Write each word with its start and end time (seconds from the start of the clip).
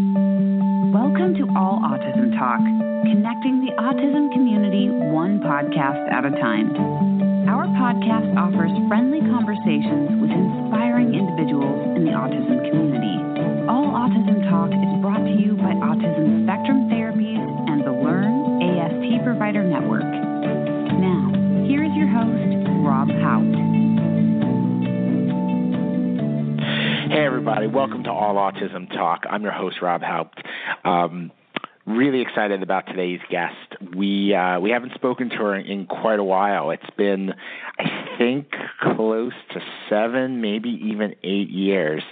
Welcome 0.00 1.36
to 1.36 1.44
All 1.52 1.76
Autism 1.84 2.32
Talk, 2.32 2.64
connecting 3.04 3.60
the 3.60 3.76
autism 3.76 4.32
community 4.32 4.88
one 4.88 5.44
podcast 5.44 6.08
at 6.08 6.24
a 6.24 6.30
time. 6.40 6.72
Our 7.44 7.68
podcast 7.76 8.32
offers 8.32 8.72
friendly 8.88 9.20
conversations 9.28 10.16
with 10.16 10.32
inspiring 10.32 11.12
individuals 11.12 12.00
in 12.00 12.08
the 12.08 12.16
autism 12.16 12.64
community. 12.64 13.12
All 13.68 13.92
Autism 13.92 14.40
Talk 14.48 14.72
is 14.72 14.92
brought 15.04 15.20
to 15.20 15.36
you 15.36 15.52
by 15.60 15.76
Autism 15.84 16.48
Spectrum 16.48 16.88
Therapies 16.88 17.44
and 17.68 17.84
the 17.84 17.92
Learn 17.92 18.64
AST 18.64 19.20
Provider 19.22 19.62
Network. 19.62 20.08
Now, 20.96 21.28
here 21.68 21.84
is 21.84 21.92
your 21.92 22.08
host, 22.08 22.40
Rob 22.80 23.12
Haupt. 23.20 23.70
Hey, 27.10 27.26
everybody. 27.26 27.66
Welcome 27.66 27.89
to 28.10 28.14
All 28.14 28.34
Autism 28.34 28.88
Talk. 28.88 29.22
I'm 29.30 29.42
your 29.42 29.52
host, 29.52 29.76
Rob 29.80 30.02
Haupt. 30.02 30.42
Um, 30.84 31.30
really 31.86 32.20
excited 32.22 32.62
about 32.62 32.86
today's 32.86 33.20
guest. 33.30 33.54
We 33.96 34.34
uh, 34.34 34.58
we 34.58 34.70
haven't 34.70 34.94
spoken 34.94 35.30
to 35.30 35.36
her 35.36 35.56
in 35.56 35.86
quite 35.86 36.18
a 36.18 36.24
while. 36.24 36.70
It's 36.70 36.90
been, 36.96 37.32
I 37.78 38.16
think, 38.18 38.48
close 38.80 39.32
to 39.52 39.60
seven, 39.88 40.40
maybe 40.40 40.70
even 40.70 41.14
eight 41.22 41.50
years. 41.50 42.02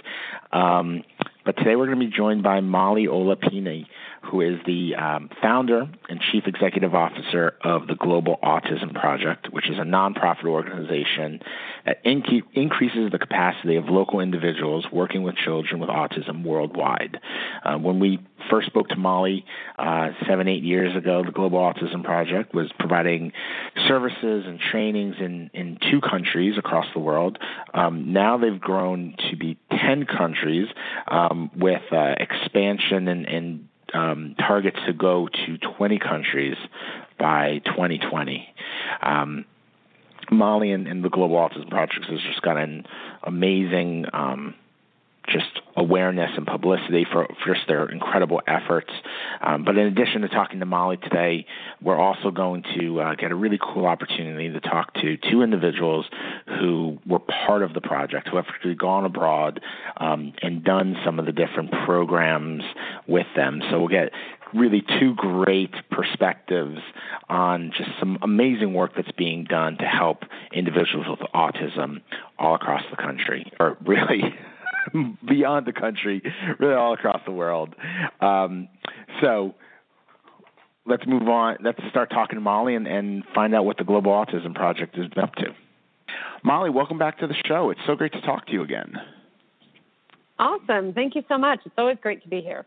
Um, 0.53 1.03
but 1.45 1.57
today 1.57 1.75
we're 1.75 1.87
going 1.87 1.99
to 1.99 2.05
be 2.05 2.15
joined 2.15 2.43
by 2.43 2.61
Molly 2.61 3.07
Ola 3.07 3.35
Pinney 3.35 3.85
who 4.23 4.41
is 4.41 4.59
the 4.65 4.95
um, 4.95 5.29
founder 5.41 5.87
and 6.09 6.19
chief 6.31 6.43
executive 6.45 6.93
officer 6.93 7.53
of 7.63 7.87
the 7.87 7.95
Global 7.95 8.37
Autism 8.43 8.93
Project, 8.93 9.47
which 9.51 9.69
is 9.69 9.77
a 9.77 9.83
nonprofit 9.83 10.45
organization 10.45 11.41
that 11.85 12.03
inc- 12.03 12.43
increases 12.53 13.11
the 13.11 13.19
capacity 13.19 13.75
of 13.75 13.85
local 13.85 14.19
individuals 14.19 14.85
working 14.91 15.23
with 15.23 15.35
children 15.35 15.79
with 15.79 15.89
autism 15.89 16.43
worldwide. 16.43 17.19
Uh, 17.63 17.77
when 17.77 17.99
we 17.99 18.19
first 18.49 18.67
spoke 18.67 18.89
to 18.89 18.95
Molly 18.95 19.45
uh, 19.77 20.09
seven, 20.27 20.47
eight 20.47 20.63
years 20.63 20.95
ago, 20.95 21.23
the 21.25 21.31
Global 21.31 21.59
Autism 21.59 22.03
Project 22.03 22.53
was 22.53 22.71
providing 22.77 23.31
services 23.87 24.45
and 24.47 24.59
trainings 24.59 25.15
in, 25.19 25.49
in 25.53 25.77
two 25.89 26.01
countries 26.01 26.57
across 26.57 26.85
the 26.93 26.99
world. 26.99 27.37
Um, 27.73 28.13
now 28.13 28.37
they've 28.37 28.59
grown 28.59 29.15
to 29.29 29.37
be 29.37 29.57
10 29.71 30.05
countries 30.05 30.67
um, 31.07 31.51
with 31.55 31.81
uh, 31.91 32.15
expansion 32.19 33.07
and, 33.07 33.25
and 33.25 33.68
um, 33.93 34.35
targets 34.37 34.77
to 34.85 34.93
go 34.93 35.27
to 35.27 35.57
20 35.77 35.99
countries 35.99 36.55
by 37.17 37.61
2020. 37.65 38.47
Um, 39.01 39.45
Molly 40.31 40.71
and, 40.71 40.87
and, 40.87 41.03
the 41.03 41.09
Global 41.09 41.37
Autism 41.37 41.69
Project 41.69 42.05
has 42.05 42.19
just 42.21 42.41
got 42.41 42.57
an 42.57 42.85
amazing 43.23 44.05
um, 44.13 44.53
just 45.31 45.61
awareness 45.75 46.31
and 46.35 46.45
publicity 46.45 47.05
for, 47.11 47.27
for 47.43 47.53
just 47.53 47.67
their 47.67 47.87
incredible 47.87 48.41
efforts. 48.47 48.91
Um, 49.41 49.63
but 49.63 49.77
in 49.77 49.87
addition 49.87 50.21
to 50.21 50.29
talking 50.29 50.59
to 50.59 50.65
Molly 50.65 50.97
today, 50.97 51.45
we're 51.81 51.99
also 51.99 52.31
going 52.31 52.63
to 52.79 52.99
uh, 52.99 53.15
get 53.15 53.31
a 53.31 53.35
really 53.35 53.59
cool 53.61 53.85
opportunity 53.85 54.49
to 54.49 54.59
talk 54.59 54.93
to 54.95 55.17
two 55.31 55.41
individuals 55.41 56.05
who 56.59 56.99
were 57.05 57.19
part 57.19 57.63
of 57.63 57.73
the 57.73 57.81
project, 57.81 58.27
who 58.27 58.37
have 58.37 58.45
actually 58.49 58.75
gone 58.75 59.05
abroad 59.05 59.61
um, 59.97 60.33
and 60.41 60.63
done 60.63 60.97
some 61.05 61.19
of 61.19 61.25
the 61.25 61.31
different 61.31 61.71
programs 61.85 62.63
with 63.07 63.27
them. 63.35 63.61
So 63.69 63.79
we'll 63.79 63.87
get 63.87 64.11
really 64.53 64.83
two 64.99 65.13
great 65.15 65.73
perspectives 65.91 66.79
on 67.29 67.71
just 67.77 67.89
some 67.99 68.17
amazing 68.21 68.73
work 68.73 68.93
that's 68.95 69.11
being 69.11 69.43
done 69.43 69.77
to 69.77 69.85
help 69.85 70.23
individuals 70.51 71.05
with 71.07 71.19
autism 71.33 72.01
all 72.37 72.55
across 72.55 72.81
the 72.89 72.97
country, 72.97 73.51
or 73.59 73.77
really 73.85 74.23
beyond 75.27 75.65
the 75.65 75.73
country, 75.73 76.21
really 76.59 76.73
all 76.73 76.93
across 76.93 77.21
the 77.25 77.31
world. 77.31 77.75
Um, 78.21 78.67
so 79.21 79.55
let's 80.85 81.05
move 81.05 81.27
on. 81.27 81.57
Let's 81.63 81.79
start 81.89 82.09
talking 82.09 82.35
to 82.35 82.41
Molly 82.41 82.75
and, 82.75 82.87
and 82.87 83.23
find 83.33 83.55
out 83.55 83.65
what 83.65 83.77
the 83.77 83.83
Global 83.83 84.11
Autism 84.11 84.55
Project 84.55 84.97
is 84.97 85.07
up 85.21 85.35
to. 85.35 85.55
Molly, 86.43 86.69
welcome 86.69 86.97
back 86.97 87.19
to 87.19 87.27
the 87.27 87.35
show. 87.45 87.69
It's 87.69 87.81
so 87.85 87.95
great 87.95 88.13
to 88.13 88.21
talk 88.21 88.47
to 88.47 88.53
you 88.53 88.63
again. 88.63 88.93
Awesome. 90.37 90.93
Thank 90.93 91.15
you 91.15 91.23
so 91.27 91.37
much. 91.37 91.59
It's 91.65 91.75
always 91.77 91.97
great 92.01 92.23
to 92.23 92.29
be 92.29 92.41
here. 92.41 92.65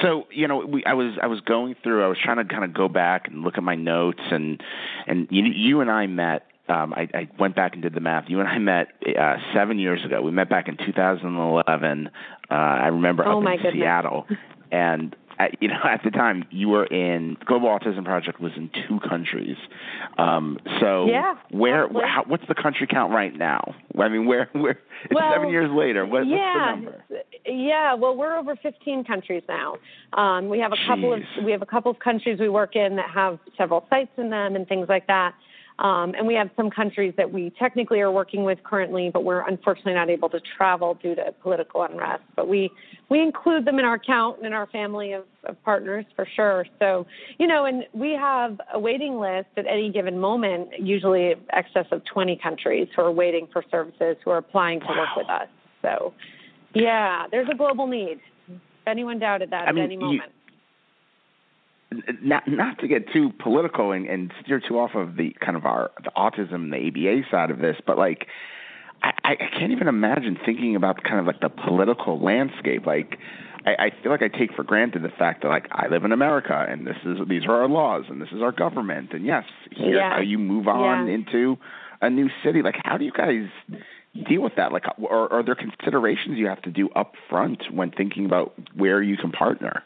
So 0.00 0.26
you 0.30 0.48
know, 0.48 0.64
we, 0.64 0.82
I 0.84 0.94
was 0.94 1.18
I 1.22 1.26
was 1.26 1.40
going 1.42 1.76
through. 1.82 2.02
I 2.02 2.08
was 2.08 2.16
trying 2.22 2.38
to 2.38 2.44
kind 2.44 2.64
of 2.64 2.72
go 2.72 2.88
back 2.88 3.28
and 3.28 3.42
look 3.42 3.58
at 3.58 3.62
my 3.62 3.74
notes, 3.74 4.22
and 4.30 4.62
and 5.06 5.28
you, 5.30 5.44
you 5.44 5.80
and 5.82 5.90
I 5.90 6.06
met 6.06 6.46
um, 6.68 6.92
I, 6.94 7.08
I 7.14 7.28
went 7.38 7.56
back 7.56 7.74
and 7.74 7.82
did 7.82 7.94
the 7.94 8.00
math. 8.00 8.24
You 8.28 8.40
and 8.40 8.48
I 8.48 8.58
met 8.58 8.88
uh, 9.18 9.36
seven 9.54 9.78
years 9.78 10.04
ago. 10.04 10.20
We 10.22 10.30
met 10.30 10.48
back 10.48 10.68
in 10.68 10.76
2011. 10.76 12.10
Uh, 12.50 12.54
I 12.54 12.88
remember 12.88 13.26
oh 13.26 13.40
up 13.40 13.44
in 13.46 13.56
goodness. 13.56 13.74
Seattle, 13.74 14.26
and 14.70 15.14
at, 15.38 15.62
you 15.62 15.68
know 15.68 15.80
at 15.84 16.02
the 16.04 16.10
time 16.10 16.44
you 16.50 16.68
were 16.68 16.84
in 16.84 17.36
Global 17.46 17.68
Autism 17.68 18.04
Project 18.04 18.40
was 18.40 18.52
in 18.56 18.70
two 18.88 19.00
countries. 19.08 19.56
Um, 20.18 20.58
so 20.80 21.06
yeah, 21.06 21.34
where 21.50 21.88
how, 21.88 22.24
what's 22.26 22.46
the 22.48 22.54
country 22.54 22.86
count 22.86 23.12
right 23.12 23.34
now? 23.34 23.74
I 23.98 24.08
mean, 24.08 24.26
where 24.26 24.48
where 24.52 24.78
it's 25.04 25.14
well, 25.14 25.32
seven 25.32 25.50
years 25.50 25.70
later. 25.72 26.04
What, 26.04 26.26
yeah, 26.26 26.74
what's 26.74 26.80
the 26.80 26.86
number? 26.86 27.04
Yeah, 27.46 27.94
well, 27.94 28.16
we're 28.16 28.36
over 28.36 28.56
15 28.56 29.04
countries 29.04 29.42
now. 29.48 29.76
Um, 30.12 30.48
we 30.48 30.58
have 30.58 30.72
a 30.72 30.76
Jeez. 30.76 30.86
couple 30.86 31.14
of 31.14 31.20
we 31.44 31.52
have 31.52 31.62
a 31.62 31.66
couple 31.66 31.90
of 31.90 31.98
countries 31.98 32.38
we 32.40 32.48
work 32.48 32.76
in 32.76 32.96
that 32.96 33.10
have 33.10 33.38
several 33.56 33.86
sites 33.88 34.10
in 34.16 34.30
them 34.30 34.56
and 34.56 34.66
things 34.68 34.86
like 34.88 35.06
that. 35.06 35.34
Um, 35.78 36.14
and 36.16 36.26
we 36.26 36.34
have 36.34 36.50
some 36.56 36.70
countries 36.70 37.14
that 37.16 37.32
we 37.32 37.50
technically 37.50 38.00
are 38.00 38.10
working 38.10 38.42
with 38.42 38.62
currently, 38.64 39.10
but 39.12 39.22
we're 39.22 39.46
unfortunately 39.46 39.94
not 39.94 40.10
able 40.10 40.28
to 40.30 40.40
travel 40.40 40.94
due 40.94 41.14
to 41.14 41.32
political 41.40 41.82
unrest. 41.84 42.24
But 42.34 42.48
we 42.48 42.70
we 43.08 43.20
include 43.20 43.64
them 43.64 43.78
in 43.78 43.84
our 43.84 43.98
count 43.98 44.38
and 44.38 44.46
in 44.46 44.52
our 44.52 44.66
family 44.66 45.12
of, 45.12 45.24
of 45.44 45.62
partners 45.62 46.04
for 46.16 46.26
sure. 46.34 46.66
So 46.80 47.06
you 47.38 47.46
know, 47.46 47.64
and 47.64 47.84
we 47.92 48.12
have 48.12 48.60
a 48.72 48.78
waiting 48.78 49.20
list 49.20 49.48
at 49.56 49.66
any 49.68 49.90
given 49.90 50.18
moment, 50.18 50.70
usually 50.80 51.36
excess 51.52 51.86
of 51.92 52.04
20 52.06 52.36
countries 52.36 52.88
who 52.96 53.02
are 53.02 53.12
waiting 53.12 53.46
for 53.52 53.64
services, 53.70 54.16
who 54.24 54.32
are 54.32 54.38
applying 54.38 54.80
to 54.80 54.86
wow. 54.86 54.98
work 54.98 55.16
with 55.16 55.30
us. 55.30 55.48
So 55.82 56.12
yeah, 56.74 57.26
there's 57.30 57.48
a 57.52 57.54
global 57.54 57.86
need. 57.86 58.18
If 58.48 58.60
anyone 58.88 59.20
doubted 59.20 59.50
that 59.50 59.66
I 59.66 59.68
at 59.68 59.74
mean, 59.76 59.84
any 59.84 59.96
moment 59.96 60.32
not 62.22 62.46
not 62.46 62.78
to 62.80 62.88
get 62.88 63.12
too 63.12 63.32
political 63.38 63.92
and, 63.92 64.06
and 64.06 64.32
steer 64.42 64.60
too 64.60 64.78
off 64.78 64.94
of 64.94 65.16
the 65.16 65.34
kind 65.44 65.56
of 65.56 65.64
our 65.64 65.90
the 66.02 66.10
autism 66.16 66.70
the 66.70 66.88
ABA 66.88 67.28
side 67.30 67.50
of 67.50 67.58
this, 67.58 67.76
but 67.86 67.96
like 67.96 68.26
I, 69.02 69.12
I 69.24 69.58
can't 69.58 69.72
even 69.72 69.88
imagine 69.88 70.38
thinking 70.44 70.76
about 70.76 71.02
kind 71.02 71.20
of 71.20 71.26
like 71.26 71.40
the 71.40 71.48
political 71.48 72.20
landscape. 72.20 72.84
Like 72.86 73.18
I, 73.64 73.86
I 73.86 73.90
feel 74.02 74.12
like 74.12 74.22
I 74.22 74.28
take 74.28 74.52
for 74.54 74.64
granted 74.64 75.02
the 75.02 75.10
fact 75.10 75.42
that 75.42 75.48
like 75.48 75.66
I 75.72 75.88
live 75.88 76.04
in 76.04 76.12
America 76.12 76.66
and 76.68 76.86
this 76.86 76.96
is 77.04 77.18
these 77.28 77.44
are 77.46 77.62
our 77.62 77.68
laws 77.68 78.04
and 78.08 78.20
this 78.20 78.30
is 78.32 78.42
our 78.42 78.52
government 78.52 79.12
and 79.12 79.24
yes, 79.24 79.44
here 79.70 79.96
yeah. 79.96 80.20
you 80.20 80.38
move 80.38 80.68
on 80.68 81.06
yeah. 81.06 81.14
into 81.14 81.56
a 82.00 82.10
new 82.10 82.28
city. 82.44 82.62
Like 82.62 82.76
how 82.84 82.98
do 82.98 83.04
you 83.04 83.12
guys 83.12 83.48
deal 84.28 84.42
with 84.42 84.54
that? 84.56 84.72
Like, 84.72 84.84
uh, 84.86 85.06
are, 85.06 85.32
are 85.32 85.44
there 85.44 85.54
considerations 85.54 86.38
you 86.38 86.46
have 86.46 86.62
to 86.62 86.70
do 86.70 86.88
up 86.90 87.14
front 87.28 87.62
when 87.72 87.90
thinking 87.90 88.26
about 88.26 88.54
where 88.74 89.02
you 89.02 89.16
can 89.16 89.32
partner? 89.32 89.82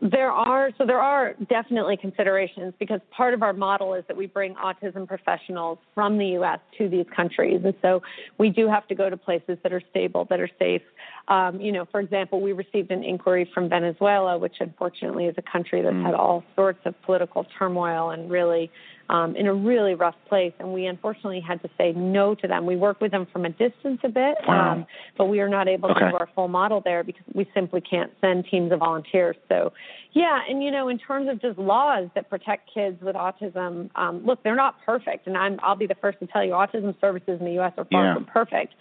There 0.00 0.30
are 0.30 0.70
so 0.78 0.86
there 0.86 1.00
are 1.00 1.34
definitely 1.48 1.96
considerations 1.96 2.74
because 2.78 3.00
part 3.10 3.34
of 3.34 3.42
our 3.42 3.52
model 3.52 3.94
is 3.94 4.04
that 4.06 4.16
we 4.16 4.26
bring 4.26 4.54
autism 4.54 5.06
professionals 5.06 5.78
from 5.94 6.16
the 6.16 6.26
U.S. 6.38 6.60
to 6.78 6.88
these 6.88 7.06
countries, 7.14 7.60
and 7.64 7.74
so 7.82 8.00
we 8.38 8.50
do 8.50 8.68
have 8.68 8.86
to 8.86 8.94
go 8.94 9.10
to 9.10 9.16
places 9.16 9.58
that 9.64 9.72
are 9.72 9.82
stable, 9.90 10.26
that 10.30 10.38
are 10.38 10.50
safe. 10.60 10.82
Um, 11.26 11.60
you 11.60 11.72
know, 11.72 11.86
for 11.90 12.00
example, 12.00 12.40
we 12.40 12.52
received 12.52 12.92
an 12.92 13.02
inquiry 13.02 13.50
from 13.52 13.68
Venezuela, 13.68 14.38
which 14.38 14.56
unfortunately 14.60 15.24
is 15.24 15.34
a 15.38 15.42
country 15.42 15.82
that's 15.82 15.94
mm. 15.94 16.04
had 16.04 16.14
all 16.14 16.44
sorts 16.54 16.80
of 16.84 16.94
political 17.02 17.44
turmoil 17.58 18.10
and 18.10 18.30
really 18.30 18.70
um, 19.08 19.36
in 19.36 19.46
a 19.46 19.54
really 19.54 19.94
rough 19.94 20.14
place, 20.28 20.52
and 20.58 20.72
we 20.72 20.86
unfortunately 20.86 21.40
had 21.40 21.62
to 21.62 21.68
say 21.76 21.92
no 21.92 22.34
to 22.36 22.48
them. 22.48 22.66
We 22.66 22.76
work 22.76 23.00
with 23.00 23.10
them 23.10 23.26
from 23.32 23.44
a 23.44 23.50
distance 23.50 24.00
a 24.04 24.08
bit, 24.08 24.36
wow. 24.46 24.72
um, 24.72 24.86
but 25.16 25.26
we 25.26 25.40
are 25.40 25.48
not 25.48 25.68
able 25.68 25.90
okay. 25.90 26.00
to 26.00 26.10
do 26.10 26.16
our 26.16 26.28
full 26.34 26.48
model 26.48 26.80
there 26.84 27.04
because 27.04 27.24
we 27.34 27.48
simply 27.54 27.80
can't 27.80 28.12
send 28.20 28.46
teams 28.50 28.72
of 28.72 28.80
volunteers. 28.80 29.36
So, 29.48 29.72
yeah, 30.12 30.40
and 30.48 30.62
you 30.62 30.70
know, 30.70 30.88
in 30.88 30.98
terms 30.98 31.28
of 31.28 31.40
just 31.40 31.58
laws 31.58 32.08
that 32.14 32.30
protect 32.30 32.70
kids 32.72 33.00
with 33.02 33.16
autism, 33.16 33.90
um, 33.96 34.24
look, 34.24 34.42
they're 34.42 34.56
not 34.56 34.76
perfect, 34.84 35.26
and 35.26 35.36
I'm, 35.36 35.58
I'll 35.62 35.76
be 35.76 35.86
the 35.86 35.96
first 35.96 36.18
to 36.20 36.26
tell 36.26 36.44
you, 36.44 36.52
autism 36.52 36.98
services 37.00 37.38
in 37.40 37.46
the 37.46 37.52
U.S. 37.52 37.72
are 37.76 37.86
far 37.90 38.04
yeah. 38.04 38.14
from 38.14 38.24
perfect. 38.24 38.74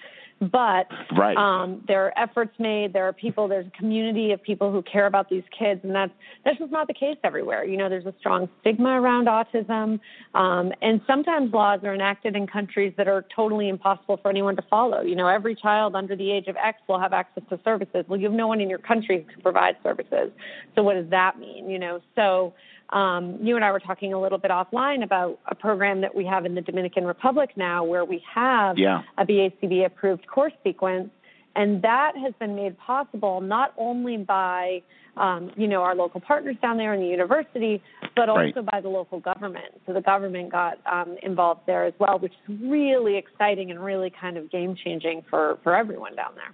But 0.51 0.87
right. 1.17 1.37
um, 1.37 1.83
there 1.87 2.05
are 2.05 2.13
efforts 2.17 2.53
made. 2.59 2.93
There 2.93 3.07
are 3.07 3.13
people. 3.13 3.47
There's 3.47 3.67
a 3.67 3.77
community 3.77 4.31
of 4.31 4.41
people 4.41 4.71
who 4.71 4.81
care 4.81 5.05
about 5.05 5.29
these 5.29 5.43
kids, 5.57 5.81
and 5.83 5.93
that's 5.93 6.11
that's 6.43 6.57
just 6.57 6.71
not 6.71 6.87
the 6.87 6.93
case 6.93 7.17
everywhere. 7.23 7.63
You 7.65 7.77
know, 7.77 7.89
there's 7.89 8.05
a 8.05 8.13
strong 8.19 8.49
stigma 8.61 9.01
around 9.01 9.27
autism, 9.27 9.99
um, 10.33 10.71
and 10.81 11.01
sometimes 11.07 11.53
laws 11.53 11.81
are 11.83 11.93
enacted 11.93 12.35
in 12.35 12.47
countries 12.47 12.93
that 12.97 13.07
are 13.07 13.25
totally 13.35 13.69
impossible 13.69 14.17
for 14.17 14.29
anyone 14.29 14.55
to 14.55 14.63
follow. 14.69 15.01
You 15.01 15.15
know, 15.15 15.27
every 15.27 15.55
child 15.55 15.95
under 15.95 16.15
the 16.15 16.31
age 16.31 16.47
of 16.47 16.55
X 16.57 16.79
will 16.87 16.99
have 16.99 17.13
access 17.13 17.43
to 17.49 17.59
services. 17.63 18.05
Well, 18.07 18.19
you 18.19 18.25
have 18.27 18.35
no 18.35 18.47
one 18.47 18.59
in 18.61 18.69
your 18.69 18.79
country 18.79 19.23
who 19.23 19.33
can 19.33 19.41
provide 19.41 19.75
services. 19.83 20.31
So 20.75 20.83
what 20.83 20.95
does 20.95 21.09
that 21.11 21.39
mean? 21.39 21.69
You 21.69 21.79
know, 21.79 22.01
so 22.15 22.53
um, 22.89 23.39
you 23.41 23.55
and 23.55 23.65
I 23.65 23.71
were 23.71 23.79
talking 23.79 24.13
a 24.13 24.21
little 24.21 24.37
bit 24.37 24.51
offline 24.51 25.03
about 25.03 25.39
a 25.47 25.55
program 25.55 26.01
that 26.01 26.13
we 26.13 26.25
have 26.25 26.45
in 26.45 26.55
the 26.55 26.61
Dominican 26.61 27.05
Republic 27.05 27.51
now 27.55 27.83
where 27.83 28.05
we 28.05 28.23
have 28.33 28.77
yeah. 28.77 29.01
a 29.17 29.25
BACB 29.25 29.85
approved 29.85 30.27
course 30.27 30.53
sequence. 30.63 31.09
And 31.55 31.81
that 31.83 32.13
has 32.17 32.33
been 32.39 32.55
made 32.55 32.77
possible 32.79 33.39
not 33.41 33.73
only 33.77 34.17
by 34.17 34.81
um, 35.17 35.51
you 35.55 35.67
know, 35.67 35.83
our 35.83 35.95
local 35.95 36.19
partners 36.19 36.55
down 36.61 36.77
there 36.77 36.93
in 36.93 36.99
the 36.99 37.07
university, 37.07 37.81
but 38.15 38.29
also 38.29 38.39
right. 38.39 38.65
by 38.71 38.81
the 38.81 38.89
local 38.89 39.19
government. 39.19 39.81
So 39.85 39.93
the 39.93 40.01
government 40.01 40.51
got 40.51 40.79
um, 40.91 41.17
involved 41.21 41.61
there 41.67 41.85
as 41.85 41.93
well, 41.99 42.17
which 42.17 42.33
is 42.47 42.59
really 42.61 43.17
exciting 43.17 43.69
and 43.69 43.83
really 43.83 44.09
kind 44.09 44.37
of 44.37 44.49
game 44.49 44.75
changing 44.83 45.23
for, 45.29 45.59
for 45.63 45.75
everyone 45.75 46.15
down 46.15 46.33
there. 46.35 46.53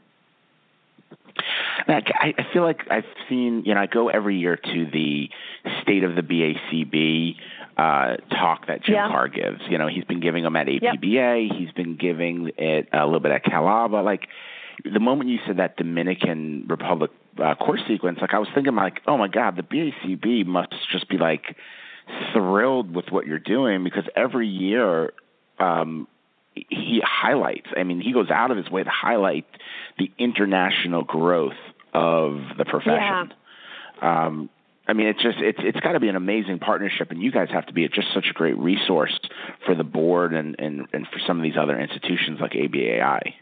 I, 1.87 2.33
I 2.37 2.53
feel 2.53 2.63
like 2.63 2.81
I've 2.89 3.05
seen, 3.27 3.63
you 3.65 3.73
know, 3.73 3.81
I 3.81 3.87
go 3.87 4.09
every 4.09 4.37
year 4.37 4.55
to 4.55 4.87
the 4.91 5.29
state 5.81 6.03
of 6.03 6.15
the 6.15 6.21
BACB 6.21 7.35
uh, 7.77 8.17
talk 8.35 8.67
that 8.67 8.83
Jim 8.83 8.95
yeah. 8.95 9.07
Carr 9.07 9.27
gives. 9.27 9.61
You 9.69 9.77
know, 9.77 9.87
he's 9.87 10.03
been 10.03 10.19
giving 10.19 10.43
them 10.43 10.55
at 10.55 10.67
APBA, 10.67 11.47
yep. 11.49 11.57
he's 11.57 11.71
been 11.71 11.95
giving 11.95 12.51
it 12.57 12.89
a 12.91 13.05
little 13.05 13.19
bit 13.19 13.31
at 13.31 13.45
CalABA. 13.45 14.03
Like 14.03 14.27
the 14.83 14.99
moment 14.99 15.29
you 15.29 15.39
said 15.45 15.57
that 15.57 15.77
Dominican 15.77 16.65
Republic 16.67 17.11
uh, 17.41 17.55
course 17.55 17.81
sequence, 17.87 18.19
like 18.21 18.33
I 18.33 18.39
was 18.39 18.49
thinking, 18.53 18.75
like, 18.75 19.01
oh 19.07 19.17
my 19.17 19.27
God, 19.27 19.55
the 19.55 19.63
BACB 19.63 20.45
must 20.45 20.73
just 20.91 21.09
be 21.09 21.17
like 21.17 21.55
thrilled 22.33 22.93
with 22.93 23.05
what 23.09 23.27
you're 23.27 23.39
doing 23.39 23.83
because 23.83 24.03
every 24.15 24.47
year 24.47 25.13
um, 25.59 26.07
he 26.53 27.01
highlights. 27.05 27.67
I 27.77 27.83
mean, 27.83 28.01
he 28.01 28.13
goes 28.13 28.29
out 28.29 28.51
of 28.51 28.57
his 28.57 28.69
way 28.69 28.83
to 28.83 28.89
highlight 28.89 29.45
the 29.99 30.11
international 30.17 31.03
growth 31.03 31.53
of 31.93 32.39
the 32.57 32.65
profession. 32.65 33.31
Yeah. 34.01 34.25
Um, 34.25 34.49
I 34.87 34.93
mean, 34.93 35.07
it's 35.07 35.21
just 35.21 35.37
it's 35.39 35.59
it's 35.61 35.79
got 35.81 35.91
to 35.91 35.99
be 35.99 36.07
an 36.07 36.15
amazing 36.15 36.57
partnership, 36.57 37.11
and 37.11 37.21
you 37.21 37.31
guys 37.31 37.49
have 37.51 37.67
to 37.67 37.73
be 37.73 37.87
just 37.89 38.07
such 38.13 38.25
a 38.31 38.33
great 38.33 38.57
resource 38.57 39.17
for 39.65 39.75
the 39.75 39.83
board 39.83 40.33
and 40.33 40.55
and 40.57 40.87
and 40.91 41.05
for 41.05 41.19
some 41.27 41.37
of 41.37 41.43
these 41.43 41.57
other 41.61 41.79
institutions 41.79 42.39
like 42.41 42.53
ABAI. 42.53 43.33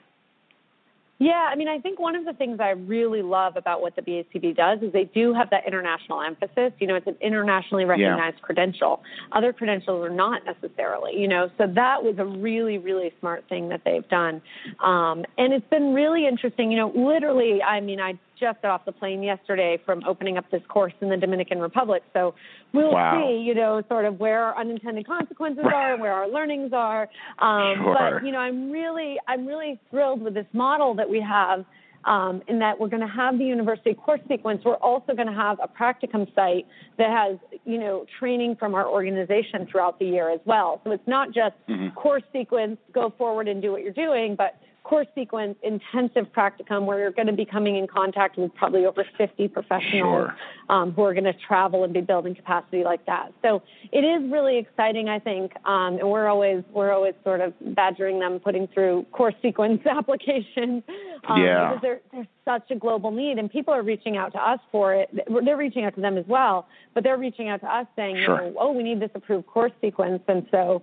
Yeah, 1.20 1.50
I 1.52 1.56
mean, 1.56 1.68
I 1.68 1.80
think 1.80 2.00
one 2.00 2.16
of 2.16 2.26
the 2.26 2.34
things 2.34 2.60
I 2.60 2.70
really 2.70 3.24
love 3.24 3.58
about 3.58 3.82
what 3.82 3.96
the 3.96 4.04
BACB 4.04 4.56
does 4.56 4.80
is 4.84 4.94
they 4.94 5.06
do 5.06 5.34
have 5.34 5.50
that 5.50 5.66
international 5.66 6.22
emphasis. 6.22 6.74
You 6.80 6.86
know, 6.88 6.96
it's 6.96 7.08
an 7.08 7.18
internationally 7.22 7.86
recognized 7.86 8.38
yeah. 8.38 8.46
credential. 8.46 9.02
Other 9.32 9.52
credentials 9.52 10.06
are 10.06 10.14
not 10.14 10.44
necessarily, 10.46 11.20
you 11.20 11.28
know, 11.28 11.50
so 11.58 11.66
that 11.74 12.04
was 12.04 12.16
a 12.20 12.26
really, 12.26 12.78
really 12.78 13.12
smart 13.20 13.46
thing 13.50 13.70
that 13.70 13.82
they've 13.84 14.08
done. 14.10 14.42
Um, 14.84 15.26
and 15.40 15.54
it's 15.54 15.68
been 15.70 15.94
really 15.96 16.28
interesting. 16.28 16.72
You 16.72 16.78
know, 16.78 16.92
literally, 16.96 17.64
I 17.64 17.82
mean, 17.82 18.00
I 18.00 18.20
just 18.40 18.62
got 18.62 18.72
off 18.72 18.86
the 18.86 18.92
plane 18.92 19.24
yesterday 19.24 19.80
from 19.86 20.02
opening 20.06 20.38
up 20.38 20.50
this 20.52 20.62
course 20.68 20.94
in 21.02 21.10
the 21.10 21.18
Dominican 21.18 21.60
Republic. 21.60 22.04
So 22.14 22.36
we'll 22.74 22.94
wow. 22.94 23.22
see, 23.22 23.38
you 23.38 23.56
know, 23.56 23.82
sort 23.90 24.06
of 24.06 24.20
where 24.20 24.44
our 24.44 24.58
unintended 24.58 25.08
consequences 25.08 25.64
are 25.74 25.94
and 25.94 26.02
where 26.02 26.14
our 26.14 26.30
learnings 26.30 26.72
are. 26.74 27.10
Um, 27.40 27.76
sure. 27.78 27.96
But 27.98 28.26
you 28.26 28.32
know, 28.32 28.40
I'm 28.40 28.72
really, 28.72 29.18
I'm 29.28 29.46
really 29.46 29.80
thrilled 29.90 30.22
with 30.22 30.34
this 30.34 30.48
model 30.54 30.96
that 30.96 31.10
we 31.10 31.22
have. 31.22 31.66
Um, 32.06 32.42
in 32.48 32.60
that 32.60 32.80
we're 32.80 32.88
going 32.88 33.02
to 33.02 33.14
have 33.14 33.38
the 33.38 33.44
university 33.44 33.94
course 33.94 34.22
sequence. 34.30 34.62
We're 34.64 34.76
also 34.76 35.14
going 35.14 35.28
to 35.28 35.34
have 35.34 35.58
a 35.62 35.68
practicum 35.68 36.34
site 36.34 36.66
that 36.98 37.10
has, 37.10 37.38
you 37.66 37.78
know, 37.78 38.06
training 38.18 38.56
from 38.56 38.76
our 38.76 38.88
organization 38.88 39.68
throughout 39.70 40.00
the 40.00 40.06
year 40.06 40.30
as 40.30 40.40
well. 40.46 40.80
So 40.86 40.92
it's 40.92 41.08
not 41.08 41.34
just 41.34 41.56
mm-hmm. 41.68 41.94
course 41.96 42.24
sequence, 42.32 42.78
go 42.94 43.14
forward 43.18 43.50
and 43.50 43.62
do 43.62 43.74
what 43.74 43.82
you're 43.82 43.92
doing, 43.92 44.36
but 44.38 44.58
course 44.88 45.08
sequence 45.16 45.58
intensive 45.64 46.32
practicum 46.32 46.86
where 46.86 46.98
you're 46.98 47.12
going 47.12 47.28
to 47.28 47.34
be 47.34 47.44
coming 47.44 47.76
in 47.76 47.88
contact 47.88 48.38
with 48.38 48.56
probably 48.56 48.86
over 48.86 49.06
50 49.18 49.50
professionals 49.50 50.30
sure. 50.30 50.36
um, 50.70 50.94
who 50.94 51.04
are 51.04 51.14
going 51.14 51.26
to 51.26 51.34
travel 51.34 51.84
and 51.84 51.94
be 51.94 52.00
building 52.00 52.34
capacity 52.34 52.86
like 52.86 53.06
that. 53.06 53.34
So 53.42 53.62
it 53.92 54.00
is 54.00 54.32
really 54.32 54.58
exciting, 54.58 55.10
I 55.10 55.20
think, 55.20 55.52
um, 55.66 55.98
and 56.00 56.10
we're 56.10 56.28
always 56.28 56.64
we're 56.72 56.94
always 56.94 57.16
sort 57.26 57.42
of 57.42 57.54
badgering 57.76 58.20
them, 58.20 58.40
putting 58.40 58.68
through 58.70 59.06
course 59.12 59.36
sequence 59.42 59.86
applications 59.86 60.84
um, 61.28 61.42
yeah. 61.42 61.68
because 61.68 61.82
there, 61.82 62.02
there's 62.14 62.28
such 62.46 62.72
a 62.72 62.76
global 62.76 63.12
need, 63.12 63.40
and 63.40 63.52
people 63.52 63.74
are 63.74 63.84
reaching 63.84 64.16
out 64.16 64.32
to 64.32 64.40
us 64.40 64.60
for 64.72 64.96
it. 64.96 65.10
They're 65.44 65.58
reaching 65.58 65.84
out 65.84 65.96
to 65.96 66.02
them 66.02 66.18
as 66.18 66.26
well, 66.28 66.70
but 66.94 67.04
they're 67.04 67.18
reaching 67.18 67.50
out 67.50 67.60
to 67.60 67.68
us 67.68 67.88
saying, 67.98 68.22
sure. 68.24 68.42
you 68.42 68.52
know, 68.52 68.56
oh, 68.58 68.72
we 68.72 68.84
need 68.84 69.02
this 69.02 69.12
approved 69.16 69.48
course 69.48 69.74
sequence, 69.82 70.24
and 70.30 70.48
so. 70.50 70.82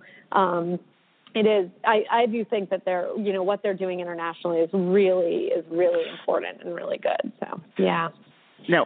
It 1.35 1.45
is. 1.45 1.69
I, 1.83 2.05
I 2.09 2.25
do 2.27 2.45
think 2.45 2.69
that 2.69 2.83
they're, 2.85 3.09
you 3.17 3.33
know, 3.33 3.43
what 3.43 3.61
they're 3.61 3.73
doing 3.73 3.99
internationally 3.99 4.59
is 4.59 4.69
really 4.71 5.47
is 5.47 5.65
really 5.69 6.09
important 6.09 6.61
and 6.61 6.73
really 6.73 6.97
good. 6.97 7.31
So 7.41 7.61
yeah. 7.77 8.09
Now, 8.69 8.85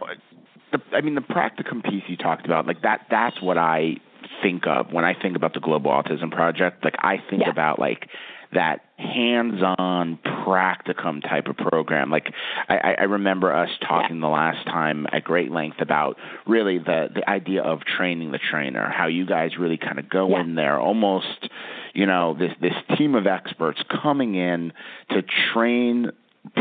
the, 0.72 0.80
I 0.92 1.00
mean, 1.00 1.14
the 1.14 1.20
practicum 1.20 1.82
piece 1.84 2.02
you 2.08 2.16
talked 2.16 2.46
about, 2.46 2.66
like 2.66 2.82
that. 2.82 3.06
That's 3.08 3.40
what 3.40 3.56
I 3.56 3.94
think 4.42 4.66
of 4.66 4.92
when 4.92 5.04
I 5.04 5.14
think 5.14 5.36
about 5.36 5.54
the 5.54 5.60
Global 5.60 5.92
Autism 5.92 6.32
Project. 6.32 6.84
Like 6.84 6.96
I 6.98 7.18
think 7.30 7.42
yeah. 7.42 7.50
about 7.50 7.78
like 7.78 8.08
that 8.52 8.80
hands-on 8.96 10.18
practicum 10.24 11.22
type 11.22 11.46
of 11.46 11.56
program. 11.56 12.10
Like 12.10 12.32
I, 12.68 12.94
I 12.98 13.02
remember 13.04 13.52
us 13.52 13.70
talking 13.86 14.16
yeah. 14.16 14.22
the 14.22 14.28
last 14.28 14.64
time 14.66 15.06
at 15.12 15.24
great 15.24 15.50
length 15.50 15.80
about 15.80 16.16
really 16.46 16.78
the 16.78 17.08
the 17.14 17.28
idea 17.28 17.62
of 17.62 17.80
training 17.80 18.32
the 18.32 18.38
trainer, 18.38 18.88
how 18.90 19.06
you 19.06 19.26
guys 19.26 19.52
really 19.58 19.78
kind 19.78 19.98
of 19.98 20.08
go 20.08 20.30
yeah. 20.30 20.40
in 20.40 20.54
there 20.54 20.80
almost, 20.80 21.48
you 21.94 22.06
know, 22.06 22.36
this 22.38 22.52
this 22.60 22.74
team 22.98 23.14
of 23.14 23.26
experts 23.26 23.80
coming 24.02 24.34
in 24.34 24.72
to 25.10 25.22
train 25.52 26.10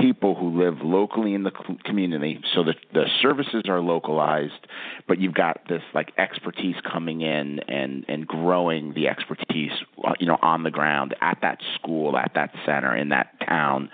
people 0.01 0.35
who 0.35 0.61
live 0.61 0.81
locally 0.81 1.33
in 1.33 1.43
the 1.43 1.51
community 1.85 2.39
so 2.53 2.63
that 2.63 2.75
the 2.93 3.05
services 3.21 3.63
are 3.67 3.79
localized 3.79 4.67
but 5.07 5.19
you've 5.19 5.33
got 5.33 5.61
this 5.69 5.81
like 5.93 6.11
expertise 6.17 6.75
coming 6.91 7.21
in 7.21 7.59
and 7.67 8.05
and 8.09 8.27
growing 8.27 8.93
the 8.93 9.07
expertise 9.07 9.71
uh, 10.03 10.11
you 10.19 10.27
know 10.27 10.37
on 10.41 10.63
the 10.63 10.71
ground 10.71 11.15
at 11.21 11.37
that 11.41 11.59
school 11.75 12.17
at 12.17 12.31
that 12.35 12.51
center 12.65 12.95
in 12.95 13.09
that 13.09 13.33
town 13.47 13.89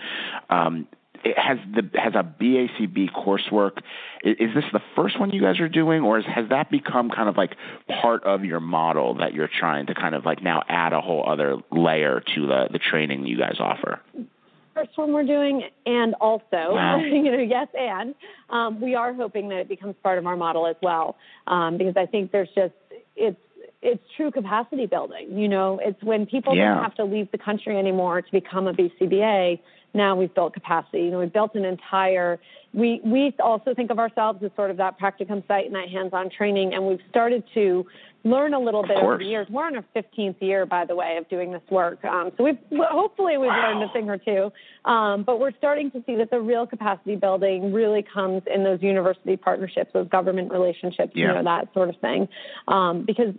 um, 0.50 0.88
it 1.26 1.38
has 1.40 1.58
the 1.74 2.00
has 2.00 2.14
a 2.14 2.24
BACB 2.24 3.10
coursework. 3.12 3.80
Is, 4.24 4.36
is, 4.40 4.56
this 4.56 4.64
the 4.72 4.82
first 4.96 5.20
one 5.20 5.32
you 5.32 5.42
guys 5.42 5.60
are 5.60 5.68
doing, 5.68 6.04
or 6.04 6.20
is, 6.20 6.26
has 6.26 6.50
that 6.50 6.70
become 6.70 7.10
kind 7.10 7.28
of 7.28 7.36
like 7.36 7.56
part 8.02 8.24
of 8.24 8.46
your 8.46 8.60
model 8.60 9.16
that 9.16 9.34
you're 9.34 9.50
trying 9.50 9.88
to 9.88 9.96
kind 9.96 10.14
of 10.14 10.24
like 10.24 10.44
now 10.44 10.62
add 10.70 10.94
a 10.94 11.02
whole 11.02 11.28
other 11.28 11.58
layer 11.72 12.22
to 12.36 12.48
the 12.48 12.68
the 12.72 12.80
training 12.80 13.26
you 13.26 13.40
guys 13.40 13.56
offer? 13.60 14.02
First 14.86 14.98
one 14.98 15.14
we're 15.14 15.24
doing, 15.24 15.64
and 15.86 16.16
also, 16.16 16.46
wow. 16.52 16.98
you 17.00 17.24
know, 17.24 17.38
yes, 17.38 17.68
and 17.78 18.16
um, 18.50 18.82
we 18.82 18.96
are 18.96 19.14
hoping 19.14 19.50
that 19.50 19.60
it 19.60 19.70
becomes 19.70 19.96
part 20.04 20.18
of 20.18 20.26
our 20.26 20.36
model 20.36 20.68
as 20.68 20.76
well, 20.82 21.16
um, 21.48 21.78
because 21.78 21.96
I 21.98 22.06
think 22.06 22.32
there's 22.32 22.50
just 22.56 22.74
it's 23.16 23.38
it's 23.82 24.04
true 24.18 24.32
capacity 24.32 24.86
building. 24.86 25.38
You 25.38 25.48
know, 25.48 25.80
it's 25.84 26.02
when 26.04 26.26
people 26.26 26.56
yeah. 26.56 26.74
don't 26.74 26.84
have 26.84 26.96
to 26.96 27.06
leave 27.06 27.32
the 27.32 27.38
country 27.38 27.78
anymore 27.78 28.22
to 28.22 28.32
become 28.32 28.68
a 28.68 28.74
BCBA. 28.74 29.60
Now 29.94 30.16
we've 30.16 30.34
built 30.34 30.54
capacity. 30.54 31.04
You 31.04 31.12
know, 31.12 31.20
we've 31.20 31.32
built 31.32 31.56
an 31.56 31.66
entire. 31.66 32.40
We 32.74 33.02
we 33.04 33.34
also 33.40 33.74
think 33.74 33.92
of 33.92 34.00
ourselves 34.00 34.44
as 34.44 34.52
sort 34.56 34.72
of 34.72 34.78
that 34.78 35.00
practicum 35.00 35.48
site 35.48 35.66
and 35.66 35.76
that 35.76 35.90
hands-on 35.90 36.30
training, 36.30 36.74
and 36.74 36.86
we've 36.86 37.00
started 37.10 37.44
to 37.54 37.86
learn 38.26 38.56
a 38.56 38.60
little 38.60 38.82
bit 38.82 38.98
over 38.98 39.20
the 39.20 39.26
years. 39.26 39.48
We're 39.50 39.68
in 39.68 39.76
our 39.76 39.86
15th 39.96 40.42
year, 40.42 40.66
by 40.66 40.84
the 40.84 40.96
way, 40.96 41.18
of 41.18 41.30
doing 41.30 41.52
this 41.52 41.62
work. 41.70 42.04
Um, 42.04 42.32
so 42.36 42.44
we've 42.44 42.58
hopefully 42.72 43.38
we've 43.38 43.48
wow. 43.48 43.74
learned 43.74 43.90
a 43.90 43.94
thing 43.94 44.10
or 44.10 44.18
two. 44.18 44.52
Um, 44.90 45.24
but 45.24 45.40
we're 45.40 45.56
starting 45.58 45.92
to 45.92 46.04
see 46.08 46.16
that 46.16 46.32
the 46.32 46.42
real 46.42 46.66
capacity 46.66 47.16
building 47.16 47.72
really 47.72 48.04
comes 48.04 48.42
in 48.52 48.64
those 48.64 48.82
university 48.82 49.38
partnerships, 49.38 49.92
those 49.94 50.10
government 50.10 50.52
relationships, 50.52 51.12
yeah. 51.14 51.28
you 51.28 51.34
know, 51.34 51.44
that 51.44 51.72
sort 51.74 51.90
of 51.90 51.96
thing. 52.02 52.28
Um, 52.68 53.06
because 53.06 53.36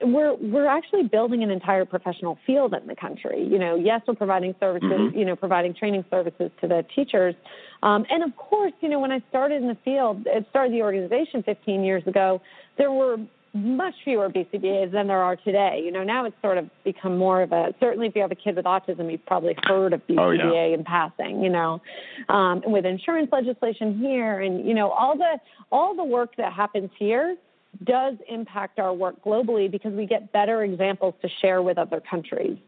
we're 0.00 0.34
we're 0.34 0.68
actually 0.68 1.02
building 1.02 1.42
an 1.42 1.50
entire 1.50 1.84
professional 1.84 2.38
field 2.46 2.72
in 2.80 2.86
the 2.86 2.94
country. 2.94 3.44
You 3.44 3.58
know, 3.58 3.74
yes, 3.74 4.02
we're 4.06 4.14
providing 4.14 4.54
services, 4.60 4.88
mm-hmm. 4.88 5.18
you 5.18 5.24
know, 5.24 5.34
providing 5.34 5.74
training 5.74 6.04
services 6.10 6.52
to 6.60 6.68
the 6.68 6.86
teachers, 6.94 7.34
um, 7.82 8.06
and 8.08 8.22
of 8.22 8.36
course, 8.36 8.72
you 8.80 8.88
know, 8.88 9.00
when 9.00 9.10
I 9.10 9.20
started 9.28 9.62
in 9.62 9.66
the 9.66 9.76
field, 9.84 10.22
it 10.26 10.46
started 10.50 10.72
the 10.72 10.82
organization 10.82 11.42
15 11.42 11.82
years 11.82 12.06
ago. 12.06 12.40
There 12.76 12.92
were 12.92 13.16
much 13.54 13.94
fewer 14.04 14.28
BCBAs 14.28 14.92
than 14.92 15.06
there 15.06 15.22
are 15.22 15.36
today. 15.36 15.80
You 15.84 15.90
know, 15.90 16.04
now 16.04 16.24
it's 16.24 16.36
sort 16.42 16.58
of 16.58 16.68
become 16.84 17.16
more 17.16 17.42
of 17.42 17.52
a 17.52 17.74
certainly 17.80 18.06
if 18.06 18.14
you 18.14 18.22
have 18.22 18.32
a 18.32 18.36
kid 18.36 18.56
with 18.56 18.64
autism, 18.64 19.10
you've 19.10 19.24
probably 19.26 19.56
heard 19.64 19.92
of 19.92 20.06
BCBA 20.06 20.18
oh, 20.20 20.52
yeah. 20.52 20.74
in 20.74 20.84
passing. 20.84 21.42
You 21.42 21.50
know, 21.50 21.80
um, 22.28 22.62
with 22.66 22.84
insurance 22.84 23.30
legislation 23.32 23.98
here, 23.98 24.40
and 24.40 24.66
you 24.66 24.74
know 24.74 24.90
all 24.90 25.16
the 25.16 25.38
all 25.72 25.96
the 25.96 26.04
work 26.04 26.36
that 26.36 26.52
happens 26.52 26.90
here 26.98 27.36
does 27.84 28.14
impact 28.28 28.78
our 28.78 28.92
work 28.92 29.22
globally 29.24 29.70
because 29.70 29.92
we 29.92 30.06
get 30.06 30.32
better 30.32 30.62
examples 30.62 31.14
to 31.22 31.28
share 31.40 31.62
with 31.62 31.78
other 31.78 32.00
countries. 32.00 32.58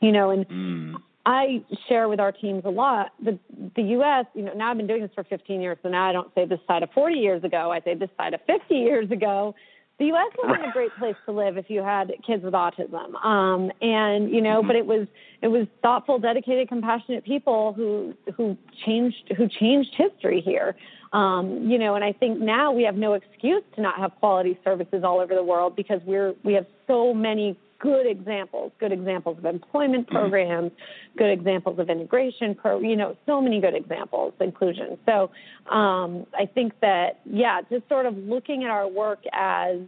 You 0.00 0.12
know, 0.12 0.30
and 0.30 0.48
mm. 0.48 0.94
I 1.24 1.62
share 1.88 2.08
with 2.08 2.18
our 2.18 2.32
teams 2.32 2.64
a 2.64 2.70
lot. 2.70 3.12
The 3.24 3.38
the 3.76 3.82
U.S. 3.82 4.26
You 4.34 4.42
know, 4.42 4.52
now 4.54 4.70
I've 4.70 4.76
been 4.76 4.86
doing 4.86 5.02
this 5.02 5.10
for 5.14 5.24
15 5.24 5.60
years, 5.60 5.78
so 5.82 5.88
now 5.88 6.08
I 6.08 6.12
don't 6.12 6.32
say 6.34 6.44
this 6.44 6.60
side 6.66 6.82
of 6.82 6.90
40 6.90 7.16
years 7.16 7.44
ago. 7.44 7.70
I 7.70 7.80
say 7.80 7.94
this 7.94 8.10
side 8.16 8.34
of 8.34 8.40
50 8.46 8.74
years 8.74 9.10
ago 9.10 9.54
the 10.02 10.08
U.S. 10.08 10.32
wasn't 10.42 10.68
a 10.68 10.72
great 10.72 10.90
place 10.98 11.14
to 11.26 11.32
live 11.32 11.56
if 11.56 11.66
you 11.68 11.80
had 11.82 12.12
kids 12.26 12.42
with 12.42 12.54
autism. 12.54 13.24
Um, 13.24 13.70
and 13.80 14.30
you 14.30 14.42
know, 14.42 14.62
but 14.62 14.74
it 14.74 14.84
was 14.84 15.06
it 15.40 15.48
was 15.48 15.66
thoughtful, 15.80 16.18
dedicated, 16.18 16.68
compassionate 16.68 17.24
people 17.24 17.72
who 17.72 18.14
who 18.36 18.56
changed 18.84 19.32
who 19.36 19.48
changed 19.48 19.90
history 19.96 20.40
here. 20.40 20.74
Um, 21.12 21.70
you 21.70 21.78
know, 21.78 21.94
and 21.94 22.02
I 22.02 22.12
think 22.12 22.40
now 22.40 22.72
we 22.72 22.82
have 22.84 22.96
no 22.96 23.12
excuse 23.12 23.62
to 23.76 23.82
not 23.82 23.98
have 23.98 24.12
quality 24.18 24.58
services 24.64 25.04
all 25.04 25.20
over 25.20 25.34
the 25.34 25.44
world 25.44 25.76
because 25.76 26.00
we're 26.04 26.34
we 26.42 26.54
have 26.54 26.66
so 26.86 27.14
many 27.14 27.56
good 27.82 28.06
examples, 28.06 28.70
good 28.78 28.92
examples 28.92 29.36
of 29.38 29.44
employment 29.44 30.08
programs, 30.08 30.70
good 31.18 31.30
examples 31.30 31.78
of 31.80 31.90
integration 31.90 32.54
pro, 32.54 32.80
you 32.80 32.96
know, 32.96 33.16
so 33.26 33.42
many 33.42 33.60
good 33.60 33.74
examples, 33.74 34.32
inclusion. 34.40 34.96
So 35.04 35.30
um, 35.68 36.24
I 36.38 36.46
think 36.46 36.74
that, 36.80 37.18
yeah, 37.26 37.60
just 37.68 37.86
sort 37.88 38.06
of 38.06 38.16
looking 38.16 38.62
at 38.62 38.70
our 38.70 38.88
work 38.88 39.18
as 39.32 39.78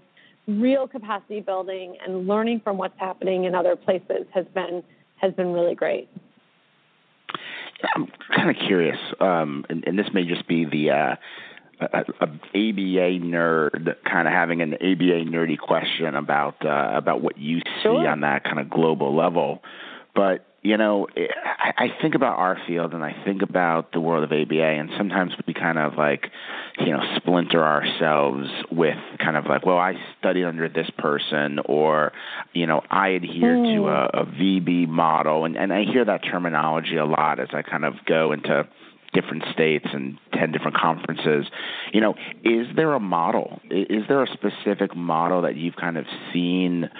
real 0.48 0.88
capacity 0.88 1.40
building 1.40 1.96
and 2.04 2.26
learning 2.26 2.60
from 2.64 2.76
what's 2.76 2.98
happening 2.98 3.44
in 3.44 3.54
other 3.54 3.76
places 3.76 4.26
has 4.34 4.44
been 4.54 4.82
has 5.16 5.32
been 5.32 5.52
really 5.52 5.74
great. 5.74 6.08
I'm 7.94 8.08
kind 8.34 8.50
of 8.50 8.56
curious, 8.56 8.98
um, 9.20 9.64
and, 9.70 9.84
and, 9.86 9.98
this 9.98 10.06
may 10.12 10.24
just 10.24 10.46
be 10.48 10.64
the 10.64 10.90
uh, 10.90 11.16
a, 11.92 12.04
a 12.20 12.26
ABA 12.26 13.24
nerd 13.24 13.96
kind 14.04 14.28
of 14.28 14.34
having 14.34 14.62
an 14.62 14.74
ABA 14.74 15.24
nerdy 15.30 15.58
question 15.58 16.14
about 16.14 16.64
uh, 16.64 16.92
about 16.94 17.22
what 17.22 17.38
you 17.38 17.58
see 17.58 17.82
sure. 17.82 18.08
on 18.08 18.20
that 18.20 18.44
kind 18.44 18.58
of 18.58 18.70
global 18.70 19.16
level. 19.16 19.62
But 20.14 20.46
you 20.64 20.78
know, 20.78 21.06
I, 21.14 21.84
I 21.84 21.88
think 22.00 22.14
about 22.14 22.38
our 22.38 22.58
field 22.66 22.94
and 22.94 23.04
I 23.04 23.14
think 23.22 23.42
about 23.42 23.92
the 23.92 24.00
world 24.00 24.24
of 24.24 24.32
ABA, 24.32 24.62
and 24.62 24.88
sometimes 24.96 25.32
we 25.46 25.52
kind 25.52 25.78
of 25.78 25.98
like, 25.98 26.30
you 26.80 26.90
know, 26.90 27.00
splinter 27.16 27.62
ourselves 27.62 28.48
with 28.72 28.96
kind 29.18 29.36
of 29.36 29.44
like, 29.44 29.66
well, 29.66 29.76
I 29.76 29.92
studied 30.18 30.44
under 30.44 30.70
this 30.70 30.88
person, 30.96 31.58
or, 31.66 32.12
you 32.54 32.66
know, 32.66 32.80
I 32.90 33.08
adhere 33.08 33.56
mm. 33.56 33.76
to 33.76 33.82
hmm. 33.82 33.88
a, 33.88 34.22
a 34.22 34.24
VB 34.24 34.88
model, 34.88 35.44
and 35.44 35.54
and 35.54 35.70
I 35.70 35.84
hear 35.84 36.06
that 36.06 36.22
terminology 36.24 36.96
a 36.96 37.04
lot 37.04 37.40
as 37.40 37.48
I 37.52 37.60
kind 37.60 37.84
of 37.84 37.94
go 38.06 38.32
into 38.32 38.66
different 39.14 39.44
states 39.52 39.86
and 39.92 40.18
10 40.34 40.52
different 40.52 40.76
conferences. 40.76 41.46
You 41.92 42.00
know, 42.00 42.14
is 42.42 42.66
there 42.76 42.92
a 42.92 43.00
model? 43.00 43.60
Is 43.70 44.04
there 44.08 44.22
a 44.22 44.26
specific 44.26 44.94
model 44.94 45.42
that 45.42 45.56
you've 45.56 45.76
kind 45.76 45.96
of 45.96 46.04
seen 46.32 46.90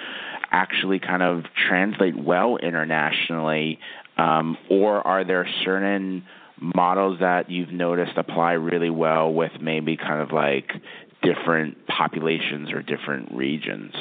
actually 0.51 0.99
kind 0.99 1.21
of 1.21 1.43
translate 1.67 2.17
well 2.17 2.57
internationally? 2.57 3.79
Um, 4.17 4.57
or 4.69 5.05
are 5.05 5.25
there 5.25 5.47
certain 5.63 6.25
models 6.57 7.19
that 7.19 7.51
you've 7.51 7.71
noticed 7.71 8.13
apply 8.17 8.53
really 8.53 8.89
well 8.89 9.33
with 9.33 9.51
maybe 9.61 9.97
kind 9.97 10.21
of 10.21 10.31
like 10.31 10.71
different 11.21 11.85
populations 11.87 12.71
or 12.71 12.81
different 12.81 13.31
regions? 13.33 13.93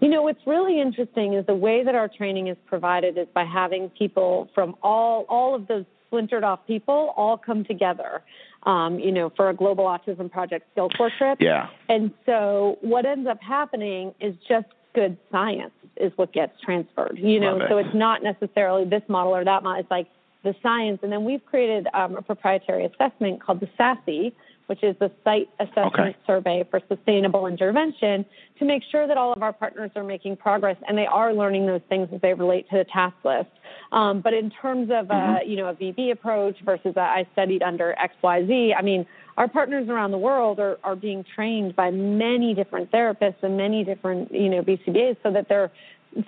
You 0.00 0.08
know, 0.08 0.22
what's 0.22 0.44
really 0.46 0.80
interesting 0.80 1.34
is 1.34 1.46
the 1.46 1.54
way 1.54 1.84
that 1.84 1.94
our 1.94 2.08
training 2.08 2.48
is 2.48 2.56
provided 2.66 3.16
is 3.16 3.28
by 3.34 3.44
having 3.44 3.88
people 3.90 4.48
from 4.52 4.74
all 4.82 5.24
all 5.28 5.54
of 5.54 5.68
those 5.68 5.84
splintered 6.12 6.44
off 6.44 6.60
people 6.66 7.14
all 7.16 7.38
come 7.38 7.64
together, 7.64 8.22
um, 8.64 8.98
you 8.98 9.10
know, 9.10 9.32
for 9.34 9.48
a 9.48 9.54
global 9.54 9.84
autism 9.84 10.30
project 10.30 10.66
SkillCorps 10.76 11.16
trip. 11.16 11.38
Yeah. 11.40 11.68
And 11.88 12.12
so 12.26 12.76
what 12.82 13.06
ends 13.06 13.26
up 13.26 13.40
happening 13.40 14.12
is 14.20 14.34
just 14.46 14.66
good 14.94 15.16
science 15.30 15.72
is 15.96 16.12
what 16.16 16.32
gets 16.32 16.52
transferred, 16.60 17.18
you 17.18 17.40
know, 17.40 17.60
it. 17.60 17.68
so 17.70 17.78
it's 17.78 17.94
not 17.94 18.22
necessarily 18.22 18.84
this 18.84 19.02
model 19.08 19.34
or 19.34 19.44
that 19.44 19.62
model. 19.62 19.80
It's 19.80 19.90
like 19.90 20.08
the 20.44 20.54
science. 20.62 20.98
And 21.02 21.10
then 21.10 21.24
we've 21.24 21.44
created 21.46 21.86
um, 21.94 22.16
a 22.16 22.22
proprietary 22.22 22.84
assessment 22.84 23.42
called 23.42 23.60
the 23.60 23.68
SASSI, 23.78 24.32
which 24.66 24.82
is 24.82 24.96
the 24.98 25.10
Site 25.24 25.48
Assessment 25.60 25.94
okay. 25.94 26.16
Survey 26.26 26.64
for 26.70 26.80
Sustainable 26.88 27.46
Intervention, 27.46 28.24
to 28.58 28.64
make 28.64 28.82
sure 28.90 29.06
that 29.06 29.16
all 29.16 29.32
of 29.32 29.42
our 29.42 29.52
partners 29.52 29.90
are 29.96 30.04
making 30.04 30.36
progress 30.36 30.76
and 30.86 30.96
they 30.96 31.06
are 31.06 31.32
learning 31.34 31.66
those 31.66 31.80
things 31.88 32.08
as 32.14 32.20
they 32.20 32.34
relate 32.34 32.68
to 32.70 32.78
the 32.78 32.84
task 32.84 33.16
list. 33.24 33.50
Um, 33.92 34.20
but 34.20 34.32
in 34.32 34.50
terms 34.50 34.90
of 34.90 35.10
uh, 35.10 35.14
mm-hmm. 35.14 35.46
a, 35.46 35.50
you 35.50 35.56
know 35.56 35.68
a 35.68 35.74
VB 35.74 36.12
approach 36.12 36.56
versus 36.64 36.94
a, 36.96 37.00
I 37.00 37.26
studied 37.32 37.62
under 37.62 37.94
XYZ, 38.22 38.74
I 38.76 38.82
mean 38.82 39.06
our 39.36 39.48
partners 39.48 39.88
around 39.88 40.10
the 40.10 40.18
world 40.18 40.60
are, 40.60 40.78
are 40.84 40.96
being 40.96 41.24
trained 41.34 41.74
by 41.74 41.90
many 41.90 42.54
different 42.54 42.90
therapists 42.90 43.42
and 43.42 43.56
many 43.56 43.84
different 43.84 44.32
you 44.32 44.48
know 44.48 44.62
BCBAs 44.62 45.16
so 45.22 45.32
that 45.32 45.48
they're 45.48 45.70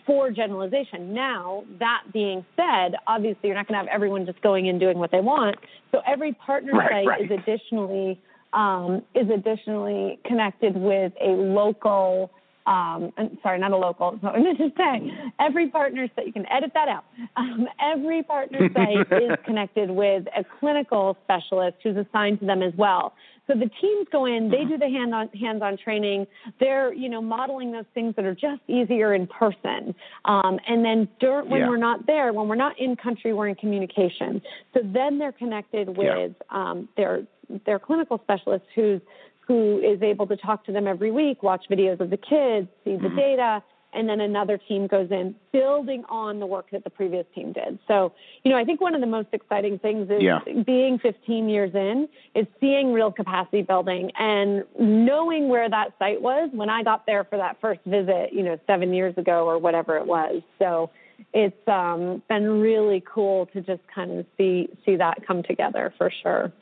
for 0.07 0.31
generalization. 0.31 1.13
Now, 1.13 1.65
that 1.79 2.03
being 2.13 2.45
said, 2.57 2.97
obviously 3.07 3.49
you're 3.49 3.55
not 3.55 3.67
going 3.69 3.79
to 3.79 3.87
have 3.87 3.95
everyone 3.95 4.27
just 4.27 4.41
going 4.41 4.69
and 4.69 4.81
doing 4.81 4.99
what 4.99 5.11
they 5.11 5.21
want. 5.21 5.57
So 5.93 6.01
every 6.07 6.33
partner 6.33 6.73
right, 6.73 6.91
site 6.91 7.07
right. 7.07 7.25
is 7.25 7.31
additionally 7.31 8.21
um, 8.53 9.03
is 9.15 9.29
additionally 9.31 10.21
connected 10.25 10.77
with 10.77 11.13
a 11.21 11.31
local 11.31 12.31
um, 12.67 13.13
sorry, 13.43 13.59
not 13.59 13.73
a 13.73 13.77
local. 13.77 14.19
So 14.23 14.29
I'm 14.29 14.43
going 14.43 14.57
to 14.57 14.73
say 14.77 15.13
every 15.39 15.69
partner 15.69 16.09
site. 16.17 16.27
You 16.27 16.33
can 16.33 16.51
edit 16.51 16.71
that 16.73 16.89
out. 16.89 17.05
Um, 17.37 17.69
every 17.79 18.23
partner 18.23 18.71
site 18.75 19.23
is 19.23 19.33
connected 19.45 19.91
with 19.91 20.25
a 20.35 20.45
clinical 20.61 21.19
specialist 21.25 21.77
who's 21.83 21.97
assigned 21.97 22.41
to 22.41 22.47
them 22.47 22.63
as 22.63 22.73
well. 22.79 23.13
So 23.47 23.55
the 23.55 23.71
teams 23.81 24.07
go 24.11 24.25
in, 24.25 24.51
they 24.51 24.65
do 24.65 24.79
the 24.79 24.89
hand-on, 24.89 25.29
hands-on 25.29 25.77
training. 25.77 26.27
They're, 26.61 26.95
you 26.95 27.09
know, 27.09 27.21
modeling 27.21 27.73
those 27.73 27.85
things 27.93 28.15
that 28.17 28.25
are 28.25 28.35
just 28.35 28.63
easier 28.69 29.15
in 29.15 29.27
person. 29.27 29.95
Um, 30.25 30.59
and 30.67 30.85
then 30.85 31.09
during, 31.21 31.51
when 31.51 31.61
yeah. 31.61 31.69
we're 31.69 31.77
not 31.77 32.07
there, 32.07 32.33
when 32.33 32.49
we're 32.49 32.55
not 32.55 32.79
in 32.79 32.97
country, 32.97 33.35
we're 33.35 33.49
in 33.49 33.55
communication. 33.55 34.41
So 34.73 34.81
then 34.83 35.19
they're 35.19 35.33
connected 35.33 35.89
with 35.89 36.33
yeah. 36.33 36.47
um, 36.51 36.89
their 36.97 37.23
their 37.67 37.79
clinical 37.79 38.19
specialist 38.25 38.65
who's 38.75 39.03
who 39.47 39.79
is 39.79 40.01
able 40.03 40.27
to 40.27 40.37
talk 40.37 40.65
to 40.65 40.73
them 40.73 40.87
every 40.87 41.11
week, 41.11 41.43
watch 41.43 41.65
videos 41.71 42.01
of 42.01 42.09
the 42.09 42.17
kids, 42.17 42.67
see 42.85 42.97
the 42.97 43.09
mm-hmm. 43.09 43.17
data, 43.17 43.63
and 43.95 44.09
then 44.09 44.21
another 44.21 44.59
team 44.59 44.87
goes 44.87 45.11
in 45.11 45.35
building 45.53 46.05
on 46.09 46.41
the 46.41 46.47
work 46.47 46.67
that 46.73 46.85
the 46.85 46.91
previous 46.91 47.27
team 47.35 47.53
did. 47.53 47.79
So, 47.89 48.13
you 48.43 48.51
know, 48.51 48.59
I 48.59 48.65
think 48.65 48.81
one 48.81 48.95
of 48.95 49.01
the 49.01 49.07
most 49.07 49.29
exciting 49.33 49.79
things 49.79 50.11
is 50.11 50.23
yeah. 50.23 50.41
being 50.67 50.99
15 50.99 51.49
years 51.49 51.75
in 51.75 52.09
is 52.35 52.47
seeing 52.61 52.93
real 52.93 53.13
capacity 53.13 53.63
building 53.63 54.11
and 54.19 54.65
knowing 54.79 55.49
where 55.49 55.69
that 55.69 55.95
site 55.99 56.21
was 56.21 56.51
when 56.53 56.71
I 56.71 56.83
got 56.83 57.07
there 57.07 57.25
for 57.25 57.37
that 57.39 57.61
first 57.61 57.81
visit, 57.87 58.33
you 58.33 58.43
know, 58.43 58.59
7 58.67 58.93
years 58.93 59.17
ago 59.17 59.47
or 59.47 59.59
whatever 59.59 59.97
it 59.97 60.07
was. 60.07 60.43
So, 60.59 60.91
it's 61.33 61.69
um, 61.69 62.23
been 62.29 62.61
really 62.61 63.03
cool 63.07 63.47
to 63.47 63.61
just 63.61 63.83
kind 63.95 64.11
of 64.19 64.27
see 64.37 64.69
see 64.85 64.97
that 64.97 65.25
come 65.27 65.43
together 65.45 65.95
for 65.97 66.11
sure. 66.23 66.53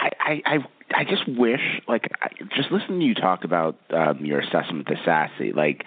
I, 0.00 0.42
I, 0.46 0.58
I 0.94 1.04
just 1.04 1.28
wish, 1.28 1.60
like, 1.86 2.10
I, 2.20 2.28
just 2.56 2.70
listening 2.70 3.00
to 3.00 3.06
you 3.06 3.14
talk 3.14 3.44
about 3.44 3.76
um, 3.90 4.24
your 4.24 4.40
assessment 4.40 4.86
to 4.88 4.94
SASSI, 4.94 5.54
like, 5.54 5.84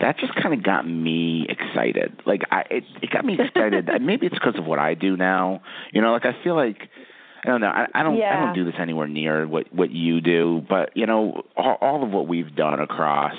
that 0.00 0.18
just 0.18 0.34
kind 0.34 0.52
of 0.54 0.62
got 0.62 0.86
me 0.88 1.46
excited. 1.48 2.20
Like, 2.26 2.42
I, 2.50 2.64
it, 2.70 2.84
it 3.02 3.10
got 3.10 3.24
me 3.24 3.38
excited. 3.38 3.88
Maybe 4.00 4.26
it's 4.26 4.34
because 4.34 4.58
of 4.58 4.64
what 4.64 4.78
I 4.78 4.94
do 4.94 5.16
now. 5.16 5.62
You 5.92 6.02
know, 6.02 6.12
like, 6.12 6.24
I 6.24 6.42
feel 6.42 6.56
like, 6.56 6.88
I 7.44 7.48
don't 7.48 7.60
know. 7.60 7.68
I, 7.68 7.86
I 7.94 8.02
don't. 8.02 8.16
Yeah. 8.16 8.36
I 8.36 8.44
don't 8.44 8.54
do 8.54 8.64
this 8.64 8.74
anywhere 8.78 9.08
near 9.08 9.48
what 9.48 9.72
what 9.74 9.90
you 9.90 10.20
do. 10.20 10.64
But 10.68 10.96
you 10.96 11.06
know, 11.06 11.42
all, 11.56 11.76
all 11.80 12.04
of 12.04 12.10
what 12.10 12.28
we've 12.28 12.54
done 12.54 12.78
across 12.78 13.34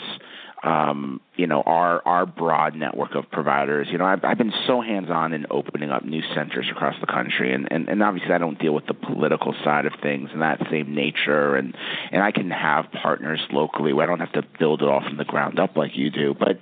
um, 0.63 1.20
you 1.36 1.46
know, 1.46 1.62
our 1.65 2.01
our 2.08 2.25
broad 2.25 2.75
network 2.75 3.15
of 3.15 3.29
providers. 3.29 3.88
You 3.91 3.98
know, 3.98 4.05
I've, 4.05 4.24
I've 4.24 4.38
been 4.38 4.53
so 4.65 4.82
hands 4.82 5.10
on 5.10 5.34
in 5.34 5.46
opening 5.51 5.89
up 5.89 6.05
new 6.05 6.22
centers 6.34 6.67
across 6.72 6.96
the 7.01 7.08
country, 7.08 7.53
and, 7.53 7.67
and 7.70 7.89
and 7.89 8.01
obviously 8.01 8.34
I 8.34 8.38
don't 8.38 8.58
deal 8.58 8.74
with 8.74 8.86
the 8.88 8.93
political 8.93 9.53
side 9.63 9.86
of 9.86 9.93
things 10.01 10.29
and 10.32 10.41
that 10.41 10.62
same 10.72 10.96
nature, 10.96 11.55
and 11.55 11.75
and 12.12 12.24
I 12.24 12.32
can 12.32 12.50
have 12.50 12.86
partners 13.01 13.41
locally 13.51 13.91
where 13.91 14.05
I 14.05 14.08
don't 14.08 14.22
have 14.22 14.32
to 14.34 14.43
build 14.58 14.82
it 14.82 14.88
all 14.88 15.01
from 15.01 15.17
the 15.17 15.25
ground 15.25 15.60
up 15.60 15.75
like 15.75 15.91
you 15.96 16.10
do, 16.10 16.34
but. 16.38 16.60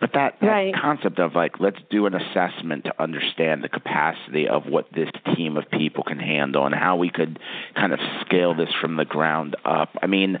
But 0.00 0.10
that, 0.14 0.38
that 0.40 0.46
right. 0.46 0.74
concept 0.74 1.20
of 1.20 1.34
like, 1.36 1.60
let's 1.60 1.78
do 1.88 2.06
an 2.06 2.14
assessment 2.14 2.84
to 2.84 3.02
understand 3.02 3.62
the 3.62 3.68
capacity 3.68 4.48
of 4.48 4.64
what 4.66 4.86
this 4.92 5.08
team 5.36 5.56
of 5.56 5.70
people 5.70 6.02
can 6.02 6.18
handle 6.18 6.66
and 6.66 6.74
how 6.74 6.96
we 6.96 7.10
could 7.10 7.38
kind 7.76 7.92
of 7.92 8.00
scale 8.26 8.56
this 8.56 8.68
from 8.80 8.96
the 8.96 9.04
ground 9.04 9.56
up. 9.64 9.90
I 10.02 10.08
mean, 10.08 10.38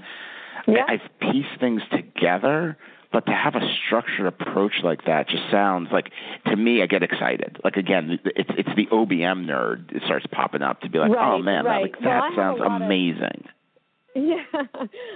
yeah. 0.66 0.84
I, 0.88 0.94
I've 0.94 1.20
pieced 1.20 1.60
things 1.60 1.82
together, 1.92 2.76
but 3.14 3.26
to 3.26 3.32
have 3.32 3.54
a 3.54 3.60
structured 3.86 4.26
approach 4.26 4.72
like 4.82 5.04
that 5.04 5.28
just 5.28 5.44
sounds 5.48 5.88
like 5.92 6.10
to 6.46 6.56
me 6.56 6.82
I 6.82 6.86
get 6.86 7.04
excited. 7.04 7.60
Like 7.62 7.76
again, 7.76 8.18
it's 8.24 8.50
it's 8.58 8.68
the 8.74 8.86
OBM 8.86 9.46
nerd. 9.46 9.94
It 9.94 10.02
starts 10.04 10.26
popping 10.32 10.62
up 10.62 10.80
to 10.80 10.90
be 10.90 10.98
like, 10.98 11.12
oh, 11.12 11.14
right, 11.14 11.34
oh 11.34 11.38
man, 11.38 11.64
right. 11.64 11.74
that, 11.74 11.80
like, 11.82 12.04
that 12.04 12.36
well, 12.36 12.56
sounds 12.58 12.82
amazing. 12.82 13.44
Of, 13.44 13.53
yeah, 14.14 14.44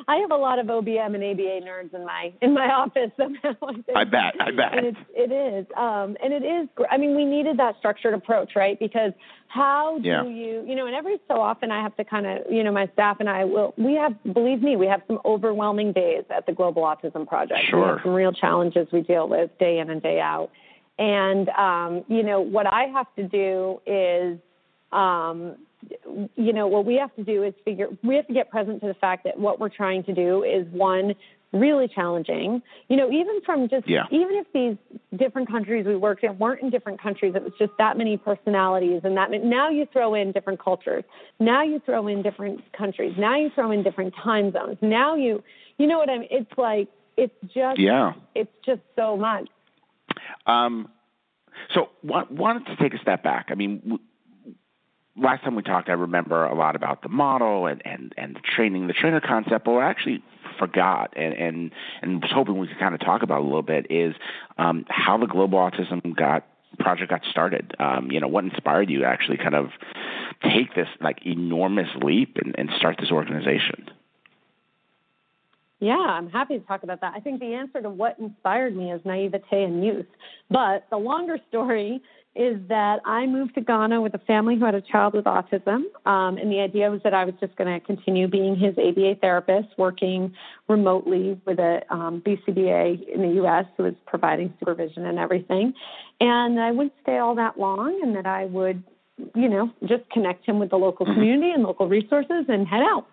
I 0.08 0.16
have 0.16 0.30
a 0.30 0.36
lot 0.36 0.58
of 0.58 0.66
OBM 0.66 1.14
and 1.14 1.24
ABA 1.24 1.66
nerds 1.66 1.94
in 1.94 2.04
my 2.04 2.32
in 2.42 2.54
my 2.54 2.66
office 2.66 3.10
somehow. 3.16 3.54
I, 3.62 4.00
I 4.00 4.04
bet, 4.04 4.34
I 4.40 4.50
bet. 4.50 4.76
And 4.76 4.86
it's, 4.86 4.98
it 5.14 5.32
is, 5.32 5.66
um, 5.76 6.16
and 6.22 6.32
it 6.32 6.44
is. 6.44 6.68
I 6.90 6.96
mean, 6.96 7.14
we 7.16 7.24
needed 7.24 7.58
that 7.58 7.76
structured 7.78 8.14
approach, 8.14 8.52
right? 8.56 8.78
Because 8.78 9.12
how 9.48 9.98
do 10.02 10.08
yeah. 10.08 10.24
you, 10.24 10.64
you 10.66 10.74
know, 10.74 10.86
and 10.86 10.94
every 10.94 11.18
so 11.26 11.40
often 11.40 11.70
I 11.70 11.82
have 11.82 11.96
to 11.96 12.04
kind 12.04 12.26
of, 12.26 12.50
you 12.50 12.62
know, 12.62 12.72
my 12.72 12.88
staff 12.92 13.16
and 13.20 13.28
I 13.28 13.44
will. 13.44 13.74
We 13.76 13.94
have, 13.94 14.12
believe 14.34 14.62
me, 14.62 14.76
we 14.76 14.86
have 14.86 15.02
some 15.06 15.20
overwhelming 15.24 15.92
days 15.92 16.24
at 16.34 16.46
the 16.46 16.52
Global 16.52 16.82
Autism 16.82 17.26
Project. 17.26 17.60
Sure. 17.70 17.80
We 17.80 17.86
have 17.86 17.98
some 18.02 18.14
real 18.14 18.32
challenges 18.32 18.88
we 18.92 19.02
deal 19.02 19.28
with 19.28 19.50
day 19.58 19.78
in 19.78 19.90
and 19.90 20.02
day 20.02 20.20
out. 20.20 20.50
And 20.98 21.48
um, 21.50 22.04
you 22.08 22.22
know, 22.22 22.40
what 22.40 22.66
I 22.66 22.84
have 22.92 23.06
to 23.16 23.22
do 23.22 23.80
is 23.86 24.38
um, 24.92 25.56
you 26.36 26.52
know, 26.52 26.66
what 26.66 26.84
we 26.84 26.96
have 26.96 27.14
to 27.16 27.24
do 27.24 27.42
is 27.42 27.54
figure, 27.64 27.88
we 28.02 28.16
have 28.16 28.26
to 28.26 28.34
get 28.34 28.50
present 28.50 28.80
to 28.80 28.86
the 28.86 28.94
fact 28.94 29.24
that 29.24 29.38
what 29.38 29.60
we're 29.60 29.68
trying 29.68 30.02
to 30.04 30.14
do 30.14 30.42
is 30.42 30.66
one, 30.72 31.14
really 31.52 31.88
challenging. 31.88 32.62
You 32.88 32.96
know, 32.96 33.10
even 33.10 33.40
from 33.46 33.68
just, 33.68 33.88
yeah. 33.88 34.04
even 34.10 34.32
if 34.32 34.46
these 34.52 34.76
different 35.18 35.48
countries 35.48 35.86
we 35.86 35.96
worked 35.96 36.24
in 36.24 36.38
weren't 36.38 36.62
in 36.62 36.70
different 36.70 37.00
countries, 37.00 37.34
it 37.34 37.42
was 37.42 37.52
just 37.58 37.72
that 37.78 37.96
many 37.96 38.16
personalities 38.16 39.02
and 39.04 39.16
that, 39.16 39.30
now 39.30 39.70
you 39.70 39.86
throw 39.92 40.14
in 40.14 40.32
different 40.32 40.62
cultures. 40.62 41.04
Now 41.38 41.62
you 41.62 41.80
throw 41.84 42.08
in 42.08 42.22
different 42.22 42.60
countries. 42.72 43.14
Now 43.16 43.38
you 43.38 43.50
throw 43.54 43.70
in 43.70 43.82
different 43.82 44.14
time 44.22 44.52
zones. 44.52 44.78
Now 44.82 45.14
you, 45.14 45.42
you 45.78 45.86
know 45.86 45.98
what 45.98 46.10
I 46.10 46.18
mean? 46.18 46.28
It's 46.30 46.50
like, 46.58 46.88
it's 47.16 47.34
just 47.52 47.80
yeah, 47.80 48.12
it's 48.34 48.50
just 48.64 48.80
so 48.94 49.16
much. 49.16 49.48
Um, 50.46 50.88
so 51.74 51.88
wanted 52.02 52.66
to 52.66 52.76
take 52.76 52.94
a 52.94 52.98
step 53.02 53.22
back. 53.22 53.46
I 53.50 53.54
mean. 53.54 53.98
Last 55.18 55.42
time 55.42 55.54
we 55.54 55.62
talked, 55.62 55.88
I 55.88 55.92
remember 55.92 56.44
a 56.44 56.54
lot 56.54 56.76
about 56.76 57.02
the 57.02 57.08
model 57.08 57.66
and, 57.66 57.82
and, 57.84 58.14
and 58.16 58.36
the 58.36 58.40
training, 58.40 58.86
the 58.86 58.92
trainer 58.92 59.20
concept, 59.20 59.64
but 59.64 59.72
I 59.72 59.90
actually 59.90 60.22
forgot 60.58 61.12
and, 61.16 61.34
and, 61.34 61.70
and 62.02 62.22
was 62.22 62.30
hoping 62.32 62.58
we 62.58 62.68
could 62.68 62.78
kind 62.78 62.94
of 62.94 63.00
talk 63.00 63.22
about 63.22 63.40
a 63.40 63.44
little 63.44 63.62
bit 63.62 63.86
is 63.90 64.14
um, 64.58 64.84
how 64.88 65.18
the 65.18 65.26
Global 65.26 65.58
Autism 65.58 66.16
got 66.16 66.46
project 66.78 67.10
got 67.10 67.22
started. 67.30 67.74
Um, 67.78 68.10
you 68.10 68.20
know, 68.20 68.28
what 68.28 68.44
inspired 68.44 68.90
you 68.90 69.00
to 69.00 69.06
actually 69.06 69.38
kind 69.38 69.54
of 69.54 69.70
take 70.42 70.74
this 70.74 70.88
like 71.00 71.18
enormous 71.24 71.88
leap 72.02 72.36
and, 72.42 72.54
and 72.58 72.70
start 72.76 72.96
this 73.00 73.10
organization? 73.10 73.90
Yeah, 75.80 75.94
I'm 75.94 76.28
happy 76.28 76.58
to 76.58 76.66
talk 76.66 76.82
about 76.82 77.00
that. 77.02 77.12
I 77.14 77.20
think 77.20 77.38
the 77.38 77.54
answer 77.54 77.80
to 77.80 77.88
what 77.88 78.18
inspired 78.18 78.76
me 78.76 78.90
is 78.90 79.00
naivete 79.04 79.62
and 79.62 79.84
youth. 79.84 80.06
But 80.50 80.86
the 80.90 80.96
longer 80.96 81.38
story 81.48 82.02
is 82.34 82.60
that 82.68 83.00
I 83.04 83.26
moved 83.26 83.54
to 83.56 83.60
Ghana 83.60 84.00
with 84.00 84.14
a 84.14 84.18
family 84.18 84.56
who 84.56 84.64
had 84.64 84.74
a 84.74 84.80
child 84.80 85.14
with 85.14 85.24
autism. 85.24 85.84
Um, 86.06 86.38
and 86.38 86.52
the 86.52 86.60
idea 86.60 86.90
was 86.90 87.00
that 87.02 87.14
I 87.14 87.24
was 87.24 87.34
just 87.40 87.56
going 87.56 87.72
to 87.72 87.84
continue 87.84 88.28
being 88.28 88.54
his 88.54 88.74
ABA 88.78 89.16
therapist, 89.20 89.68
working 89.76 90.34
remotely 90.68 91.40
with 91.46 91.58
a 91.58 91.82
um, 91.90 92.22
BCBA 92.24 93.08
in 93.08 93.22
the 93.22 93.34
U.S. 93.36 93.64
who 93.76 93.84
was 93.84 93.94
providing 94.06 94.54
supervision 94.60 95.06
and 95.06 95.18
everything. 95.18 95.74
And 96.20 96.60
I 96.60 96.70
wouldn't 96.70 96.94
stay 97.02 97.18
all 97.18 97.34
that 97.34 97.58
long, 97.58 98.00
and 98.02 98.14
that 98.14 98.26
I 98.26 98.44
would 98.44 98.82
you 99.34 99.48
know, 99.48 99.70
just 99.84 100.08
connect 100.10 100.46
him 100.46 100.58
with 100.58 100.70
the 100.70 100.76
local 100.76 101.04
mm-hmm. 101.04 101.14
community 101.16 101.50
and 101.50 101.62
local 101.62 101.88
resources 101.88 102.44
and 102.48 102.66
head 102.68 102.82
out. 102.82 103.06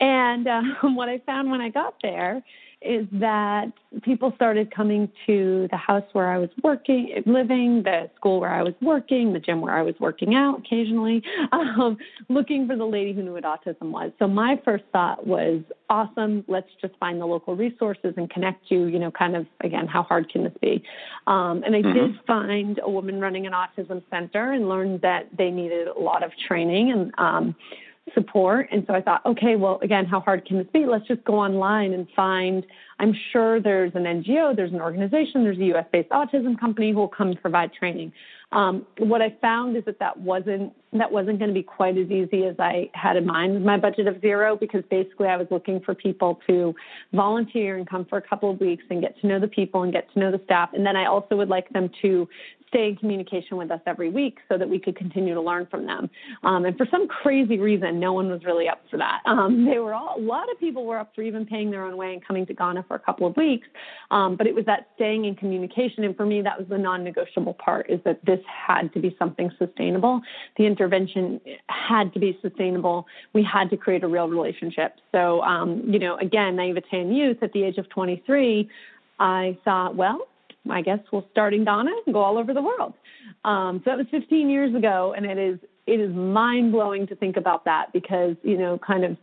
And 0.00 0.46
um, 0.46 0.76
what 0.94 1.08
I 1.08 1.18
found 1.26 1.50
when 1.50 1.60
I 1.60 1.70
got 1.70 1.94
there 2.02 2.42
is 2.82 3.06
that 3.12 3.66
people 4.02 4.32
started 4.36 4.74
coming 4.74 5.10
to 5.26 5.68
the 5.70 5.76
house 5.76 6.04
where 6.12 6.30
I 6.30 6.38
was 6.38 6.48
working, 6.62 7.22
living, 7.26 7.82
the 7.82 8.10
school 8.16 8.40
where 8.40 8.52
I 8.52 8.62
was 8.62 8.74
working, 8.80 9.32
the 9.34 9.38
gym 9.38 9.60
where 9.60 9.74
I 9.76 9.82
was 9.82 9.94
working 10.00 10.34
out 10.34 10.60
occasionally, 10.60 11.22
um, 11.52 11.98
looking 12.28 12.66
for 12.66 12.76
the 12.76 12.84
lady 12.84 13.12
who 13.12 13.22
knew 13.22 13.34
what 13.34 13.44
autism 13.44 13.90
was. 13.90 14.12
So 14.18 14.26
my 14.26 14.60
first 14.64 14.84
thought 14.92 15.26
was, 15.26 15.62
awesome, 15.90 16.44
let's 16.46 16.68
just 16.80 16.94
find 16.98 17.20
the 17.20 17.26
local 17.26 17.56
resources 17.56 18.14
and 18.16 18.30
connect 18.30 18.70
you, 18.70 18.86
you 18.86 18.98
know, 18.98 19.10
kind 19.10 19.36
of, 19.36 19.46
again, 19.60 19.86
how 19.86 20.04
hard 20.04 20.30
can 20.30 20.44
this 20.44 20.52
be? 20.62 20.82
Um, 21.26 21.62
and 21.64 21.74
I 21.74 21.82
mm-hmm. 21.82 21.92
did 21.92 22.20
find 22.26 22.80
a 22.82 22.88
woman 22.88 23.20
running 23.20 23.46
an 23.46 23.52
autism 23.52 24.02
center 24.08 24.52
and 24.52 24.68
learned 24.68 25.02
that 25.02 25.28
they 25.36 25.50
needed 25.50 25.88
a 25.88 25.98
lot 25.98 26.22
of 26.22 26.30
training 26.46 26.92
and, 26.92 27.12
um, 27.18 27.56
support. 28.14 28.68
And 28.70 28.84
so 28.86 28.94
I 28.94 29.00
thought, 29.00 29.24
okay, 29.26 29.56
well, 29.56 29.78
again, 29.82 30.06
how 30.06 30.20
hard 30.20 30.44
can 30.46 30.58
this 30.58 30.66
be? 30.72 30.86
Let's 30.86 31.06
just 31.06 31.24
go 31.24 31.34
online 31.34 31.92
and 31.92 32.06
find. 32.14 32.64
I'm 32.98 33.14
sure 33.32 33.60
there's 33.60 33.92
an 33.94 34.02
NGO, 34.02 34.54
there's 34.54 34.72
an 34.72 34.80
organization, 34.80 35.42
there's 35.42 35.58
a 35.58 35.76
US 35.76 35.86
based 35.90 36.10
autism 36.10 36.58
company 36.58 36.90
who 36.90 36.98
will 36.98 37.08
come 37.08 37.34
provide 37.34 37.72
training. 37.72 38.12
Um, 38.52 38.84
what 38.98 39.22
I 39.22 39.36
found 39.40 39.76
is 39.76 39.84
that 39.84 40.00
that 40.00 40.18
wasn't 40.18 40.72
that 40.92 41.12
wasn't 41.12 41.38
going 41.38 41.50
to 41.50 41.54
be 41.54 41.62
quite 41.62 41.96
as 41.96 42.10
easy 42.10 42.46
as 42.46 42.56
I 42.58 42.90
had 42.94 43.16
in 43.16 43.24
mind 43.24 43.54
with 43.54 43.62
my 43.62 43.76
budget 43.76 44.08
of 44.08 44.20
zero 44.20 44.56
because 44.56 44.82
basically 44.90 45.28
I 45.28 45.36
was 45.36 45.46
looking 45.52 45.80
for 45.80 45.94
people 45.94 46.40
to 46.48 46.74
volunteer 47.12 47.76
and 47.76 47.88
come 47.88 48.04
for 48.06 48.18
a 48.18 48.22
couple 48.22 48.50
of 48.50 48.58
weeks 48.58 48.82
and 48.90 49.00
get 49.00 49.18
to 49.20 49.28
know 49.28 49.38
the 49.38 49.46
people 49.46 49.84
and 49.84 49.92
get 49.92 50.12
to 50.14 50.18
know 50.18 50.32
the 50.32 50.40
staff, 50.44 50.70
and 50.74 50.84
then 50.84 50.96
I 50.96 51.06
also 51.06 51.36
would 51.36 51.48
like 51.48 51.68
them 51.70 51.90
to 52.02 52.28
stay 52.70 52.88
in 52.88 52.96
communication 52.96 53.56
with 53.56 53.70
us 53.70 53.80
every 53.86 54.08
week 54.08 54.38
so 54.48 54.56
that 54.56 54.68
we 54.68 54.78
could 54.78 54.96
continue 54.96 55.34
to 55.34 55.40
learn 55.40 55.66
from 55.70 55.86
them. 55.86 56.08
Um, 56.44 56.64
and 56.64 56.76
for 56.76 56.86
some 56.90 57.08
crazy 57.08 57.58
reason, 57.58 58.00
no 58.00 58.12
one 58.12 58.30
was 58.30 58.44
really 58.44 58.68
up 58.68 58.80
for 58.90 58.96
that. 58.96 59.20
Um, 59.26 59.66
they 59.66 59.78
were 59.78 59.92
all, 59.92 60.14
a 60.16 60.20
lot 60.20 60.50
of 60.50 60.58
people 60.58 60.86
were 60.86 60.98
up 60.98 61.12
for 61.14 61.22
even 61.22 61.44
paying 61.44 61.70
their 61.70 61.84
own 61.84 61.96
way 61.96 62.14
and 62.14 62.24
coming 62.24 62.46
to 62.46 62.54
Ghana 62.54 62.84
for 62.86 62.94
a 62.94 62.98
couple 62.98 63.26
of 63.26 63.36
weeks. 63.36 63.66
Um, 64.10 64.36
but 64.36 64.46
it 64.46 64.54
was 64.54 64.64
that 64.66 64.88
staying 64.94 65.24
in 65.24 65.34
communication. 65.34 66.04
And 66.04 66.16
for 66.16 66.24
me, 66.24 66.42
that 66.42 66.58
was 66.58 66.68
the 66.68 66.78
non-negotiable 66.78 67.54
part 67.54 67.90
is 67.90 68.00
that 68.04 68.24
this 68.24 68.40
had 68.46 68.92
to 68.94 69.00
be 69.00 69.14
something 69.18 69.50
sustainable. 69.58 70.20
The 70.56 70.66
intervention 70.66 71.40
had 71.68 72.12
to 72.14 72.20
be 72.20 72.38
sustainable. 72.40 73.06
We 73.32 73.42
had 73.42 73.68
to 73.70 73.76
create 73.76 74.04
a 74.04 74.08
real 74.08 74.28
relationship. 74.28 74.94
So, 75.12 75.42
um, 75.42 75.82
you 75.86 75.98
know, 75.98 76.16
again, 76.18 76.56
naivete 76.56 77.00
in 77.00 77.12
youth 77.12 77.42
at 77.42 77.52
the 77.52 77.64
age 77.64 77.78
of 77.78 77.88
23, 77.88 78.68
I 79.18 79.58
thought, 79.64 79.96
well, 79.96 80.29
I 80.68 80.82
guess 80.82 80.98
we'll 81.12 81.26
start 81.30 81.54
in 81.54 81.64
Ghana 81.64 81.90
and 82.06 82.14
go 82.14 82.20
all 82.20 82.38
over 82.38 82.52
the 82.52 82.62
world. 82.62 82.94
Um, 83.44 83.80
so 83.84 83.90
that 83.90 83.98
was 83.98 84.06
15 84.10 84.50
years 84.50 84.74
ago, 84.74 85.14
and 85.16 85.24
it 85.26 85.38
is 85.38 85.58
it 85.86 86.00
is 86.00 86.14
mind 86.14 86.72
blowing 86.72 87.06
to 87.08 87.16
think 87.16 87.36
about 87.36 87.64
that 87.64 87.92
because 87.92 88.36
you 88.42 88.58
know, 88.58 88.78
kind 88.78 89.04
of 89.04 89.16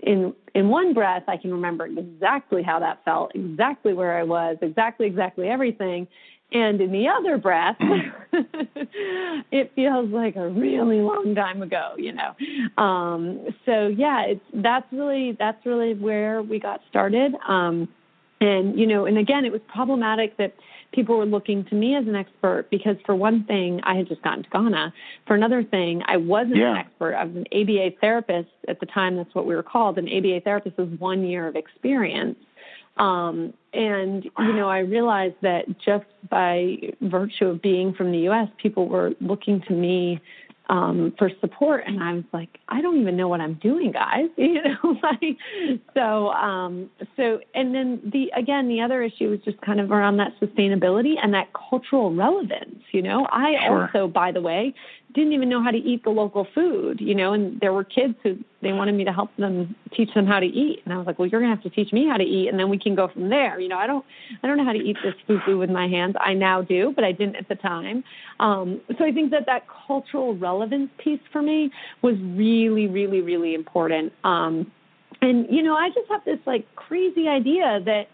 in 0.00 0.32
in 0.54 0.68
one 0.68 0.94
breath, 0.94 1.24
I 1.28 1.36
can 1.36 1.52
remember 1.52 1.86
exactly 1.86 2.62
how 2.62 2.78
that 2.80 3.04
felt, 3.04 3.32
exactly 3.34 3.92
where 3.92 4.18
I 4.18 4.22
was, 4.22 4.56
exactly 4.62 5.06
exactly 5.06 5.48
everything, 5.48 6.08
and 6.50 6.80
in 6.80 6.92
the 6.92 7.08
other 7.08 7.36
breath, 7.36 7.76
it 9.50 9.70
feels 9.74 10.08
like 10.10 10.36
a 10.36 10.48
really 10.48 11.00
long 11.00 11.34
time 11.34 11.62
ago, 11.62 11.94
you 11.98 12.12
know. 12.12 12.82
Um, 12.82 13.48
so 13.66 13.88
yeah, 13.88 14.22
it's 14.22 14.44
that's 14.54 14.90
really 14.90 15.36
that's 15.38 15.64
really 15.66 15.92
where 15.92 16.42
we 16.42 16.58
got 16.58 16.80
started. 16.88 17.34
Um, 17.46 17.88
and 18.40 18.78
you 18.78 18.86
know, 18.86 19.04
and 19.04 19.18
again, 19.18 19.44
it 19.44 19.52
was 19.52 19.60
problematic 19.68 20.38
that 20.38 20.54
people 20.92 21.18
were 21.18 21.26
looking 21.26 21.64
to 21.66 21.74
me 21.74 21.94
as 21.94 22.06
an 22.06 22.16
expert 22.16 22.66
because, 22.70 22.96
for 23.04 23.14
one 23.14 23.44
thing, 23.44 23.80
I 23.84 23.94
had 23.94 24.08
just 24.08 24.22
gotten 24.22 24.42
to 24.42 24.50
Ghana. 24.50 24.92
For 25.26 25.34
another 25.34 25.62
thing, 25.62 26.02
I 26.06 26.16
wasn't 26.16 26.56
yeah. 26.56 26.72
an 26.72 26.76
expert. 26.78 27.14
I 27.14 27.24
was 27.24 27.36
an 27.36 27.46
ABA 27.52 27.96
therapist 28.00 28.50
at 28.68 28.80
the 28.80 28.86
time. 28.86 29.16
That's 29.16 29.34
what 29.34 29.46
we 29.46 29.54
were 29.54 29.62
called. 29.62 29.98
An 29.98 30.08
ABA 30.08 30.40
therapist 30.42 30.78
is 30.78 30.88
one 30.98 31.24
year 31.24 31.46
of 31.46 31.56
experience. 31.56 32.36
Um, 32.96 33.54
and 33.72 34.24
you 34.24 34.52
know, 34.54 34.68
I 34.68 34.80
realized 34.80 35.36
that 35.42 35.66
just 35.78 36.06
by 36.28 36.78
virtue 37.00 37.46
of 37.46 37.62
being 37.62 37.94
from 37.94 38.10
the 38.10 38.18
U.S., 38.20 38.48
people 38.60 38.88
were 38.88 39.12
looking 39.20 39.60
to 39.68 39.72
me 39.72 40.20
um, 40.68 41.14
for 41.18 41.30
support. 41.40 41.84
And 41.86 42.02
I 42.02 42.14
was 42.14 42.24
like, 42.32 42.58
I 42.68 42.80
don't 42.80 43.00
even 43.00 43.16
know 43.16 43.28
what 43.28 43.40
I'm 43.40 43.54
doing, 43.54 43.92
guys. 43.92 44.26
You 44.48 44.62
know, 44.62 44.98
like 45.02 45.36
so. 45.94 46.28
Um, 46.28 46.88
so, 47.16 47.40
and 47.54 47.74
then 47.74 48.00
the 48.04 48.32
again, 48.36 48.68
the 48.68 48.80
other 48.80 49.02
issue 49.02 49.28
was 49.28 49.40
just 49.44 49.60
kind 49.60 49.78
of 49.78 49.90
around 49.90 50.16
that 50.16 50.32
sustainability 50.40 51.14
and 51.22 51.34
that 51.34 51.48
cultural 51.52 52.14
relevance. 52.14 52.80
You 52.92 53.02
know, 53.02 53.26
I 53.30 53.54
sure. 53.66 53.82
also, 53.82 54.08
by 54.08 54.32
the 54.32 54.40
way, 54.40 54.74
didn't 55.14 55.32
even 55.32 55.48
know 55.48 55.62
how 55.62 55.70
to 55.70 55.78
eat 55.78 56.04
the 56.04 56.10
local 56.10 56.46
food, 56.54 57.00
you 57.00 57.14
know, 57.14 57.32
and 57.32 57.58
there 57.60 57.72
were 57.72 57.84
kids 57.84 58.14
who 58.22 58.36
they 58.60 58.72
wanted 58.72 58.92
me 58.92 59.04
to 59.04 59.12
help 59.12 59.34
them 59.36 59.74
teach 59.96 60.12
them 60.14 60.26
how 60.26 60.38
to 60.38 60.46
eat. 60.46 60.82
And 60.84 60.92
I 60.92 60.98
was 60.98 61.06
like, 61.06 61.18
well, 61.18 61.26
you're 61.26 61.40
going 61.40 61.50
to 61.50 61.56
have 61.56 61.64
to 61.64 61.70
teach 61.70 61.92
me 61.92 62.06
how 62.06 62.18
to 62.18 62.24
eat 62.24 62.48
and 62.48 62.58
then 62.58 62.68
we 62.68 62.78
can 62.78 62.94
go 62.94 63.08
from 63.08 63.30
there. 63.30 63.58
You 63.58 63.68
know, 63.68 63.78
I 63.78 63.86
don't, 63.86 64.04
I 64.42 64.46
don't 64.46 64.58
know 64.58 64.64
how 64.64 64.72
to 64.72 64.78
eat 64.78 64.96
this 65.02 65.14
fufu 65.26 65.58
with 65.58 65.70
my 65.70 65.88
hands. 65.88 66.14
I 66.20 66.34
now 66.34 66.60
do, 66.60 66.92
but 66.94 67.04
I 67.04 67.12
didn't 67.12 67.36
at 67.36 67.48
the 67.48 67.54
time. 67.54 68.04
Um, 68.38 68.80
so 68.98 69.04
I 69.04 69.12
think 69.12 69.30
that 69.30 69.46
that 69.46 69.62
cultural 69.86 70.36
relevance 70.36 70.90
piece 70.98 71.20
for 71.32 71.40
me 71.40 71.70
was 72.02 72.16
really, 72.20 72.86
really, 72.86 73.22
really 73.22 73.54
important. 73.54 74.12
Um, 74.24 74.70
and, 75.22 75.46
you 75.50 75.62
know, 75.62 75.74
I 75.74 75.88
just 75.88 76.08
have 76.10 76.24
this 76.24 76.38
like 76.46 76.66
crazy 76.76 77.28
idea 77.28 77.80
that 77.86 78.08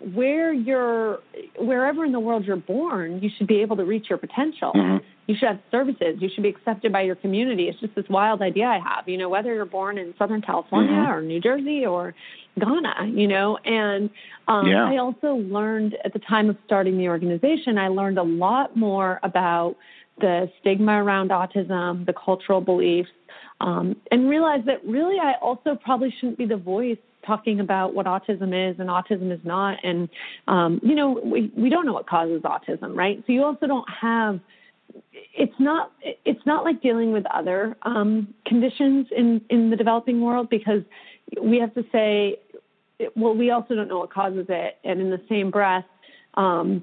where 0.00 0.52
you're 0.52 1.18
wherever 1.58 2.04
in 2.04 2.12
the 2.12 2.20
world 2.20 2.44
you're 2.44 2.56
born, 2.56 3.20
you 3.20 3.30
should 3.36 3.46
be 3.46 3.60
able 3.62 3.76
to 3.76 3.84
reach 3.84 4.06
your 4.08 4.18
potential. 4.18 4.72
Mm-hmm. 4.74 5.04
You 5.26 5.34
should 5.36 5.48
have 5.48 5.60
services. 5.70 6.16
You 6.20 6.30
should 6.32 6.42
be 6.42 6.48
accepted 6.48 6.92
by 6.92 7.02
your 7.02 7.16
community. 7.16 7.68
It's 7.68 7.78
just 7.80 7.94
this 7.94 8.06
wild 8.08 8.40
idea 8.40 8.66
I 8.66 8.78
have. 8.78 9.08
You 9.08 9.18
know, 9.18 9.28
whether 9.28 9.52
you're 9.52 9.64
born 9.64 9.98
in 9.98 10.14
Southern 10.18 10.40
California 10.40 10.92
mm-hmm. 10.92 11.10
or 11.10 11.20
New 11.20 11.40
Jersey 11.40 11.84
or 11.84 12.14
Ghana, 12.58 13.12
you 13.12 13.26
know, 13.26 13.58
and 13.64 14.08
um, 14.46 14.66
yeah. 14.68 14.88
I 14.88 14.98
also 14.98 15.34
learned 15.34 15.96
at 16.04 16.12
the 16.12 16.18
time 16.20 16.48
of 16.48 16.56
starting 16.64 16.96
the 16.96 17.08
organization, 17.08 17.76
I 17.76 17.88
learned 17.88 18.18
a 18.18 18.22
lot 18.22 18.76
more 18.76 19.20
about 19.22 19.76
the 20.20 20.50
stigma 20.60 21.02
around 21.02 21.30
autism, 21.30 22.06
the 22.06 22.12
cultural 22.12 22.60
beliefs, 22.60 23.10
um, 23.60 23.96
and 24.10 24.28
realized 24.28 24.66
that 24.66 24.84
really 24.84 25.18
I 25.18 25.34
also 25.40 25.74
probably 25.74 26.14
shouldn't 26.18 26.38
be 26.38 26.46
the 26.46 26.56
voice 26.56 26.98
talking 27.28 27.60
about 27.60 27.94
what 27.94 28.06
autism 28.06 28.70
is 28.70 28.80
and 28.80 28.88
autism 28.88 29.30
is 29.32 29.40
not. 29.44 29.78
And, 29.84 30.08
um, 30.48 30.80
you 30.82 30.94
know, 30.94 31.20
we, 31.22 31.52
we 31.56 31.68
don't 31.68 31.86
know 31.86 31.92
what 31.92 32.08
causes 32.08 32.42
autism, 32.42 32.96
right? 32.96 33.22
So 33.26 33.32
you 33.32 33.44
also 33.44 33.66
don't 33.66 33.88
have 33.88 34.40
it's 35.12 35.54
not 35.58 35.92
it's 36.24 36.44
not 36.46 36.64
like 36.64 36.80
dealing 36.80 37.12
with 37.12 37.24
other 37.32 37.76
um, 37.82 38.34
conditions 38.46 39.06
in 39.14 39.40
in 39.50 39.70
the 39.70 39.76
developing 39.76 40.22
world 40.22 40.48
because 40.48 40.82
we 41.42 41.58
have 41.58 41.74
to 41.74 41.84
say 41.92 42.36
well 43.14 43.34
we 43.34 43.50
also 43.50 43.74
don't 43.74 43.88
know 43.88 43.98
what 43.98 44.12
causes 44.12 44.46
it 44.48 44.78
and 44.84 45.00
in 45.00 45.10
the 45.10 45.20
same 45.28 45.50
breath 45.50 45.84
um, 46.34 46.82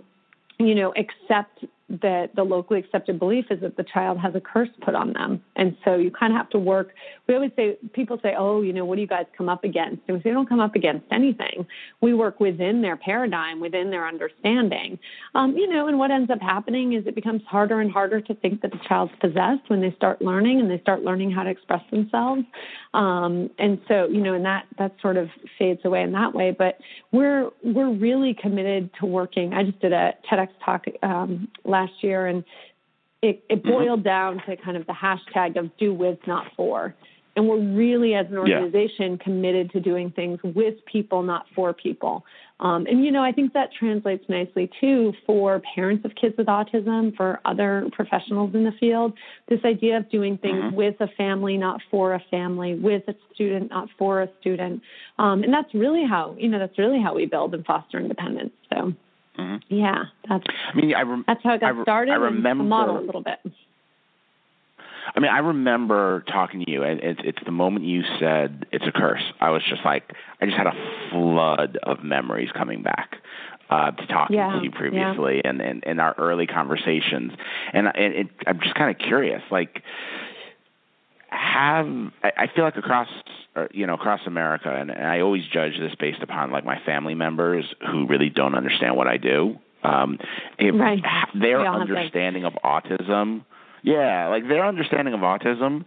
you 0.60 0.76
know 0.76 0.94
accept 0.94 1.66
that 1.88 2.36
the 2.36 2.44
locally 2.44 2.80
accepted 2.80 3.20
belief 3.20 3.46
is 3.52 3.62
that 3.62 3.78
the 3.78 3.84
child 3.84 4.18
has 4.18 4.34
a 4.34 4.42
curse 4.42 4.70
put 4.84 4.96
on 4.96 5.14
them. 5.14 5.44
And 5.56 5.78
so 5.86 5.96
you 5.96 6.10
kind 6.10 6.34
of 6.34 6.38
have 6.38 6.50
to 6.50 6.60
work. 6.60 6.94
We 7.28 7.36
always 7.36 7.52
say, 7.56 7.78
people 7.94 8.20
say, 8.24 8.34
oh, 8.36 8.62
you 8.62 8.74
know, 8.74 8.86
what 8.86 8.96
do 8.96 9.02
you 9.02 9.08
guys 9.08 9.26
come 9.38 9.50
up 9.50 9.64
against? 9.64 10.02
And 10.08 10.18
we 10.18 10.24
say, 10.24 10.32
don't 10.32 10.50
come 10.50 10.60
up 10.60 10.74
against 10.74 11.06
anything. 11.12 11.68
We 12.02 12.16
work 12.16 12.40
within 12.40 12.82
their 12.82 12.96
paradigm, 12.96 13.60
within 13.60 13.92
their 13.92 14.08
understanding. 14.08 14.98
Um, 15.36 15.56
you 15.56 15.68
know, 15.68 15.88
and 15.88 16.00
what 16.00 16.10
ends 16.10 16.32
up 16.32 16.42
happening 16.42 16.94
is 16.94 17.06
it 17.06 17.14
becomes 17.14 17.44
harder 17.48 17.80
and 17.80 17.92
harder 17.92 18.20
to 18.20 18.34
think 18.34 18.62
that 18.62 18.72
the 18.72 18.80
child's 18.88 19.14
possessed 19.22 19.70
when 19.70 19.80
they 19.80 19.94
start 19.96 20.24
learning 20.24 20.62
and 20.62 20.72
they 20.72 20.80
start 20.80 21.04
learning 21.04 21.30
how 21.30 21.44
to 21.44 21.52
express 21.52 21.84
themselves. 21.92 22.42
Um, 22.96 23.52
and 23.60 23.80
so, 23.88 24.08
you 24.08 24.22
know, 24.22 24.34
and 24.34 24.46
that, 24.46 24.66
that 24.80 24.96
sort 25.04 25.18
of 25.18 25.30
fades 25.60 25.82
away 25.86 26.02
in 26.02 26.14
that 26.14 26.34
way. 26.34 26.50
But 26.58 26.80
we're, 27.12 27.52
we're 27.64 27.94
really 27.94 28.34
committed 28.34 28.90
to 29.00 29.06
working. 29.06 29.54
I 29.54 29.64
just 29.64 29.80
did 29.82 29.94
a 29.94 30.14
TEDx 30.32 30.48
talk 30.64 30.86
um, 31.04 31.48
last 31.78 31.96
year, 32.08 32.22
and 32.32 32.40
it, 33.22 33.36
it 33.50 33.60
mm-hmm. 33.60 33.70
boiled 33.72 34.04
down 34.16 34.32
to 34.46 34.52
kind 34.66 34.78
of 34.80 34.84
the 34.92 34.98
hashtag 35.06 35.52
of 35.62 35.66
do 35.84 35.90
with, 36.04 36.20
not 36.34 36.46
for. 36.58 36.78
And 37.38 37.50
we're 37.50 37.66
really, 37.84 38.12
as 38.22 38.28
an 38.32 38.38
organization, 38.38 39.10
yeah. 39.12 39.24
committed 39.28 39.66
to 39.74 39.80
doing 39.90 40.08
things 40.20 40.40
with 40.60 40.76
people, 40.94 41.20
not 41.34 41.44
for 41.56 41.74
people. 41.74 42.24
Um, 42.68 42.82
and, 42.90 42.98
you 43.04 43.12
know, 43.16 43.24
I 43.30 43.34
think 43.38 43.52
that 43.52 43.70
translates 43.82 44.24
nicely, 44.30 44.66
too, 44.80 45.12
for 45.26 45.62
parents 45.76 46.06
of 46.06 46.12
kids 46.22 46.36
with 46.38 46.48
autism, 46.48 47.02
for 47.20 47.30
other 47.52 47.72
professionals 47.92 48.52
in 48.58 48.64
the 48.70 48.76
field. 48.80 49.12
This 49.50 49.60
idea 49.66 49.98
of 49.98 50.06
doing 50.18 50.38
things 50.38 50.64
mm-hmm. 50.64 50.82
with 50.82 50.96
a 51.02 51.10
family, 51.24 51.56
not 51.68 51.82
for 51.92 52.14
a 52.14 52.24
family, 52.32 52.72
with 52.90 53.04
a 53.14 53.16
student, 53.34 53.66
not 53.78 53.90
for 54.00 54.22
a 54.26 54.30
student. 54.40 54.76
Um, 55.24 55.38
and 55.44 55.52
that's 55.56 55.74
really 55.74 56.06
how, 56.14 56.26
you 56.40 56.48
know, 56.48 56.60
that's 56.64 56.78
really 56.84 57.02
how 57.06 57.14
we 57.20 57.26
build 57.36 57.54
and 57.54 57.66
foster 57.66 57.98
independence. 58.00 58.56
So. 58.72 58.94
Mm-hmm. 59.38 59.74
Yeah, 59.74 60.04
that's. 60.28 60.44
I 60.74 60.76
mean, 60.76 60.94
I 60.96 61.02
rem- 61.02 61.26
that's 61.28 61.44
how 61.44 61.54
it 61.54 61.62
got 61.62 61.68
I 61.68 61.70
re- 61.70 61.84
started. 61.84 62.12
I 62.12 62.16
remember 62.16 62.64
the 62.64 62.70
model 62.70 62.98
a 62.98 63.06
little 63.06 63.22
bit. 63.22 63.40
I 65.16 65.20
mean, 65.20 65.32
I 65.32 65.40
remember 65.40 66.24
talking 66.28 66.66
to 66.66 66.72
you, 66.72 66.84
and 66.84 67.00
it's, 67.00 67.22
it's 67.24 67.38
the 67.46 67.52
moment 67.52 67.86
you 67.86 68.04
said 68.20 68.66
it's 68.72 68.86
a 68.88 68.92
curse. 68.92 69.22
I 69.40 69.50
was 69.52 69.62
just 69.68 69.86
like, 69.86 70.14
I 70.42 70.46
just 70.46 70.58
had 70.58 70.68
a 70.68 70.74
flood 71.12 71.78
of 71.84 72.04
memories 72.04 72.50
coming 72.52 72.82
back 72.82 73.18
uh, 73.70 73.92
to 73.92 74.08
talking 74.08 74.36
yeah, 74.36 74.58
to 74.58 74.64
you 74.64 74.72
previously, 74.72 75.42
yeah. 75.44 75.50
and, 75.50 75.62
and 75.62 75.84
and 75.86 76.02
our 76.02 76.16
early 76.18 76.48
conversations, 76.48 77.34
and, 77.74 77.88
and 77.88 78.14
it, 78.14 78.28
I'm 78.48 78.60
just 78.62 78.76
kind 78.76 78.90
of 78.90 78.98
curious, 78.98 79.42
like, 79.52 79.84
have 81.36 81.86
I, 82.24 82.32
I 82.38 82.48
feel 82.54 82.64
like 82.64 82.78
across 82.78 83.08
uh, 83.56 83.66
you 83.72 83.88
know 83.88 83.94
across 83.96 84.22
America, 84.26 84.70
and, 84.70 84.90
and 84.90 85.06
I 85.06 85.22
always 85.22 85.44
judge 85.52 85.74
this 85.80 85.94
based 86.00 86.22
upon 86.22 86.52
like 86.52 86.66
my 86.66 86.80
family 86.86 87.16
members 87.16 87.66
who 87.92 88.08
really 88.08 88.30
don't 88.30 88.56
understand 88.56 88.96
what 88.96 89.08
I 89.08 89.18
do. 89.18 89.58
Um, 89.84 90.18
if 90.58 90.74
right. 90.74 91.04
their 91.40 91.66
understanding 91.66 92.44
of 92.44 92.54
autism, 92.64 93.46
yeah, 93.84 94.30
like 94.30 94.48
their 94.48 94.66
understanding 94.66 95.14
of 95.14 95.20
autism 95.20 95.86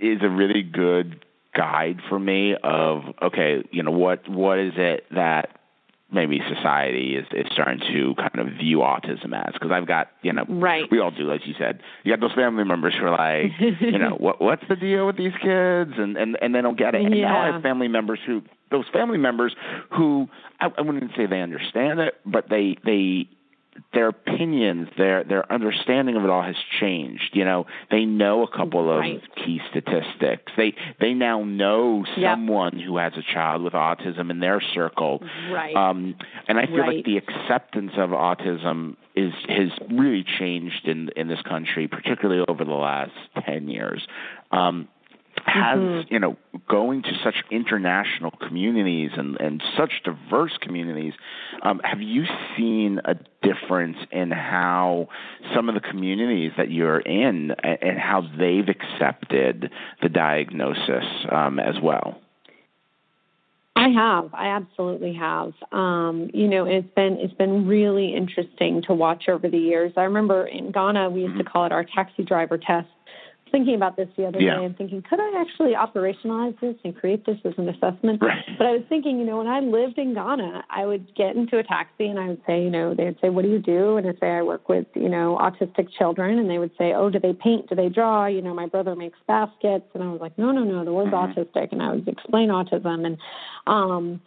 is 0.00 0.18
a 0.22 0.28
really 0.28 0.62
good 0.62 1.24
guide 1.54 2.00
for 2.08 2.18
me 2.18 2.54
of 2.62 3.02
okay, 3.22 3.62
you 3.70 3.82
know 3.82 3.92
what 3.92 4.28
what 4.28 4.58
is 4.58 4.72
it 4.76 5.04
that 5.12 5.58
maybe 6.10 6.40
society 6.54 7.16
is, 7.16 7.26
is 7.32 7.46
starting 7.52 7.80
to 7.80 8.14
kind 8.16 8.48
of 8.48 8.54
view 8.58 8.78
autism 8.78 9.34
as 9.34 9.52
because 9.52 9.70
I've 9.72 9.86
got 9.86 10.08
you 10.22 10.32
know 10.32 10.44
right. 10.48 10.84
we 10.90 11.00
all 11.00 11.10
do 11.10 11.32
as 11.32 11.40
you 11.44 11.54
said. 11.58 11.80
You 12.04 12.12
got 12.12 12.20
those 12.20 12.34
family 12.34 12.64
members 12.64 12.94
who 12.98 13.06
are 13.06 13.10
like 13.10 13.52
you 13.80 13.98
know 13.98 14.10
what 14.18 14.40
what's 14.40 14.62
the 14.68 14.76
deal 14.76 15.06
with 15.06 15.16
these 15.16 15.34
kids? 15.42 15.92
And 15.96 16.16
and 16.16 16.36
and 16.40 16.54
they 16.54 16.62
don't 16.62 16.78
get 16.78 16.94
it. 16.94 17.04
And 17.04 17.16
yeah. 17.16 17.28
now 17.28 17.40
I 17.40 17.52
have 17.52 17.62
family 17.62 17.88
members 17.88 18.20
who 18.26 18.42
those 18.70 18.86
family 18.92 19.18
members 19.18 19.54
who 19.96 20.28
I, 20.60 20.68
I 20.76 20.80
wouldn't 20.82 21.12
say 21.16 21.26
they 21.26 21.40
understand 21.40 22.00
it 22.00 22.14
but 22.24 22.48
they 22.48 22.76
they 22.84 23.28
their 23.92 24.08
opinions, 24.08 24.88
their 24.96 25.24
their 25.24 25.50
understanding 25.52 26.16
of 26.16 26.24
it 26.24 26.30
all 26.30 26.42
has 26.42 26.56
changed. 26.80 27.30
You 27.32 27.44
know, 27.44 27.66
they 27.90 28.04
know 28.04 28.42
a 28.42 28.48
couple 28.48 28.90
of 28.90 29.00
right. 29.00 29.22
key 29.36 29.60
statistics. 29.70 30.52
They 30.56 30.74
they 31.00 31.14
now 31.14 31.44
know 31.44 32.04
someone 32.20 32.78
who 32.78 32.98
has 32.98 33.12
a 33.16 33.22
child 33.34 33.62
with 33.62 33.72
autism 33.72 34.30
in 34.30 34.40
their 34.40 34.60
circle. 34.74 35.22
Right. 35.50 35.74
Um, 35.74 36.14
and 36.48 36.58
I 36.58 36.66
feel 36.66 36.78
right. 36.78 36.96
like 36.96 37.04
the 37.04 37.18
acceptance 37.18 37.92
of 37.96 38.10
autism 38.10 38.96
is 39.14 39.32
has 39.48 39.70
really 39.90 40.24
changed 40.38 40.86
in 40.86 41.10
in 41.16 41.28
this 41.28 41.40
country, 41.42 41.88
particularly 41.88 42.44
over 42.48 42.64
the 42.64 42.72
last 42.72 43.12
ten 43.46 43.68
years. 43.68 44.06
Um, 44.50 44.88
has 45.46 45.78
mm-hmm. 45.78 46.12
you 46.12 46.18
know 46.18 46.36
going 46.68 47.02
to 47.02 47.12
such 47.22 47.36
international 47.50 48.32
communities 48.32 49.10
and 49.16 49.40
and 49.40 49.62
such 49.76 49.92
diverse 50.04 50.56
communities 50.60 51.14
um, 51.62 51.80
have 51.84 52.00
you 52.00 52.24
seen 52.56 53.00
a 53.04 53.14
difference 53.42 53.96
in 54.10 54.30
how 54.30 55.08
some 55.54 55.68
of 55.68 55.74
the 55.74 55.80
communities 55.80 56.50
that 56.56 56.70
you're 56.70 56.98
in 57.00 57.52
and 57.62 57.98
how 57.98 58.22
they've 58.38 58.68
accepted 58.68 59.70
the 60.02 60.08
diagnosis 60.08 61.04
um, 61.30 61.58
as 61.58 61.76
well 61.82 62.20
I 63.78 63.90
have. 63.90 64.32
I 64.32 64.48
absolutely 64.48 65.12
have. 65.14 65.52
Um, 65.70 66.30
you 66.32 66.48
know, 66.48 66.64
it's 66.64 66.88
been 66.96 67.18
it's 67.20 67.34
been 67.34 67.68
really 67.68 68.16
interesting 68.16 68.82
to 68.86 68.94
watch 68.94 69.28
over 69.28 69.48
the 69.48 69.58
years. 69.58 69.92
I 69.98 70.04
remember 70.04 70.46
in 70.46 70.72
Ghana 70.72 71.10
we 71.10 71.20
used 71.20 71.34
mm-hmm. 71.34 71.42
to 71.42 71.44
call 71.44 71.66
it 71.66 71.72
our 71.72 71.84
taxi 71.84 72.24
driver 72.24 72.56
test 72.56 72.88
thinking 73.50 73.74
about 73.74 73.96
this 73.96 74.08
the 74.16 74.26
other 74.26 74.40
yeah. 74.40 74.58
day 74.58 74.64
and 74.64 74.76
thinking, 74.76 75.02
could 75.02 75.20
I 75.20 75.40
actually 75.40 75.72
operationalize 75.72 76.58
this 76.60 76.74
and 76.84 76.96
create 76.96 77.24
this 77.26 77.38
as 77.44 77.52
an 77.56 77.68
assessment? 77.68 78.20
Right. 78.22 78.44
But 78.58 78.66
I 78.66 78.72
was 78.72 78.82
thinking, 78.88 79.18
you 79.18 79.24
know, 79.24 79.38
when 79.38 79.46
I 79.46 79.60
lived 79.60 79.98
in 79.98 80.14
Ghana, 80.14 80.64
I 80.70 80.84
would 80.84 81.14
get 81.14 81.36
into 81.36 81.58
a 81.58 81.62
taxi 81.62 82.06
and 82.06 82.18
I 82.18 82.28
would 82.28 82.42
say, 82.46 82.62
you 82.62 82.70
know, 82.70 82.94
they 82.94 83.04
would 83.04 83.18
say, 83.20 83.28
what 83.28 83.42
do 83.42 83.50
you 83.50 83.58
do? 83.58 83.96
And 83.96 84.06
I'd 84.06 84.18
say, 84.20 84.30
I 84.30 84.42
work 84.42 84.68
with, 84.68 84.86
you 84.94 85.08
know, 85.08 85.38
autistic 85.40 85.88
children. 85.96 86.38
And 86.38 86.50
they 86.50 86.58
would 86.58 86.72
say, 86.76 86.92
oh, 86.92 87.10
do 87.10 87.18
they 87.18 87.32
paint? 87.32 87.68
Do 87.68 87.74
they 87.74 87.88
draw? 87.88 88.26
You 88.26 88.42
know, 88.42 88.54
my 88.54 88.66
brother 88.66 88.96
makes 88.96 89.18
baskets. 89.26 89.86
And 89.94 90.02
I 90.02 90.08
was 90.08 90.20
like, 90.20 90.36
no, 90.38 90.50
no, 90.50 90.64
no, 90.64 90.84
the 90.84 90.92
word's 90.92 91.12
mm-hmm. 91.12 91.38
autistic. 91.38 91.72
And 91.72 91.82
I 91.82 91.90
would 91.90 92.08
explain 92.08 92.48
autism. 92.48 93.06
And, 93.06 93.18
um, 93.66 94.20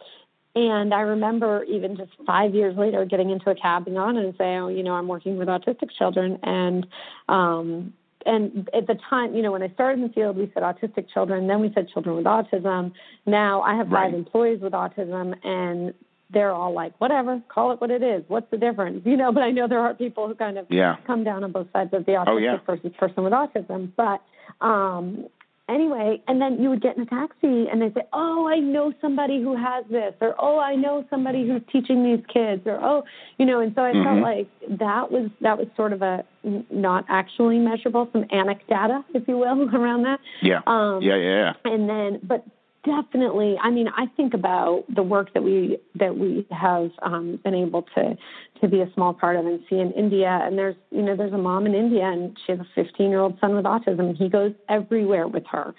and 0.56 0.92
I 0.92 1.00
remember 1.02 1.62
even 1.64 1.96
just 1.96 2.10
five 2.26 2.54
years 2.54 2.76
later 2.76 3.04
getting 3.04 3.30
into 3.30 3.50
a 3.50 3.54
cab 3.54 3.86
in 3.86 3.94
Ghana 3.94 4.20
and 4.20 4.34
saying, 4.36 4.58
oh, 4.58 4.68
you 4.68 4.82
know, 4.82 4.94
I'm 4.94 5.06
working 5.06 5.36
with 5.36 5.48
autistic 5.48 5.90
children. 5.96 6.38
And, 6.42 6.86
um, 7.28 7.92
and 8.26 8.68
at 8.74 8.86
the 8.86 8.96
time, 9.08 9.34
you 9.34 9.42
know, 9.42 9.52
when 9.52 9.62
I 9.62 9.68
started 9.70 10.02
in 10.02 10.08
the 10.08 10.12
field, 10.12 10.36
we 10.36 10.50
said 10.52 10.62
autistic 10.62 11.06
children, 11.12 11.46
then 11.46 11.60
we 11.60 11.72
said 11.74 11.88
children 11.88 12.16
with 12.16 12.26
autism. 12.26 12.92
Now 13.26 13.62
I 13.62 13.76
have 13.76 13.86
five 13.86 14.12
right. 14.12 14.14
employees 14.14 14.60
with 14.60 14.72
autism, 14.72 15.34
and 15.44 15.94
they're 16.32 16.52
all 16.52 16.72
like, 16.72 16.98
whatever, 17.00 17.42
call 17.48 17.72
it 17.72 17.80
what 17.80 17.90
it 17.90 18.02
is. 18.02 18.22
What's 18.28 18.50
the 18.50 18.56
difference? 18.56 19.02
You 19.10 19.16
know, 19.16 19.32
but 19.32 19.42
I 19.42 19.50
know 19.50 19.66
there 19.66 19.80
are 19.80 19.94
people 19.94 20.28
who 20.28 20.34
kind 20.34 20.56
of 20.58 20.66
yeah. 20.70 20.96
come 21.06 21.24
down 21.24 21.42
on 21.42 21.52
both 21.52 21.66
sides 21.72 21.90
of 21.92 22.06
the 22.06 22.12
autistic 22.12 22.28
oh, 22.28 22.36
yeah. 22.36 22.58
versus 22.64 22.92
person 22.98 23.24
with 23.24 23.32
autism. 23.32 23.90
But 23.96 24.22
um, 24.64 25.26
anyway, 25.70 26.20
and 26.28 26.40
then 26.40 26.60
you 26.60 26.68
would 26.68 26.82
get 26.82 26.96
in 26.96 27.02
a 27.02 27.06
taxi 27.06 27.68
and 27.70 27.80
they'd 27.80 27.94
say, 27.94 28.02
"Oh, 28.12 28.48
I 28.48 28.58
know 28.58 28.92
somebody 29.00 29.40
who 29.42 29.56
has 29.56 29.84
this," 29.90 30.14
or 30.20 30.34
"Oh, 30.38 30.58
I 30.58 30.74
know 30.74 31.04
somebody 31.08 31.46
who's 31.46 31.62
teaching 31.72 32.04
these 32.04 32.24
kids," 32.26 32.62
or 32.66 32.78
"Oh, 32.82 33.04
you 33.38 33.46
know." 33.46 33.60
And 33.60 33.74
so 33.74 33.82
I 33.82 33.92
mm-hmm. 33.92 34.04
felt 34.04 34.22
like 34.22 34.78
that 34.78 35.10
was 35.10 35.30
that 35.40 35.58
was 35.58 35.68
sort 35.76 35.92
of 35.92 36.02
a 36.02 36.24
not 36.70 37.04
actually 37.08 37.58
measurable, 37.58 38.08
some 38.12 38.24
anecdata, 38.24 39.04
if 39.14 39.26
you 39.28 39.38
will, 39.38 39.68
around 39.74 40.02
that. 40.02 40.20
Yeah. 40.42 40.60
Um, 40.66 41.00
yeah, 41.02 41.16
yeah, 41.16 41.52
yeah. 41.64 41.72
And 41.72 41.88
then, 41.88 42.20
but 42.22 42.44
definitely 42.84 43.56
i 43.62 43.70
mean 43.70 43.88
i 43.88 44.06
think 44.16 44.32
about 44.32 44.84
the 44.94 45.02
work 45.02 45.32
that 45.34 45.42
we 45.42 45.78
that 45.94 46.16
we 46.16 46.46
have 46.50 46.90
um, 47.02 47.38
been 47.44 47.54
able 47.54 47.82
to 47.94 48.16
to 48.60 48.68
be 48.68 48.80
a 48.80 48.90
small 48.94 49.12
part 49.12 49.36
of 49.36 49.46
and 49.46 49.60
see 49.68 49.76
in 49.76 49.92
india. 49.92 50.40
And 50.42 50.56
there's 50.56 50.76
you 50.90 51.02
know 51.02 51.16
there's 51.16 51.32
a 51.32 51.38
mom 51.38 51.66
in 51.66 51.74
india 51.74 52.04
and 52.04 52.36
she 52.46 52.52
has 52.52 52.60
a 52.60 52.66
15 52.74 53.10
year 53.10 53.20
old 53.20 53.38
son 53.40 53.54
with 53.54 53.64
autism 53.64 54.16
he 54.16 54.28
goes 54.28 54.52
everywhere 54.68 55.28
with 55.28 55.44
her. 55.50 55.74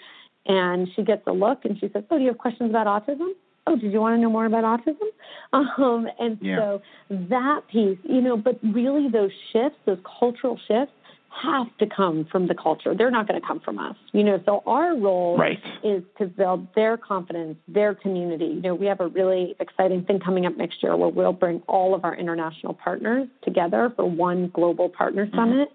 And 0.47 0.87
she 0.95 1.03
gets 1.03 1.21
a 1.27 1.31
look 1.31 1.65
and 1.65 1.77
she 1.79 1.89
says 1.93 2.03
oh 2.09 2.17
do 2.17 2.23
you 2.23 2.29
have 2.29 2.37
questions 2.37 2.69
about 2.69 2.87
autism? 2.87 3.29
Oh 3.67 3.75
did 3.75 3.91
you 3.91 3.99
want 3.99 4.15
to 4.17 4.21
know 4.21 4.29
more 4.29 4.45
about 4.45 4.63
autism? 4.63 4.97
Um, 5.53 6.07
and 6.17 6.37
yeah. 6.41 6.55
so 6.57 6.81
that 7.09 7.61
piece 7.69 7.97
you 8.03 8.21
know 8.21 8.37
but 8.37 8.57
really 8.63 9.09
those 9.09 9.31
shifts 9.51 9.77
those 9.85 9.99
cultural 10.19 10.57
shifts 10.65 10.93
have 11.43 11.67
to 11.79 11.87
come 11.87 12.27
from 12.31 12.47
the 12.47 12.55
culture. 12.55 12.93
They're 12.95 13.11
not 13.11 13.27
going 13.27 13.39
to 13.39 13.45
come 13.45 13.59
from 13.59 13.79
us. 13.79 13.95
You 14.11 14.23
know, 14.23 14.41
so 14.45 14.63
our 14.65 14.95
role 14.95 15.37
right. 15.37 15.59
is 15.83 16.03
to 16.17 16.25
build 16.25 16.67
their 16.75 16.97
confidence, 16.97 17.57
their 17.67 17.95
community. 17.95 18.45
You 18.45 18.61
know, 18.61 18.75
we 18.75 18.85
have 18.87 18.99
a 18.99 19.07
really 19.07 19.55
exciting 19.59 20.03
thing 20.05 20.19
coming 20.19 20.45
up 20.45 20.57
next 20.57 20.83
year 20.83 20.95
where 20.95 21.09
we'll 21.09 21.33
bring 21.33 21.61
all 21.67 21.95
of 21.95 22.03
our 22.03 22.15
international 22.15 22.73
partners 22.73 23.27
together 23.43 23.93
for 23.95 24.09
one 24.09 24.51
global 24.53 24.89
partner 24.89 25.25
mm-hmm. 25.25 25.37
summit. 25.37 25.69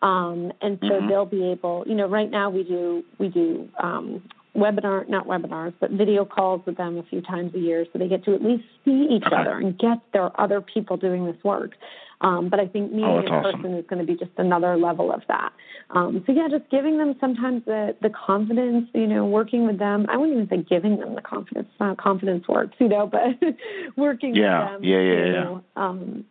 Um, 0.00 0.52
and 0.60 0.78
so 0.80 0.88
mm-hmm. 0.88 1.08
they'll 1.08 1.26
be 1.26 1.50
able, 1.50 1.84
you 1.86 1.94
know, 1.94 2.06
right 2.06 2.30
now 2.30 2.50
we 2.50 2.62
do 2.62 3.02
we 3.18 3.28
do 3.28 3.68
um, 3.82 4.22
webinar, 4.58 5.08
not 5.08 5.26
webinars, 5.26 5.74
but 5.80 5.90
video 5.90 6.24
calls 6.24 6.62
with 6.66 6.76
them 6.76 6.98
a 6.98 7.02
few 7.04 7.20
times 7.22 7.54
a 7.54 7.58
year, 7.58 7.86
so 7.92 7.98
they 7.98 8.08
get 8.08 8.24
to 8.24 8.34
at 8.34 8.42
least 8.42 8.64
see 8.84 9.06
each 9.10 9.24
okay. 9.26 9.36
other 9.36 9.58
and 9.58 9.78
get 9.78 9.98
there 10.12 10.22
are 10.22 10.40
other 10.40 10.60
people 10.60 10.96
doing 10.96 11.24
this 11.26 11.36
work. 11.44 11.72
Um, 12.20 12.48
but 12.48 12.58
I 12.58 12.66
think 12.66 12.90
meeting 12.90 13.04
oh, 13.04 13.20
in 13.20 13.28
awesome. 13.28 13.60
person 13.60 13.74
is 13.78 13.84
going 13.88 14.04
to 14.04 14.12
be 14.12 14.18
just 14.18 14.32
another 14.38 14.76
level 14.76 15.12
of 15.12 15.22
that. 15.28 15.52
Um, 15.90 16.24
so 16.26 16.32
yeah, 16.32 16.48
just 16.50 16.68
giving 16.70 16.98
them 16.98 17.14
sometimes 17.20 17.64
the 17.64 17.94
the 18.02 18.10
confidence, 18.10 18.88
you 18.92 19.06
know, 19.06 19.24
working 19.24 19.66
with 19.66 19.78
them. 19.78 20.06
I 20.08 20.16
wouldn't 20.16 20.36
even 20.36 20.48
say 20.48 20.66
giving 20.68 20.98
them 20.98 21.14
the 21.14 21.22
confidence. 21.22 21.68
Not 21.78 21.96
confidence 21.96 22.46
works, 22.48 22.74
you 22.78 22.88
know, 22.88 23.06
but 23.06 23.22
working 23.96 24.34
yeah. 24.34 24.72
with 24.72 24.82
them. 24.82 24.84
Yeah, 24.84 25.00
yeah, 25.00 25.32
yeah. 25.32 25.58
Um, 25.76 26.24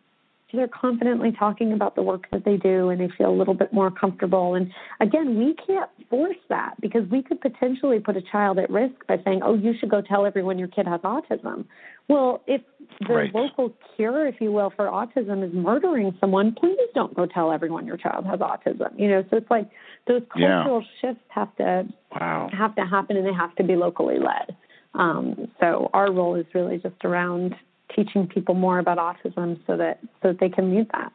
So 0.50 0.56
they're 0.56 0.68
confidently 0.68 1.30
talking 1.38 1.74
about 1.74 1.94
the 1.94 2.02
work 2.02 2.26
that 2.32 2.44
they 2.44 2.56
do 2.56 2.88
and 2.88 2.98
they 3.00 3.10
feel 3.18 3.30
a 3.30 3.36
little 3.36 3.52
bit 3.52 3.70
more 3.70 3.90
comfortable. 3.90 4.54
And 4.54 4.72
again, 4.98 5.38
we 5.38 5.54
can't 5.66 5.90
force 6.08 6.38
that 6.48 6.80
because 6.80 7.02
we 7.10 7.22
could 7.22 7.40
potentially 7.40 8.00
put 8.00 8.16
a 8.16 8.22
child 8.22 8.58
at 8.58 8.70
risk 8.70 8.94
by 9.06 9.16
saying, 9.26 9.42
oh, 9.44 9.54
you 9.54 9.74
should 9.78 9.90
go 9.90 10.00
tell 10.00 10.24
everyone 10.24 10.58
your 10.58 10.68
kid 10.68 10.86
has 10.86 11.02
autism. 11.02 11.66
Well, 12.08 12.42
if 12.46 12.62
the 13.06 13.14
right. 13.14 13.34
local 13.34 13.74
cure, 13.94 14.26
if 14.26 14.36
you 14.40 14.50
will, 14.50 14.72
for 14.74 14.86
autism 14.86 15.46
is 15.46 15.52
murdering 15.52 16.16
someone, 16.18 16.54
please 16.58 16.78
don't 16.94 17.14
go 17.14 17.26
tell 17.26 17.52
everyone 17.52 17.86
your 17.86 17.98
child 17.98 18.24
has 18.24 18.40
autism. 18.40 18.98
You 18.98 19.08
know, 19.08 19.24
so 19.30 19.36
it's 19.36 19.50
like 19.50 19.68
those 20.06 20.22
cultural 20.32 20.80
yeah. 20.80 21.10
shifts 21.10 21.24
have 21.28 21.54
to 21.56 21.86
wow. 22.12 22.48
have 22.56 22.74
to 22.76 22.86
happen 22.86 23.18
and 23.18 23.26
they 23.26 23.34
have 23.34 23.54
to 23.56 23.64
be 23.64 23.76
locally 23.76 24.16
led. 24.18 24.56
Um, 24.94 25.48
so 25.60 25.90
our 25.92 26.10
role 26.10 26.34
is 26.34 26.46
really 26.54 26.78
just 26.78 27.04
around 27.04 27.54
teaching 27.94 28.26
people 28.26 28.54
more 28.54 28.78
about 28.78 28.98
autism 28.98 29.58
so 29.66 29.76
that 29.76 30.00
so 30.22 30.28
that 30.28 30.40
they 30.40 30.48
can 30.48 30.74
meet 30.74 30.90
that. 30.92 31.12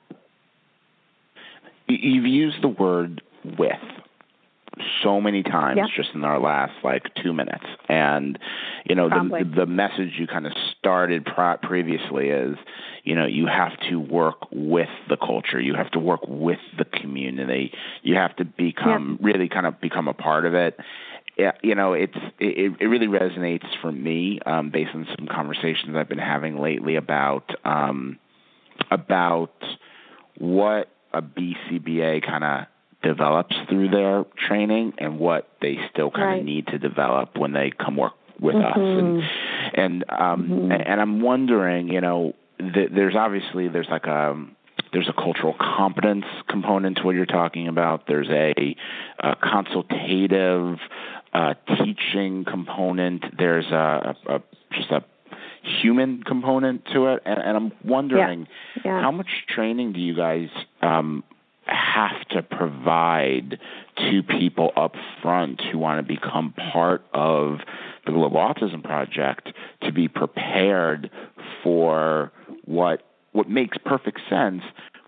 You've 1.87 2.25
used 2.25 2.61
the 2.61 2.69
word 2.69 3.21
with 3.57 3.71
so 5.03 5.21
many 5.21 5.43
times 5.43 5.77
yep. 5.77 5.87
just 5.95 6.09
in 6.15 6.23
our 6.23 6.39
last 6.39 6.73
like 6.83 7.03
two 7.21 7.31
minutes 7.31 7.65
and 7.89 8.39
you 8.85 8.95
know 8.95 9.07
the 9.07 9.51
the 9.55 9.65
message 9.65 10.13
you 10.17 10.25
kind 10.25 10.47
of 10.47 10.53
started 10.79 11.27
previously 11.61 12.29
is 12.29 12.57
you 13.03 13.13
know 13.13 13.25
you 13.25 13.45
have 13.45 13.73
to 13.89 13.97
work 13.97 14.37
with 14.51 14.89
the 15.09 15.17
culture 15.17 15.59
you 15.59 15.75
have 15.75 15.91
to 15.91 15.99
work 15.99 16.21
with 16.27 16.59
the 16.77 16.85
community 16.85 17.71
you 18.01 18.15
have 18.15 18.35
to 18.35 18.45
become 18.45 19.19
yep. 19.19 19.35
really 19.35 19.47
kind 19.47 19.67
of 19.67 19.79
become 19.79 20.07
a 20.07 20.13
part 20.13 20.45
of 20.45 20.55
it 20.55 20.77
yeah, 21.37 21.53
you 21.61 21.75
know, 21.75 21.93
it's 21.93 22.17
it, 22.39 22.73
it 22.79 22.85
really 22.85 23.07
resonates 23.07 23.65
for 23.81 23.91
me 23.91 24.39
um, 24.45 24.69
based 24.69 24.91
on 24.93 25.07
some 25.17 25.27
conversations 25.27 25.95
I've 25.95 26.09
been 26.09 26.19
having 26.19 26.59
lately 26.59 26.95
about 26.95 27.49
um, 27.65 28.19
about 28.91 29.53
what 30.37 30.89
a 31.11 31.21
BCBA 31.21 32.25
kind 32.25 32.43
of 32.43 32.65
develops 33.01 33.55
through 33.69 33.89
their 33.89 34.25
training 34.47 34.93
and 34.97 35.19
what 35.19 35.49
they 35.61 35.77
still 35.91 36.09
kind 36.09 36.25
right. 36.25 36.39
of 36.39 36.45
need 36.45 36.67
to 36.67 36.79
develop 36.79 37.37
when 37.37 37.51
they 37.51 37.71
come 37.71 37.97
work 37.97 38.13
with 38.39 38.55
mm-hmm. 38.55 38.65
us 38.65 38.77
and 38.77 39.23
and 39.73 40.05
um 40.09 40.47
mm-hmm. 40.47 40.71
and 40.71 41.01
I'm 41.01 41.21
wondering, 41.21 41.89
you 41.89 42.01
know, 42.01 42.33
th- 42.59 42.89
there's 42.93 43.15
obviously 43.15 43.67
there's 43.67 43.89
like 43.89 44.05
a 44.05 44.45
there's 44.93 45.09
a 45.09 45.13
cultural 45.13 45.55
competence 45.59 46.25
component 46.47 46.97
to 46.97 47.03
what 47.03 47.15
you're 47.15 47.25
talking 47.25 47.67
about. 47.67 48.05
There's 48.07 48.29
a, 48.29 48.75
a 49.19 49.35
consultative 49.35 50.77
uh, 51.33 51.53
teaching 51.77 52.45
component. 52.45 53.23
There's 53.37 53.65
a, 53.65 54.15
a, 54.27 54.35
a 54.35 54.43
just 54.71 54.91
a 54.91 55.03
human 55.81 56.23
component 56.23 56.85
to 56.93 57.07
it, 57.07 57.23
and, 57.25 57.39
and 57.39 57.57
I'm 57.57 57.71
wondering 57.83 58.47
yeah. 58.77 58.81
Yeah. 58.85 59.01
how 59.01 59.11
much 59.11 59.27
training 59.47 59.93
do 59.93 59.99
you 59.99 60.15
guys 60.15 60.49
um, 60.81 61.23
have 61.65 62.27
to 62.31 62.43
provide 62.43 63.59
to 63.97 64.23
people 64.23 64.71
up 64.75 64.93
front 65.21 65.61
who 65.71 65.77
want 65.77 66.05
to 66.05 66.13
become 66.13 66.53
part 66.73 67.03
of 67.13 67.59
the 68.05 68.11
Global 68.11 68.37
Autism 68.37 68.83
Project 68.83 69.49
to 69.83 69.91
be 69.91 70.07
prepared 70.07 71.09
for 71.63 72.31
what 72.65 73.03
what 73.31 73.49
makes 73.49 73.77
perfect 73.83 74.19
sense, 74.29 74.61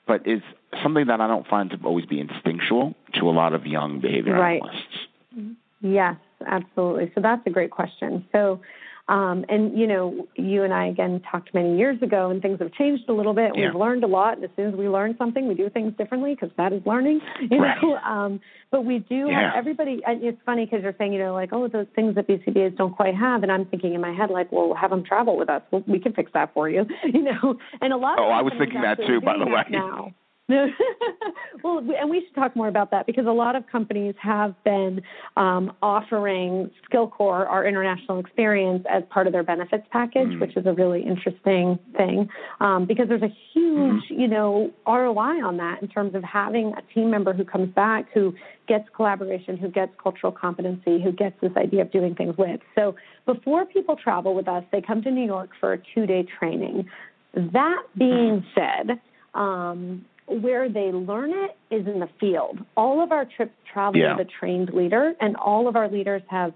but 0.07 0.25
is 0.27 0.41
something 0.81 1.05
that 1.07 1.21
I 1.21 1.27
don't 1.27 1.45
find 1.47 1.69
to 1.69 1.77
always 1.83 2.05
be 2.05 2.19
instinctual 2.19 2.95
to 3.19 3.29
a 3.29 3.31
lot 3.31 3.53
of 3.53 3.67
young 3.67 3.99
behavior 3.99 4.33
right. 4.33 4.61
analysts. 4.61 5.57
Yes, 5.85 6.15
absolutely. 6.47 7.11
So 7.13 7.21
that's 7.21 7.45
a 7.45 7.51
great 7.51 7.69
question. 7.69 8.25
So, 8.31 8.59
um, 9.07 9.45
and 9.49 9.77
you 9.77 9.85
know, 9.85 10.27
you 10.35 10.63
and 10.63 10.73
I 10.73 10.87
again 10.87 11.21
talked 11.31 11.53
many 11.53 11.77
years 11.77 12.01
ago, 12.01 12.31
and 12.31 12.41
things 12.41 12.57
have 12.59 12.71
changed 12.73 13.03
a 13.07 13.13
little 13.13 13.35
bit. 13.35 13.51
Yeah. 13.53 13.67
We've 13.67 13.75
learned 13.75 14.03
a 14.03 14.07
lot, 14.07 14.37
and 14.37 14.43
as 14.43 14.49
soon 14.55 14.69
as 14.69 14.73
we 14.73 14.89
learn 14.89 15.15
something, 15.19 15.47
we 15.47 15.53
do 15.53 15.69
things 15.69 15.93
differently 15.95 16.33
because 16.33 16.49
that 16.57 16.73
is 16.73 16.81
learning. 16.85 17.21
You 17.51 17.59
right. 17.61 17.77
know, 17.79 17.97
um, 17.97 18.39
but 18.71 18.83
we 18.83 18.99
do 18.99 19.27
yeah. 19.27 19.51
have 19.51 19.53
everybody. 19.55 20.01
And 20.07 20.23
It's 20.23 20.39
funny 20.43 20.65
because 20.65 20.81
you're 20.81 20.95
saying, 20.97 21.13
you 21.13 21.19
know, 21.19 21.33
like, 21.33 21.49
oh, 21.51 21.67
those 21.67 21.85
things 21.93 22.15
that 22.15 22.27
BCBAs 22.27 22.75
don't 22.77 22.95
quite 22.95 23.15
have, 23.15 23.43
and 23.43 23.51
I'm 23.51 23.65
thinking 23.65 23.93
in 23.93 24.01
my 24.01 24.11
head, 24.11 24.31
like, 24.31 24.51
well, 24.51 24.73
have 24.73 24.89
them 24.89 25.03
travel 25.03 25.37
with 25.37 25.49
us. 25.49 25.61
Well, 25.69 25.83
we 25.85 25.99
can 25.99 26.13
fix 26.13 26.31
that 26.33 26.53
for 26.55 26.67
you. 26.67 26.85
You 27.05 27.21
know, 27.21 27.55
and 27.81 27.93
a 27.93 27.97
lot. 27.97 28.17
Oh, 28.19 28.25
of 28.25 28.31
I 28.31 28.41
was 28.41 28.53
thinking 28.57 28.81
that 28.81 28.97
too, 28.97 29.21
by 29.21 29.37
the 29.37 29.45
way. 29.45 29.63
Now. 29.69 30.13
well, 31.63 31.79
and 31.79 32.09
we 32.09 32.23
should 32.23 32.35
talk 32.35 32.55
more 32.55 32.67
about 32.67 32.91
that 32.91 33.07
because 33.07 33.25
a 33.25 33.31
lot 33.31 33.55
of 33.55 33.65
companies 33.65 34.13
have 34.21 34.53
been 34.63 35.01
um, 35.37 35.73
offering 35.81 36.69
SkillCorps, 36.87 37.49
our 37.49 37.65
international 37.65 38.19
experience, 38.19 38.85
as 38.87 39.01
part 39.09 39.25
of 39.25 39.33
their 39.33 39.43
benefits 39.43 39.85
package, 39.91 40.27
mm 40.27 40.35
which 40.35 40.57
is 40.57 40.65
a 40.65 40.73
really 40.73 41.01
interesting 41.01 41.79
thing 41.95 42.27
um, 42.59 42.85
because 42.85 43.07
there's 43.07 43.23
a 43.23 43.33
huge, 43.53 44.03
mm 44.03 44.09
you 44.09 44.27
know, 44.27 44.71
ROI 44.85 45.43
on 45.43 45.57
that 45.57 45.81
in 45.81 45.87
terms 45.87 46.13
of 46.13 46.23
having 46.23 46.73
a 46.77 46.93
team 46.93 47.09
member 47.09 47.33
who 47.33 47.43
comes 47.43 47.73
back 47.73 48.05
who 48.13 48.33
gets 48.67 48.85
collaboration, 48.95 49.57
who 49.57 49.69
gets 49.69 49.91
cultural 50.01 50.31
competency, 50.31 51.01
who 51.01 51.11
gets 51.11 51.35
this 51.41 51.51
idea 51.57 51.81
of 51.81 51.91
doing 51.91 52.13
things 52.15 52.35
with. 52.37 52.59
So 52.75 52.95
before 53.25 53.65
people 53.65 53.95
travel 53.95 54.35
with 54.35 54.47
us, 54.47 54.63
they 54.71 54.81
come 54.81 55.01
to 55.03 55.11
New 55.11 55.25
York 55.25 55.51
for 55.59 55.73
a 55.73 55.77
two-day 55.93 56.27
training. 56.37 56.87
That 57.33 57.83
being 57.97 58.45
said, 58.53 58.99
um, 59.33 60.05
where 60.27 60.69
they 60.69 60.91
learn 60.91 61.31
it 61.31 61.57
is 61.69 61.85
in 61.87 61.99
the 61.99 62.09
field. 62.19 62.59
All 62.75 63.03
of 63.03 63.11
our 63.11 63.25
trips 63.25 63.53
travel 63.71 63.99
yeah. 63.99 64.15
with 64.17 64.27
a 64.27 64.29
trained 64.39 64.73
leader, 64.73 65.13
and 65.19 65.35
all 65.35 65.67
of 65.67 65.75
our 65.75 65.89
leaders 65.89 66.21
have 66.29 66.53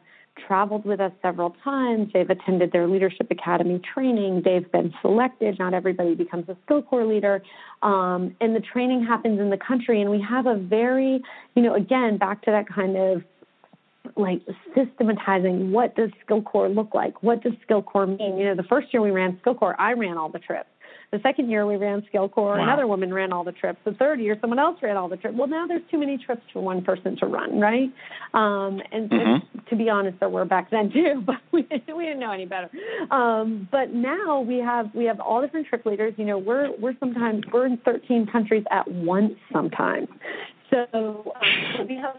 traveled 0.48 0.86
with 0.86 1.00
us 1.00 1.12
several 1.22 1.56
times. 1.64 2.10
They've 2.14 2.30
attended 2.30 2.72
their 2.72 2.88
Leadership 2.88 3.28
Academy 3.30 3.82
training. 3.94 4.44
They've 4.46 4.70
been 4.72 4.94
selected. 5.02 5.60
Not 5.60 5.74
everybody 5.74 6.16
becomes 6.16 6.48
a 6.50 6.56
SkillCorps 6.66 7.10
leader. 7.10 7.44
Um, 7.82 8.36
and 8.40 8.56
the 8.56 8.62
training 8.62 9.06
happens 9.06 9.40
in 9.40 9.50
the 9.50 9.58
country. 9.58 10.02
And 10.02 10.10
we 10.10 10.22
have 10.22 10.46
a 10.46 10.56
very, 10.56 11.22
you 11.56 11.62
know, 11.62 11.76
again, 11.76 12.18
back 12.18 12.42
to 12.44 12.52
that 12.52 12.68
kind 12.74 12.96
of 12.96 13.24
like 14.16 14.42
systematizing 14.76 15.72
what 15.72 15.96
does 15.96 16.10
SkillCorps 16.28 16.76
look 16.76 16.94
like? 16.94 17.22
What 17.22 17.44
does 17.44 17.54
SkillCorps 17.70 18.18
mean? 18.18 18.38
You 18.38 18.46
know, 18.46 18.56
the 18.56 18.64
first 18.64 18.88
year 18.94 19.02
we 19.02 19.12
ran 19.12 19.40
SkillCorps, 19.46 19.76
I 19.78 19.94
ran 19.94 20.18
all 20.18 20.30
the 20.30 20.40
trips. 20.40 20.70
The 21.12 21.20
second 21.24 21.50
year 21.50 21.66
we 21.66 21.76
ran 21.76 22.04
SkillCorps, 22.14 22.36
wow. 22.36 22.64
another 22.64 22.86
woman 22.86 23.12
ran 23.12 23.34
all 23.34 23.44
the 23.44 23.52
trips. 23.52 23.80
The 23.84 23.94
third 23.94 24.20
year 24.20 24.38
someone 24.40 24.60
else 24.60 24.78
ran 24.82 24.96
all 24.96 25.10
the 25.10 25.18
trips. 25.18 25.36
Well, 25.36 25.48
now 25.48 25.66
there's 25.66 25.82
too 25.90 25.98
many 25.98 26.18
trips 26.18 26.44
for 26.54 26.62
one 26.62 26.84
person 26.84 27.18
to 27.18 27.26
run, 27.26 27.60
right? 27.60 27.92
Um, 28.36 28.80
and, 28.92 29.10
mm-hmm. 29.10 29.60
to 29.70 29.76
be 29.76 29.90
honest, 29.90 30.20
there 30.20 30.30
were 30.30 30.46
back 30.46 30.70
then 30.70 30.92
too, 30.94 31.24
but 31.26 31.38
we, 31.52 31.68
we 31.72 32.06
didn't 32.06 32.20
know 32.20 32.32
any 32.32 32.46
better. 32.46 32.70
Um, 33.10 33.68
but 33.72 33.92
now 33.92 34.42
we 34.42 34.58
have 34.58 34.94
we 34.94 35.06
have 35.06 35.20
all 35.20 35.42
different 35.42 35.66
trip 35.68 35.86
leaders. 35.86 36.14
You 36.18 36.26
know, 36.26 36.38
we're 36.38 36.70
we're 36.80 36.96
sometimes 37.00 37.44
we're 37.52 37.66
in 37.66 37.78
13 37.78 38.28
countries 38.32 38.64
at 38.70 38.90
once 38.90 39.34
sometimes. 39.52 40.10
So, 40.70 41.34
um, 41.42 41.88
we 41.88 41.96
have 41.96 42.18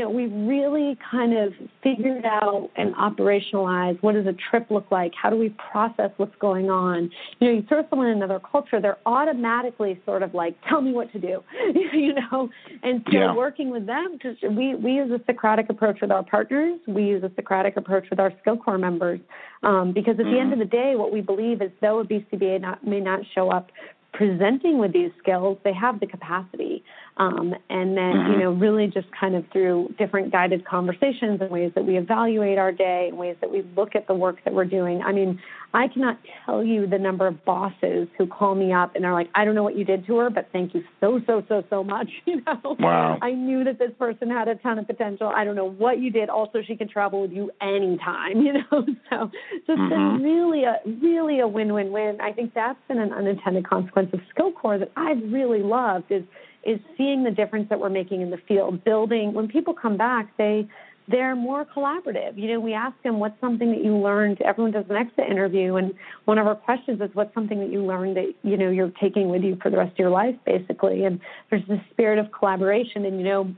know, 0.00 0.10
we 0.10 0.26
really 0.26 0.98
kind 1.10 1.36
of 1.36 1.52
figured 1.82 2.24
out 2.24 2.70
and 2.76 2.94
operationalized 2.94 4.02
what 4.02 4.14
does 4.14 4.26
a 4.26 4.34
trip 4.50 4.70
look 4.70 4.90
like? 4.90 5.12
How 5.20 5.30
do 5.30 5.36
we 5.36 5.50
process 5.70 6.10
what's 6.16 6.34
going 6.40 6.70
on? 6.70 7.10
You 7.38 7.48
know, 7.48 7.54
you 7.54 7.62
throw 7.68 7.82
someone 7.88 8.08
in 8.08 8.16
another 8.16 8.40
culture, 8.40 8.80
they're 8.80 8.98
automatically 9.06 10.00
sort 10.04 10.22
of 10.22 10.34
like, 10.34 10.56
tell 10.68 10.80
me 10.80 10.92
what 10.92 11.12
to 11.12 11.18
do, 11.18 11.42
you 11.92 12.14
know? 12.14 12.48
And 12.82 13.02
so 13.10 13.18
yeah. 13.18 13.34
working 13.34 13.70
with 13.70 13.86
them, 13.86 14.18
we, 14.56 14.74
we 14.74 14.92
use 14.92 15.10
a 15.10 15.20
Socratic 15.26 15.70
approach 15.70 15.98
with 16.00 16.10
our 16.10 16.24
partners. 16.24 16.78
We 16.86 17.04
use 17.04 17.22
a 17.22 17.30
Socratic 17.36 17.76
approach 17.76 18.04
with 18.10 18.20
our 18.20 18.32
SkillCorps 18.44 18.80
members 18.80 19.20
um, 19.62 19.92
because 19.92 20.14
at 20.18 20.26
mm-hmm. 20.26 20.34
the 20.34 20.40
end 20.40 20.52
of 20.52 20.58
the 20.58 20.64
day, 20.64 20.94
what 20.96 21.12
we 21.12 21.20
believe 21.20 21.62
is 21.62 21.70
though 21.80 22.00
a 22.00 22.04
BCBA 22.04 22.60
not, 22.60 22.86
may 22.86 23.00
not 23.00 23.20
show 23.34 23.50
up 23.50 23.70
presenting 24.12 24.78
with 24.78 24.92
these 24.92 25.10
skills, 25.18 25.58
they 25.64 25.72
have 25.72 26.00
the 26.00 26.06
capacity. 26.06 26.82
Um, 27.20 27.54
and 27.68 27.98
then, 27.98 28.12
you 28.12 28.18
mm-hmm. 28.18 28.40
know, 28.40 28.52
really 28.52 28.86
just 28.86 29.06
kind 29.12 29.34
of 29.34 29.44
through 29.52 29.94
different 29.98 30.32
guided 30.32 30.64
conversations 30.64 31.42
and 31.42 31.50
ways 31.50 31.70
that 31.74 31.84
we 31.84 31.98
evaluate 31.98 32.56
our 32.56 32.72
day 32.72 33.08
and 33.10 33.18
ways 33.18 33.36
that 33.42 33.52
we 33.52 33.62
look 33.76 33.94
at 33.94 34.06
the 34.06 34.14
work 34.14 34.38
that 34.44 34.54
we're 34.54 34.64
doing. 34.64 35.02
I 35.02 35.12
mean, 35.12 35.38
I 35.74 35.88
cannot 35.88 36.18
tell 36.46 36.64
you 36.64 36.86
the 36.86 36.98
number 36.98 37.26
of 37.26 37.44
bosses 37.44 38.08
who 38.16 38.26
call 38.26 38.54
me 38.54 38.72
up 38.72 38.96
and 38.96 39.04
are 39.04 39.12
like, 39.12 39.28
I 39.34 39.44
don't 39.44 39.54
know 39.54 39.62
what 39.62 39.76
you 39.76 39.84
did 39.84 40.06
to 40.06 40.16
her, 40.16 40.30
but 40.30 40.48
thank 40.50 40.74
you 40.74 40.82
so, 40.98 41.20
so, 41.26 41.44
so, 41.46 41.62
so 41.68 41.84
much. 41.84 42.08
You 42.30 42.42
know, 42.46 42.76
wow. 42.78 43.18
I 43.20 43.32
knew 43.32 43.64
that 43.64 43.80
this 43.80 43.90
person 43.98 44.30
had 44.30 44.46
a 44.46 44.54
ton 44.54 44.78
of 44.78 44.86
potential. 44.86 45.32
I 45.34 45.42
don't 45.42 45.56
know 45.56 45.68
what 45.68 45.98
you 45.98 46.12
did. 46.12 46.28
Also, 46.28 46.60
she 46.64 46.76
can 46.76 46.88
travel 46.88 47.22
with 47.22 47.32
you 47.32 47.50
anytime, 47.60 48.40
you 48.40 48.52
know. 48.52 48.86
So 49.10 49.30
just 49.66 49.80
mm-hmm. 49.80 50.22
really 50.22 50.62
a 50.62 50.76
really 51.02 51.40
a 51.40 51.48
win-win-win. 51.48 52.20
I 52.20 52.30
think 52.30 52.54
that's 52.54 52.78
been 52.86 53.00
an 53.00 53.12
unintended 53.12 53.68
consequence 53.68 54.10
of 54.12 54.20
SkillCorps 54.32 54.78
that 54.80 54.92
I've 54.96 55.20
really 55.32 55.60
loved 55.60 56.04
is 56.10 56.22
is 56.64 56.78
seeing 56.96 57.24
the 57.24 57.30
difference 57.30 57.68
that 57.70 57.80
we're 57.80 57.90
making 57.90 58.20
in 58.20 58.30
the 58.30 58.38
field, 58.48 58.84
building. 58.84 59.32
When 59.32 59.48
people 59.48 59.74
come 59.74 59.96
back, 59.96 60.36
they 60.36 60.68
they're 61.08 61.34
more 61.34 61.64
collaborative. 61.64 62.38
You 62.38 62.52
know, 62.52 62.60
we 62.60 62.72
ask 62.72 62.94
them 63.02 63.18
what's 63.18 63.38
something 63.40 63.70
that 63.70 63.82
you 63.82 63.96
learned. 63.96 64.40
Everyone 64.42 64.70
does 64.70 64.84
an 64.88 64.96
exit 64.96 65.24
interview, 65.28 65.76
and 65.76 65.92
one 66.24 66.38
of 66.38 66.46
our 66.46 66.54
questions 66.54 67.00
is 67.00 67.10
what's 67.14 67.34
something 67.34 67.58
that 67.58 67.70
you 67.70 67.84
learned 67.84 68.16
that 68.16 68.32
you 68.42 68.56
know 68.56 68.70
you're 68.70 68.92
taking 69.00 69.28
with 69.28 69.42
you 69.42 69.58
for 69.60 69.70
the 69.70 69.76
rest 69.76 69.92
of 69.92 69.98
your 69.98 70.10
life, 70.10 70.36
basically. 70.46 71.04
And 71.04 71.20
there's 71.50 71.66
this 71.66 71.80
spirit 71.90 72.18
of 72.18 72.30
collaboration, 72.30 73.04
and 73.04 73.18
you 73.18 73.24
know, 73.24 73.54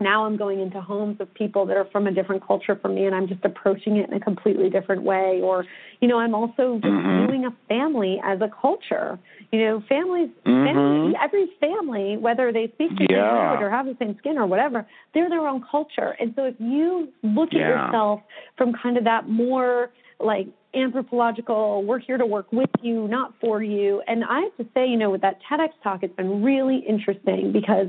now 0.00 0.24
I'm 0.24 0.36
going 0.36 0.60
into 0.60 0.80
homes 0.80 1.20
of 1.20 1.32
people 1.34 1.66
that 1.66 1.76
are 1.76 1.86
from 1.92 2.06
a 2.06 2.12
different 2.12 2.46
culture 2.46 2.76
from 2.76 2.94
me 2.94 3.06
and 3.06 3.14
I'm 3.14 3.28
just 3.28 3.44
approaching 3.44 3.96
it 3.96 4.08
in 4.08 4.14
a 4.14 4.20
completely 4.20 4.70
different 4.70 5.02
way. 5.02 5.40
Or, 5.42 5.64
you 6.00 6.08
know, 6.08 6.18
I'm 6.18 6.34
also 6.34 6.74
just 6.74 6.84
mm-hmm. 6.84 7.26
viewing 7.26 7.44
a 7.46 7.54
family 7.68 8.20
as 8.24 8.40
a 8.40 8.50
culture. 8.60 9.18
You 9.52 9.64
know, 9.64 9.82
families, 9.88 10.30
mm-hmm. 10.44 10.64
family, 10.64 11.14
every 11.22 11.46
family, 11.60 12.16
whether 12.16 12.52
they 12.52 12.66
speak 12.74 12.90
the 12.98 13.06
yeah. 13.08 13.30
same 13.30 13.36
language 13.36 13.62
or 13.62 13.70
have 13.70 13.86
the 13.86 13.96
same 13.98 14.16
skin 14.18 14.38
or 14.38 14.46
whatever, 14.46 14.86
they're 15.12 15.28
their 15.28 15.46
own 15.46 15.64
culture. 15.70 16.16
And 16.18 16.32
so 16.34 16.44
if 16.44 16.54
you 16.58 17.08
look 17.22 17.50
yeah. 17.52 17.60
at 17.60 17.68
yourself 17.68 18.20
from 18.56 18.72
kind 18.72 18.96
of 18.96 19.04
that 19.04 19.28
more 19.28 19.90
like 20.18 20.48
anthropological, 20.74 21.84
we're 21.84 21.98
here 21.98 22.18
to 22.18 22.26
work 22.26 22.50
with 22.52 22.70
you, 22.82 23.06
not 23.08 23.32
for 23.40 23.62
you. 23.62 24.02
And 24.06 24.24
I 24.24 24.40
have 24.40 24.56
to 24.56 24.66
say, 24.74 24.88
you 24.88 24.96
know, 24.96 25.10
with 25.10 25.20
that 25.22 25.38
TEDx 25.48 25.68
talk, 25.82 26.02
it's 26.02 26.14
been 26.16 26.42
really 26.42 26.78
interesting 26.88 27.52
because 27.52 27.88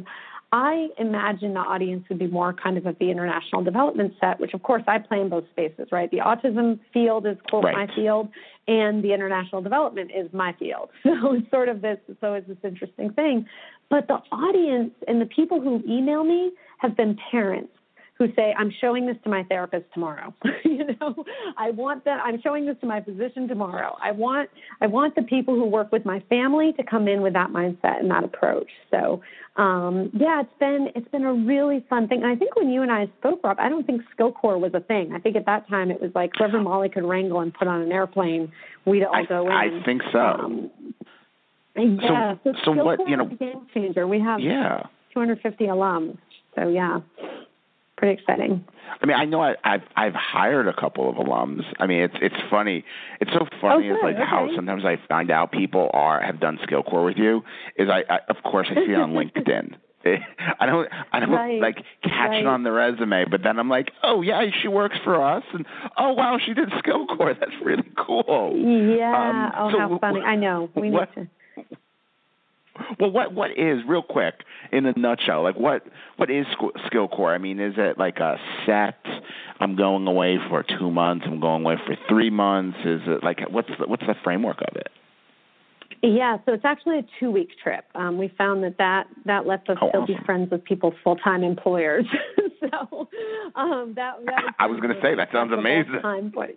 I 0.55 0.87
imagine 0.97 1.53
the 1.53 1.59
audience 1.59 2.05
would 2.07 2.17
be 2.17 2.27
more 2.27 2.53
kind 2.53 2.77
of 2.77 2.87
at 2.87 2.97
the 2.97 3.11
international 3.11 3.61
development 3.61 4.13
set, 4.21 4.39
which 4.39 4.53
of 4.53 4.63
course 4.63 4.83
I 4.87 4.99
play 4.99 5.19
in 5.19 5.27
both 5.27 5.43
spaces, 5.49 5.89
right? 5.91 6.09
The 6.09 6.19
autism 6.19 6.79
field 6.93 7.27
is 7.27 7.35
quote 7.49 7.65
right. 7.65 7.89
my 7.89 7.93
field, 7.93 8.29
and 8.65 9.03
the 9.03 9.13
international 9.13 9.61
development 9.61 10.11
is 10.15 10.31
my 10.31 10.55
field. 10.57 10.91
So 11.03 11.33
it's 11.33 11.49
sort 11.51 11.67
of 11.67 11.81
this, 11.81 11.97
so 12.21 12.35
it's 12.35 12.47
this 12.47 12.57
interesting 12.63 13.11
thing. 13.11 13.45
But 13.89 14.07
the 14.07 14.19
audience 14.31 14.93
and 15.09 15.21
the 15.21 15.25
people 15.25 15.59
who 15.59 15.83
email 15.85 16.23
me 16.23 16.53
have 16.77 16.95
been 16.95 17.17
parents 17.31 17.73
who 18.17 18.27
say, 18.35 18.53
I'm 18.57 18.71
showing 18.79 19.05
this 19.05 19.17
to 19.23 19.29
my 19.29 19.43
therapist 19.43 19.85
tomorrow. 19.93 20.33
you 20.63 20.85
know, 20.85 21.25
I 21.57 21.71
want 21.71 22.05
that 22.05 22.21
I'm 22.23 22.41
showing 22.41 22.65
this 22.65 22.77
to 22.79 22.87
my 22.87 23.01
physician 23.01 23.47
tomorrow. 23.47 23.97
I 24.01 24.11
want 24.11 24.49
I 24.79 24.87
want 24.87 25.15
the 25.15 25.23
people 25.23 25.55
who 25.55 25.65
work 25.65 25.91
with 25.91 26.05
my 26.05 26.21
family 26.29 26.71
to 26.77 26.83
come 26.83 27.07
in 27.07 27.21
with 27.21 27.33
that 27.33 27.49
mindset 27.49 27.99
and 27.99 28.09
that 28.11 28.23
approach. 28.23 28.69
So 28.89 29.21
um, 29.57 30.11
yeah, 30.13 30.41
it's 30.41 30.59
been 30.59 30.89
it's 30.95 31.07
been 31.09 31.25
a 31.25 31.33
really 31.33 31.85
fun 31.89 32.07
thing. 32.07 32.23
And 32.23 32.31
I 32.31 32.35
think 32.35 32.55
when 32.55 32.69
you 32.69 32.81
and 32.81 32.91
I 32.91 33.07
spoke, 33.19 33.41
Rob, 33.43 33.57
I 33.59 33.67
don't 33.67 33.85
think 33.85 34.01
SkillCorps 34.17 34.61
was 34.61 34.71
a 34.73 34.81
thing. 34.81 35.11
I 35.13 35.19
think 35.19 35.35
at 35.35 35.45
that 35.47 35.67
time 35.67 35.91
it 35.91 36.01
was 36.01 36.11
like 36.15 36.31
whoever 36.37 36.61
Molly 36.61 36.87
could 36.87 37.03
wrangle 37.03 37.41
and 37.41 37.53
put 37.53 37.67
on 37.67 37.81
an 37.81 37.91
airplane, 37.91 38.51
we'd 38.85 39.03
all 39.03 39.13
I, 39.15 39.25
go 39.25 39.45
in. 39.47 39.51
I 39.51 39.83
think 39.83 40.01
so. 40.13 40.19
Um, 40.19 40.71
yeah, 41.77 42.35
so, 42.45 42.53
so, 42.63 42.75
so 42.75 42.85
what 42.85 42.99
you 43.09 43.17
know? 43.17 43.25
Game 43.25 43.67
changer. 43.73 44.07
We 44.07 44.21
have 44.21 44.39
yeah 44.39 44.83
250 45.13 45.65
alums. 45.65 46.17
So 46.55 46.69
yeah 46.69 47.01
pretty 47.97 48.21
exciting. 48.21 48.65
I 49.01 49.05
mean, 49.05 49.17
I 49.17 49.25
know 49.25 49.41
I, 49.41 49.55
I've 49.63 49.81
I've 49.95 50.13
hired 50.13 50.67
a 50.67 50.73
couple 50.73 51.09
of 51.09 51.15
alums. 51.15 51.63
I 51.79 51.87
mean, 51.87 52.01
it's 52.01 52.15
it's 52.21 52.35
funny. 52.49 52.83
It's 53.19 53.31
so 53.31 53.45
funny. 53.61 53.89
Oh, 53.89 53.95
it's 53.95 54.03
like 54.03 54.15
okay. 54.15 54.25
how 54.25 54.49
sometimes 54.55 54.83
I 54.85 54.97
find 55.07 55.31
out 55.31 55.51
people 55.51 55.89
are 55.93 56.21
have 56.21 56.39
done 56.39 56.59
SkillCorps 56.67 57.05
with 57.05 57.17
you. 57.17 57.43
Is 57.77 57.89
I, 57.89 58.03
I 58.09 58.19
of 58.29 58.37
course 58.43 58.67
I 58.69 58.75
see 58.75 58.91
it 58.91 58.99
on 58.99 59.13
LinkedIn. 59.13 59.75
I 60.59 60.65
don't 60.67 60.87
I 61.11 61.19
don't 61.19 61.31
right. 61.31 61.59
like 61.59 61.77
catch 62.03 62.29
right. 62.29 62.41
it 62.41 62.45
on 62.45 62.63
the 62.63 62.71
resume, 62.71 63.25
but 63.29 63.41
then 63.43 63.57
I'm 63.57 63.69
like, 63.69 63.91
oh 64.03 64.21
yeah, 64.21 64.45
she 64.61 64.67
works 64.67 64.95
for 65.03 65.21
us, 65.21 65.43
and 65.53 65.65
oh 65.97 66.13
wow, 66.13 66.37
she 66.43 66.53
did 66.53 66.69
SkillCorps. 66.69 67.39
That's 67.39 67.51
really 67.63 67.89
cool. 67.97 68.53
Yeah. 68.55 69.51
Um, 69.51 69.51
oh, 69.57 69.71
so 69.71 69.79
how 69.79 69.97
funny! 69.99 70.21
I 70.21 70.35
know. 70.35 70.69
We 70.75 70.91
what, 70.91 71.15
need 71.17 71.27
to 71.63 71.77
well, 72.99 73.11
what 73.11 73.33
what 73.33 73.51
is 73.51 73.79
real 73.87 74.01
quick 74.01 74.35
in 74.71 74.85
a 74.85 74.93
nutshell? 74.97 75.43
Like 75.43 75.55
what 75.57 75.83
what 76.17 76.29
is 76.29 76.45
SkillCorps? 76.91 77.35
I 77.35 77.37
mean, 77.37 77.59
is 77.59 77.75
it 77.77 77.97
like 77.97 78.17
a 78.17 78.37
set? 78.65 78.99
I'm 79.59 79.75
going 79.75 80.07
away 80.07 80.37
for 80.49 80.63
two 80.63 80.91
months. 80.91 81.25
I'm 81.27 81.39
going 81.39 81.63
away 81.63 81.75
for 81.85 81.95
three 82.09 82.29
months. 82.29 82.77
Is 82.85 83.01
it 83.05 83.23
like 83.23 83.39
what's 83.49 83.69
the, 83.79 83.87
what's 83.87 84.05
the 84.05 84.15
framework 84.23 84.61
of 84.61 84.75
it? 84.75 84.89
Yeah, 86.05 86.37
so 86.45 86.53
it's 86.53 86.65
actually 86.65 86.99
a 86.99 87.05
two 87.19 87.31
week 87.31 87.49
trip. 87.61 87.85
Um, 87.95 88.17
we 88.17 88.31
found 88.37 88.63
that 88.63 88.77
that, 88.77 89.07
that 89.25 89.47
lets 89.47 89.67
us 89.69 89.77
oh, 89.81 89.89
still 89.89 90.03
awesome. 90.03 90.15
be 90.15 90.25
friends 90.25 90.51
with 90.51 90.63
people's 90.63 90.93
full 91.03 91.15
time 91.15 91.43
employers. 91.43 92.05
so 92.59 93.09
um, 93.55 93.93
that, 93.95 94.13
that 94.25 94.43
was 94.43 94.53
I 94.59 94.67
was 94.67 94.79
going 94.79 94.93
to 94.93 95.01
say 95.01 95.15
that 95.15 95.29
sounds 95.31 95.51
amazing. 95.51 95.99
Time, 96.01 96.31
but, 96.33 96.49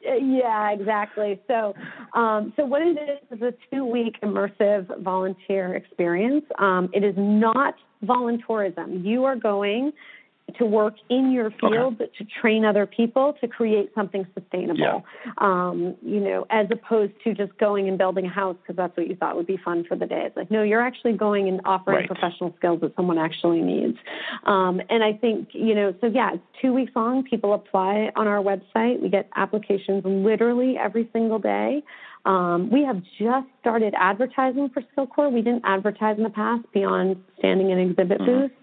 yeah, 0.00 0.70
exactly. 0.70 1.40
So, 1.48 1.74
um, 2.14 2.52
so 2.56 2.64
what 2.64 2.82
it 2.82 2.98
is 2.98 3.38
is 3.38 3.42
a 3.42 3.52
two 3.70 3.84
week 3.84 4.16
immersive 4.22 5.02
volunteer 5.02 5.74
experience. 5.74 6.44
Um, 6.58 6.88
it 6.92 7.04
is 7.04 7.14
not 7.16 7.74
voluntourism. 8.04 9.04
You 9.04 9.24
are 9.24 9.36
going 9.36 9.92
to 10.58 10.64
work 10.64 10.94
in 11.08 11.32
your 11.32 11.50
field, 11.50 11.94
okay. 11.94 11.96
but 11.98 12.14
to 12.14 12.24
train 12.40 12.64
other 12.64 12.86
people 12.86 13.34
to 13.40 13.48
create 13.48 13.90
something 13.94 14.26
sustainable. 14.38 14.78
Yeah. 14.78 15.32
Um, 15.38 15.96
you 16.02 16.20
know, 16.20 16.46
as 16.50 16.66
opposed 16.70 17.12
to 17.24 17.34
just 17.34 17.56
going 17.58 17.88
and 17.88 17.98
building 17.98 18.26
a 18.26 18.30
house 18.30 18.56
because 18.62 18.76
that's 18.76 18.96
what 18.96 19.08
you 19.08 19.16
thought 19.16 19.36
would 19.36 19.46
be 19.46 19.58
fun 19.64 19.84
for 19.88 19.96
the 19.96 20.06
day. 20.06 20.24
It's 20.26 20.36
like, 20.36 20.50
no, 20.50 20.62
you're 20.62 20.80
actually 20.80 21.14
going 21.14 21.48
and 21.48 21.60
offering 21.64 21.96
right. 21.96 22.06
professional 22.06 22.54
skills 22.58 22.80
that 22.82 22.94
someone 22.94 23.18
actually 23.18 23.62
needs. 23.62 23.98
Um, 24.44 24.80
and 24.90 25.02
I 25.02 25.12
think, 25.14 25.48
you 25.52 25.74
know, 25.74 25.94
so 26.00 26.06
yeah, 26.06 26.34
it's 26.34 26.42
two 26.60 26.72
weeks 26.72 26.92
long. 26.94 27.24
People 27.24 27.54
apply 27.54 28.10
on 28.14 28.26
our 28.26 28.42
website. 28.42 29.00
We 29.00 29.08
get 29.08 29.28
applications 29.36 30.04
literally 30.04 30.76
every 30.78 31.08
single 31.12 31.38
day. 31.38 31.82
Um, 32.26 32.70
we 32.70 32.82
have 32.84 33.02
just 33.18 33.46
started 33.60 33.94
advertising 33.98 34.70
for 34.70 34.82
SkillCorps. 34.82 35.32
We 35.32 35.42
didn't 35.42 35.64
advertise 35.64 36.16
in 36.16 36.22
the 36.22 36.30
past 36.30 36.64
beyond 36.72 37.16
standing 37.38 37.70
in 37.70 37.78
exhibit 37.78 38.18
mm-hmm. 38.18 38.24
booths 38.24 38.54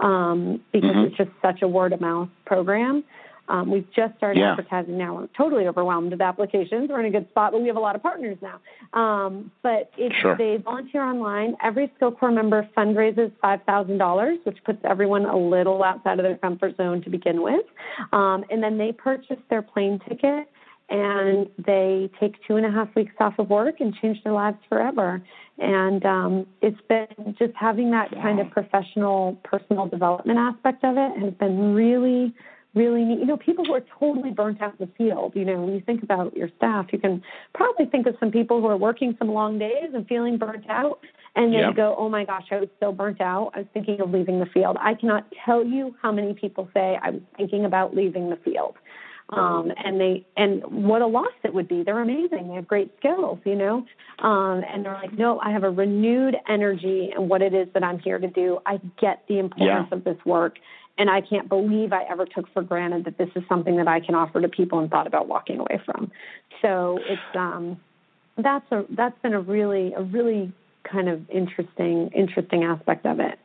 um, 0.00 0.60
because 0.72 0.90
mm-hmm. 0.90 1.06
it's 1.06 1.16
just 1.16 1.30
such 1.42 1.62
a 1.62 1.68
word 1.68 1.92
of 1.92 2.00
mouth 2.00 2.28
program. 2.46 3.04
Um, 3.48 3.70
we've 3.70 3.90
just 3.94 4.14
started 4.18 4.40
yeah. 4.40 4.50
advertising 4.50 4.98
now. 4.98 5.14
We're 5.14 5.28
totally 5.28 5.66
overwhelmed 5.66 6.10
with 6.10 6.20
applications. 6.20 6.90
We're 6.90 7.00
in 7.00 7.06
a 7.06 7.10
good 7.10 7.28
spot, 7.30 7.52
but 7.52 7.62
we 7.62 7.68
have 7.68 7.76
a 7.76 7.80
lot 7.80 7.96
of 7.96 8.02
partners 8.02 8.36
now. 8.42 8.60
Um, 8.92 9.50
but 9.62 9.90
if 9.96 10.12
sure. 10.20 10.36
they 10.36 10.58
volunteer 10.62 11.02
online, 11.02 11.56
every 11.62 11.90
SkillCorps 11.98 12.34
member 12.34 12.68
fundraises 12.76 13.32
$5,000, 13.42 14.36
which 14.44 14.58
puts 14.64 14.78
everyone 14.84 15.24
a 15.24 15.36
little 15.36 15.82
outside 15.82 16.18
of 16.18 16.24
their 16.24 16.36
comfort 16.36 16.76
zone 16.76 17.02
to 17.02 17.10
begin 17.10 17.42
with. 17.42 17.64
Um, 18.12 18.44
and 18.50 18.62
then 18.62 18.76
they 18.76 18.92
purchase 18.92 19.38
their 19.48 19.62
plane 19.62 19.98
ticket 20.06 20.50
and 20.88 21.48
they 21.58 22.10
take 22.18 22.34
two 22.46 22.56
and 22.56 22.64
a 22.64 22.70
half 22.70 22.88
weeks 22.94 23.14
off 23.20 23.34
of 23.38 23.50
work 23.50 23.76
and 23.80 23.94
change 23.94 24.22
their 24.24 24.32
lives 24.32 24.56
forever. 24.68 25.22
And 25.58 26.04
um, 26.06 26.46
it's 26.62 26.80
been 26.88 27.34
just 27.38 27.52
having 27.54 27.90
that 27.90 28.10
kind 28.12 28.40
of 28.40 28.50
professional, 28.50 29.38
personal 29.44 29.86
development 29.86 30.38
aspect 30.38 30.84
of 30.84 30.96
it 30.96 31.18
has 31.18 31.34
been 31.34 31.74
really, 31.74 32.32
really 32.74 33.04
neat. 33.04 33.18
You 33.18 33.26
know, 33.26 33.36
people 33.36 33.66
who 33.66 33.74
are 33.74 33.84
totally 33.98 34.30
burnt 34.30 34.62
out 34.62 34.76
in 34.78 34.86
the 34.86 34.92
field, 34.96 35.32
you 35.34 35.44
know, 35.44 35.60
when 35.60 35.74
you 35.74 35.82
think 35.84 36.02
about 36.02 36.34
your 36.34 36.48
staff, 36.56 36.86
you 36.92 36.98
can 36.98 37.22
probably 37.54 37.84
think 37.86 38.06
of 38.06 38.14
some 38.18 38.30
people 38.30 38.60
who 38.60 38.68
are 38.68 38.76
working 38.76 39.14
some 39.18 39.28
long 39.28 39.58
days 39.58 39.90
and 39.92 40.06
feeling 40.06 40.38
burnt 40.38 40.64
out. 40.70 41.00
And 41.36 41.52
then 41.52 41.60
you 41.68 41.74
go, 41.74 41.94
oh 41.98 42.08
my 42.08 42.24
gosh, 42.24 42.46
I 42.50 42.60
was 42.60 42.68
so 42.80 42.90
burnt 42.92 43.20
out. 43.20 43.52
I 43.54 43.58
was 43.58 43.66
thinking 43.74 44.00
of 44.00 44.10
leaving 44.10 44.40
the 44.40 44.46
field. 44.46 44.76
I 44.80 44.94
cannot 44.94 45.26
tell 45.44 45.64
you 45.64 45.94
how 46.00 46.10
many 46.10 46.34
people 46.34 46.68
say 46.72 46.98
I 47.00 47.10
was 47.10 47.20
thinking 47.36 47.64
about 47.64 47.94
leaving 47.94 48.30
the 48.30 48.36
field 48.36 48.74
um, 49.30 49.70
and 49.84 50.00
they 50.00 50.26
and 50.36 50.62
what 50.64 51.02
a 51.02 51.06
loss 51.06 51.32
it 51.44 51.52
would 51.52 51.68
be. 51.68 51.82
They're 51.82 52.00
amazing. 52.00 52.48
They 52.48 52.54
have 52.54 52.66
great 52.66 52.92
skills, 52.98 53.38
you 53.44 53.54
know, 53.54 53.84
um, 54.20 54.62
and 54.72 54.84
they're 54.84 54.94
like, 54.94 55.12
no, 55.12 55.38
I 55.40 55.50
have 55.50 55.64
a 55.64 55.70
renewed 55.70 56.36
energy 56.48 57.10
and 57.14 57.28
what 57.28 57.42
it 57.42 57.52
is 57.52 57.68
that 57.74 57.84
I'm 57.84 57.98
here 57.98 58.18
to 58.18 58.28
do. 58.28 58.58
I 58.64 58.80
get 59.00 59.24
the 59.28 59.38
importance 59.38 59.88
yeah. 59.90 59.96
of 59.96 60.04
this 60.04 60.16
work, 60.24 60.56
and 60.96 61.10
I 61.10 61.20
can't 61.20 61.48
believe 61.48 61.92
I 61.92 62.04
ever 62.04 62.24
took 62.24 62.52
for 62.54 62.62
granted 62.62 63.04
that 63.04 63.18
this 63.18 63.28
is 63.36 63.42
something 63.48 63.76
that 63.76 63.88
I 63.88 64.00
can 64.00 64.14
offer 64.14 64.40
to 64.40 64.48
people 64.48 64.78
and 64.78 64.90
thought 64.90 65.06
about 65.06 65.28
walking 65.28 65.58
away 65.58 65.80
from. 65.84 66.10
So 66.62 66.98
it's 67.06 67.36
um, 67.36 67.78
that's 68.38 68.70
a 68.72 68.84
that's 68.90 69.20
been 69.22 69.34
a 69.34 69.40
really 69.40 69.92
a 69.92 70.02
really 70.02 70.52
kind 70.90 71.08
of 71.08 71.28
interesting 71.30 72.10
interesting 72.14 72.64
aspect 72.64 73.04
of 73.04 73.20
it. 73.20 73.38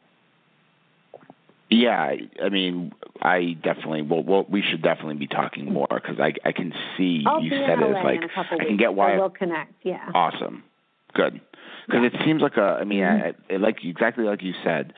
Yeah, 1.73 2.13
I 2.43 2.49
mean, 2.49 2.93
I 3.21 3.57
definitely. 3.63 4.01
Well, 4.03 4.23
well 4.23 4.45
we 4.49 4.62
should 4.62 4.81
definitely 4.81 5.15
be 5.15 5.27
talking 5.27 5.71
more 5.71 5.88
because 5.89 6.19
I 6.19 6.33
I 6.47 6.51
can 6.51 6.73
see 6.97 7.23
I'll 7.25 7.41
you 7.41 7.49
said 7.49 7.79
it 7.79 7.97
as 7.97 8.03
like 8.03 8.17
in 8.17 8.23
a 8.23 8.29
couple 8.29 8.57
I 8.62 8.65
can 8.65 8.77
get 8.77 8.93
why. 8.93 9.15
So 9.15 9.21
we'll 9.21 9.29
connect. 9.29 9.73
Yeah. 9.83 10.09
Awesome, 10.13 10.63
good. 11.13 11.41
Because 11.88 12.01
Yeah. 12.01 12.19
it 12.19 12.25
seems 12.25 12.41
like 12.41 12.57
a. 12.57 12.77
I 12.79 12.83
mean, 12.83 13.01
Mhm. 13.01 13.36
I, 13.49 13.55
like 13.57 13.83
exactly 13.83 14.25
like 14.25 14.43
you 14.43 14.53
said. 14.63 14.93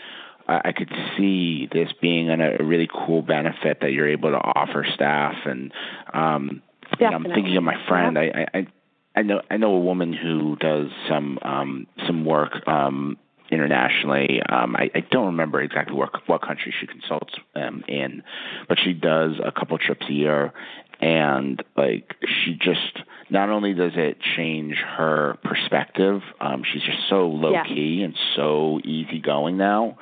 I 0.47 0.61
I 0.65 0.71
could 0.73 0.91
see 1.17 1.67
this 1.71 1.91
being 2.01 2.29
an, 2.29 2.41
a 2.41 2.63
really 2.63 2.87
cool 2.91 3.21
benefit 3.21 3.79
that 3.81 3.93
you're 3.93 4.07
able 4.07 4.31
to 4.31 4.37
offer 4.37 4.85
staff, 4.93 5.35
and 5.45 5.71
um, 6.13 6.61
you 6.99 7.09
know, 7.09 7.15
I'm 7.15 7.23
thinking 7.23 7.57
of 7.57 7.63
my 7.63 7.77
friend. 7.87 8.15
Yeah. 8.15 8.45
I, 8.53 8.59
I 8.59 8.67
I 9.15 9.21
know 9.21 9.41
I 9.49 9.57
know 9.57 9.73
a 9.73 9.79
woman 9.79 10.13
who 10.13 10.55
does 10.57 10.89
some 11.07 11.39
um, 11.41 11.87
some 12.05 12.25
work 12.25 12.67
um, 12.67 13.17
internationally. 13.51 14.41
Um, 14.47 14.75
I, 14.75 14.89
I 14.95 14.99
don't 15.11 15.27
remember 15.27 15.61
exactly 15.61 15.95
what 15.95 16.09
what 16.27 16.41
country 16.41 16.73
she 16.79 16.87
consults 16.87 17.33
um, 17.55 17.83
in, 17.87 18.23
but 18.67 18.77
she 18.83 18.93
does 18.93 19.33
a 19.43 19.51
couple 19.51 19.77
trips 19.77 20.05
a 20.09 20.13
year, 20.13 20.53
and 20.99 21.63
like 21.75 22.15
she 22.23 22.53
just 22.55 22.99
not 23.29 23.49
only 23.49 23.73
does 23.73 23.93
it 23.95 24.17
change 24.35 24.75
her 24.75 25.37
perspective, 25.43 26.21
um, 26.39 26.63
she's 26.71 26.83
just 26.83 26.99
so 27.09 27.27
low 27.27 27.51
Yeah. 27.53 27.63
key 27.65 28.03
and 28.03 28.15
so 28.35 28.79
easygoing 28.83 29.57
now. 29.57 29.97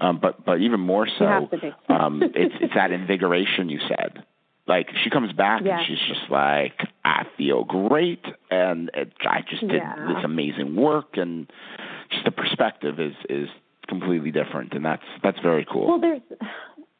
Um, 0.00 0.18
but 0.20 0.44
but 0.44 0.60
even 0.60 0.80
more 0.80 1.06
so, 1.18 1.24
have 1.26 1.50
to 1.50 1.58
be. 1.58 1.72
um, 1.88 2.22
it's 2.34 2.54
it's 2.60 2.74
that 2.74 2.90
invigoration 2.92 3.68
you 3.68 3.78
said. 3.88 4.24
Like 4.66 4.88
she 5.02 5.10
comes 5.10 5.32
back 5.32 5.62
Yes. 5.64 5.80
and 5.80 5.86
she's 5.88 6.08
just 6.08 6.30
like, 6.30 6.74
I 7.04 7.24
feel 7.36 7.64
great, 7.64 8.24
and 8.50 8.90
it, 8.94 9.12
I 9.20 9.40
just 9.48 9.62
did 9.62 9.82
Yeah. 9.82 10.14
this 10.14 10.24
amazing 10.24 10.76
work, 10.76 11.16
and 11.16 11.50
just 12.22 12.36
the 12.36 12.42
perspective 12.42 13.00
is 13.00 13.14
is 13.28 13.48
completely 13.88 14.30
different, 14.30 14.72
and 14.74 14.84
that's 14.84 15.02
that's 15.22 15.38
very 15.40 15.66
cool. 15.70 15.88
Well, 15.88 16.00
there's 16.00 16.22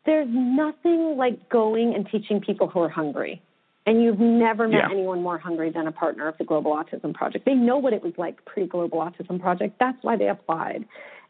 there's 0.07 0.29
nothing 0.31 1.17
like 1.17 1.49
going 1.49 1.95
and 1.95 2.07
teaching 2.11 2.41
people 2.41 2.69
who 2.69 2.81
are 2.81 2.89
hungry. 2.89 3.43
And 3.85 4.01
you've 4.01 4.21
never 4.21 4.69
met 4.69 4.77
yeah. 4.77 4.91
anyone 4.93 5.23
more 5.23 5.39
hungry 5.39 5.71
than 5.71 5.89
a 5.89 5.93
partner 5.93 6.29
of 6.29 6.39
the 6.39 6.45
Global 6.45 6.73
Autism 6.73 7.13
Project. 7.13 7.45
They 7.45 7.55
know 7.55 7.79
what 7.79 7.93
it 7.93 8.01
was 8.01 8.13
like 8.17 8.45
pre 8.45 8.67
Global 8.67 8.99
Autism 8.99 9.41
Project. 9.41 9.77
That's 9.81 9.99
why 10.03 10.17
they 10.17 10.29
applied. 10.29 10.85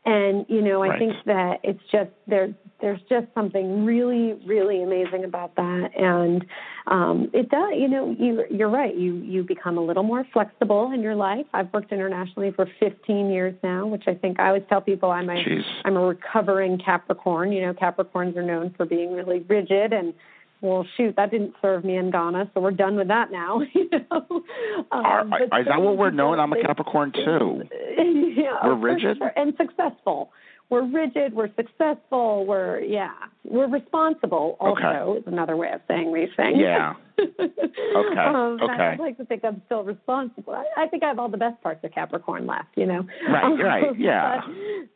And 0.05 0.45
you 0.49 0.63
know, 0.63 0.83
I 0.83 0.89
right. 0.89 0.99
think 0.99 1.13
that 1.27 1.61
it's 1.63 1.83
just 1.93 2.11
there's 2.27 2.53
there's 2.81 3.01
just 3.09 3.29
something 3.35 3.85
really 3.85 4.33
really 4.45 4.83
amazing 4.83 5.23
about 5.23 5.55
that, 5.55 5.91
and 5.97 6.45
um, 6.89 7.31
it 7.33 7.49
does. 7.49 7.75
You 7.77 7.87
know, 7.87 8.17
you 8.19 8.45
you're 8.51 8.69
right. 8.69 8.97
You 8.97 9.15
you 9.19 9.45
become 9.45 9.79
a 9.79 9.81
little 9.81 10.03
more 10.03 10.27
flexible 10.33 10.91
in 10.91 11.03
your 11.03 11.15
life. 11.15 11.47
I've 11.55 11.73
worked 11.73 11.93
internationally 11.93 12.51
for 12.51 12.67
15 12.81 13.31
years 13.31 13.55
now, 13.63 13.87
which 13.87 14.05
I 14.09 14.15
think 14.15 14.41
I 14.41 14.49
always 14.49 14.65
tell 14.69 14.81
people 14.81 15.13
I'm 15.13 15.31
a. 15.31 15.37
I'm 15.85 15.97
a 15.97 16.05
recovering 16.05 16.79
Capricorn. 16.79 17.53
You 17.53 17.67
know, 17.67 17.73
Capricorns 17.73 18.37
are 18.37 18.43
known 18.43 18.75
for 18.77 18.85
being 18.85 19.15
really 19.15 19.39
rigid 19.49 19.93
and 19.93 20.15
well, 20.63 20.87
shoot, 20.97 21.17
that 21.17 21.33
didn't 21.33 21.55
serve 21.61 21.85
me 21.85 21.97
in 21.97 22.13
Ghana, 22.13 22.53
so 22.55 22.61
we're 22.61 22.71
done 22.71 22.95
with 22.95 23.09
that 23.09 23.33
now. 23.33 23.61
you 23.75 23.91
know, 23.91 24.43
um, 24.93 25.05
are, 25.05 25.43
is 25.43 25.67
that 25.67 25.83
what 25.83 25.99
we're 25.99 26.11
known? 26.13 26.39
I'm 26.39 26.53
a 26.53 26.63
Capricorn 26.63 27.13
too. 27.13 27.63
yeah, 27.99 28.59
we're 28.65 28.77
rigid 28.77 29.19
sure. 29.19 29.33
and 29.37 29.55
successful. 29.57 30.31
We're 30.73 30.91
rigid. 30.91 31.35
We're 31.35 31.55
successful. 31.55 32.47
We're 32.47 32.81
yeah. 32.81 33.13
We're 33.45 33.69
responsible. 33.69 34.57
Also, 34.59 34.81
okay. 34.83 35.19
is 35.19 35.25
another 35.27 35.55
way 35.55 35.71
of 35.71 35.83
saying 35.87 36.15
these 36.15 36.31
things. 36.35 36.57
Yeah. 36.59 36.95
okay. 37.19 38.19
um, 38.19 38.59
okay. 38.59 38.73
I'd 38.73 38.99
like 38.99 39.19
to 39.19 39.27
think 39.27 39.45
I'm 39.45 39.61
still 39.67 39.85
responsible. 39.85 40.55
I, 40.55 40.85
I 40.85 40.89
think 40.89 41.03
I 41.03 41.09
have 41.09 41.19
all 41.19 41.29
the 41.29 41.37
best 41.37 41.63
parts 41.63 41.85
of 41.85 41.93
Capricorn 41.93 42.47
left. 42.47 42.69
You 42.77 42.87
know. 42.87 43.07
Right. 43.29 43.53
Right. 43.63 43.85
Yeah. 43.99 44.41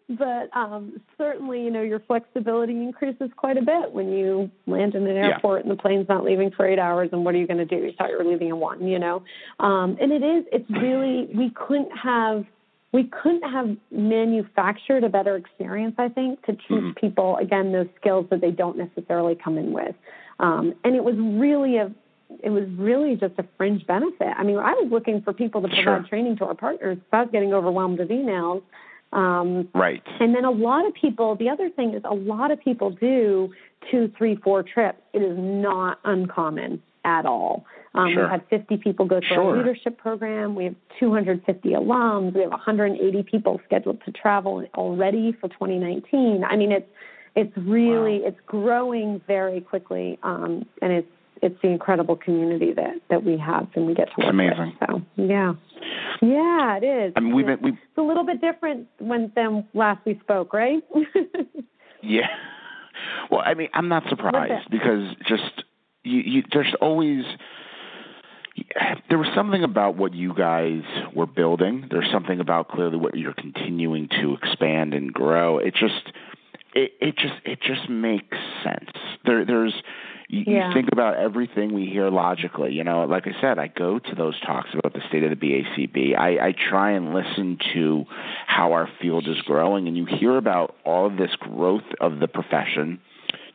but, 0.08 0.18
but 0.18 0.58
um, 0.58 0.98
certainly, 1.18 1.60
you 1.60 1.70
know, 1.70 1.82
your 1.82 2.00
flexibility 2.00 2.72
increases 2.72 3.28
quite 3.36 3.58
a 3.58 3.62
bit 3.62 3.92
when 3.92 4.10
you 4.10 4.50
land 4.66 4.94
in 4.94 5.06
an 5.06 5.16
airport 5.16 5.64
yeah. 5.64 5.70
and 5.70 5.78
the 5.78 5.82
plane's 5.82 6.08
not 6.08 6.24
leaving 6.24 6.52
for 6.52 6.66
eight 6.66 6.78
hours. 6.78 7.10
And 7.12 7.22
what 7.22 7.34
are 7.34 7.38
you 7.38 7.46
going 7.46 7.58
to 7.58 7.66
do? 7.66 7.76
You 7.76 7.92
thought 7.98 8.08
you 8.08 8.16
were 8.16 8.24
leaving 8.24 8.48
in 8.48 8.58
one. 8.58 8.86
You 8.86 8.98
know. 8.98 9.22
Um, 9.60 9.98
and 10.00 10.10
it 10.10 10.22
is. 10.22 10.46
It's 10.52 10.70
really. 10.70 11.28
We 11.36 11.50
couldn't 11.50 11.90
have 11.90 12.46
we 12.96 13.04
couldn't 13.04 13.42
have 13.42 13.76
manufactured 13.90 15.04
a 15.04 15.10
better 15.10 15.36
experience, 15.36 15.96
I 15.98 16.08
think, 16.08 16.42
to 16.46 16.52
teach 16.52 16.62
mm-hmm. 16.70 16.92
people 16.92 17.36
again 17.36 17.70
those 17.70 17.88
skills 18.00 18.24
that 18.30 18.40
they 18.40 18.50
don't 18.50 18.78
necessarily 18.78 19.34
come 19.34 19.58
in 19.58 19.74
with. 19.74 19.94
Um, 20.40 20.72
and 20.82 20.96
it 20.96 21.04
was 21.04 21.14
really 21.18 21.76
a 21.76 21.92
it 22.42 22.48
was 22.48 22.64
really 22.76 23.14
just 23.14 23.34
a 23.38 23.44
fringe 23.58 23.86
benefit. 23.86 24.28
I 24.36 24.42
mean, 24.44 24.56
I 24.56 24.72
was 24.72 24.88
looking 24.90 25.20
for 25.20 25.34
people 25.34 25.60
to 25.60 25.68
provide 25.68 25.84
sure. 25.84 26.08
training 26.08 26.38
to 26.38 26.46
our 26.46 26.54
partners. 26.54 26.96
I 27.12 27.20
was 27.20 27.28
getting 27.30 27.52
overwhelmed 27.52 27.98
with 27.98 28.08
emails. 28.08 28.62
Um, 29.12 29.68
right. 29.74 30.02
And 30.18 30.34
then 30.34 30.44
a 30.44 30.50
lot 30.50 30.86
of 30.86 30.94
people, 30.94 31.36
the 31.36 31.50
other 31.50 31.68
thing 31.68 31.92
is 31.94 32.02
a 32.04 32.14
lot 32.14 32.50
of 32.50 32.58
people 32.64 32.90
do 32.90 33.52
two, 33.90 34.10
three, 34.16 34.36
four 34.36 34.62
trips. 34.62 34.98
It 35.12 35.22
is 35.22 35.36
not 35.38 36.00
uncommon 36.04 36.82
at 37.04 37.26
all. 37.26 37.64
Um, 37.96 38.12
sure. 38.12 38.22
We've 38.22 38.30
had 38.30 38.48
50 38.48 38.76
people 38.78 39.06
go 39.06 39.20
through 39.20 39.28
sure. 39.28 39.56
our 39.56 39.58
leadership 39.58 39.98
program. 39.98 40.54
We 40.54 40.64
have 40.64 40.74
250 41.00 41.70
alums. 41.70 42.34
We 42.34 42.42
have 42.42 42.50
180 42.50 43.22
people 43.24 43.60
scheduled 43.64 44.02
to 44.04 44.12
travel 44.12 44.64
already 44.74 45.32
for 45.40 45.48
2019. 45.48 46.44
I 46.44 46.56
mean, 46.56 46.72
it's 46.72 46.88
it's 47.34 47.56
really 47.56 48.20
wow. 48.20 48.28
it's 48.28 48.40
growing 48.46 49.20
very 49.26 49.60
quickly, 49.60 50.18
um, 50.22 50.64
and 50.80 50.92
it's 50.92 51.08
it's 51.42 51.60
the 51.62 51.68
incredible 51.68 52.16
community 52.16 52.72
that 52.72 52.94
that 53.10 53.24
we 53.24 53.36
have 53.36 53.68
and 53.74 53.86
we 53.86 53.94
get 53.94 54.08
to 54.16 54.24
work 54.24 54.30
amazing. 54.30 54.74
with. 54.80 54.88
So 54.88 55.02
yeah, 55.16 55.52
yeah, 56.22 56.78
it 56.78 56.84
is. 56.84 57.12
I 57.14 57.20
mean, 57.20 57.34
we've 57.34 57.46
been, 57.46 57.58
we've, 57.62 57.74
it's 57.74 57.98
a 57.98 58.02
little 58.02 58.24
bit 58.24 58.40
different 58.40 58.88
when 58.98 59.30
than 59.36 59.66
last 59.74 60.00
we 60.06 60.18
spoke, 60.20 60.52
right? 60.52 60.82
yeah. 62.02 62.28
Well, 63.30 63.42
I 63.44 63.54
mean, 63.54 63.68
I'm 63.74 63.88
not 63.88 64.04
surprised 64.08 64.70
because 64.70 65.14
just 65.28 65.64
you, 66.04 66.20
you 66.20 66.42
there's 66.52 66.74
always 66.80 67.24
there 69.08 69.18
was 69.18 69.28
something 69.34 69.62
about 69.62 69.96
what 69.96 70.14
you 70.14 70.34
guys 70.34 70.82
were 71.14 71.26
building. 71.26 71.86
There's 71.90 72.10
something 72.12 72.40
about 72.40 72.68
clearly 72.68 72.96
what 72.96 73.16
you're 73.16 73.34
continuing 73.34 74.08
to 74.20 74.34
expand 74.34 74.94
and 74.94 75.12
grow. 75.12 75.58
It 75.58 75.74
just 75.74 76.12
it, 76.74 76.92
it 77.00 77.16
just 77.16 77.34
it 77.44 77.60
just 77.60 77.88
makes 77.88 78.36
sense. 78.62 78.90
There 79.24 79.44
there's 79.44 79.74
you, 80.28 80.44
yeah. 80.46 80.68
you 80.68 80.74
think 80.74 80.88
about 80.92 81.16
everything 81.16 81.72
we 81.72 81.86
hear 81.86 82.10
logically. 82.10 82.72
You 82.72 82.82
know, 82.82 83.04
like 83.04 83.26
I 83.26 83.40
said, 83.40 83.58
I 83.58 83.68
go 83.68 83.98
to 83.98 84.14
those 84.14 84.38
talks 84.40 84.70
about 84.72 84.92
the 84.92 85.00
state 85.08 85.22
of 85.22 85.30
the 85.30 85.36
BACB. 85.36 86.18
I, 86.18 86.48
I 86.48 86.54
try 86.68 86.92
and 86.92 87.14
listen 87.14 87.58
to 87.74 88.04
how 88.46 88.72
our 88.72 88.88
field 89.00 89.28
is 89.28 89.40
growing, 89.42 89.86
and 89.86 89.96
you 89.96 90.04
hear 90.04 90.36
about 90.36 90.74
all 90.84 91.06
of 91.06 91.16
this 91.16 91.30
growth 91.38 91.84
of 92.00 92.18
the 92.18 92.26
profession. 92.26 93.00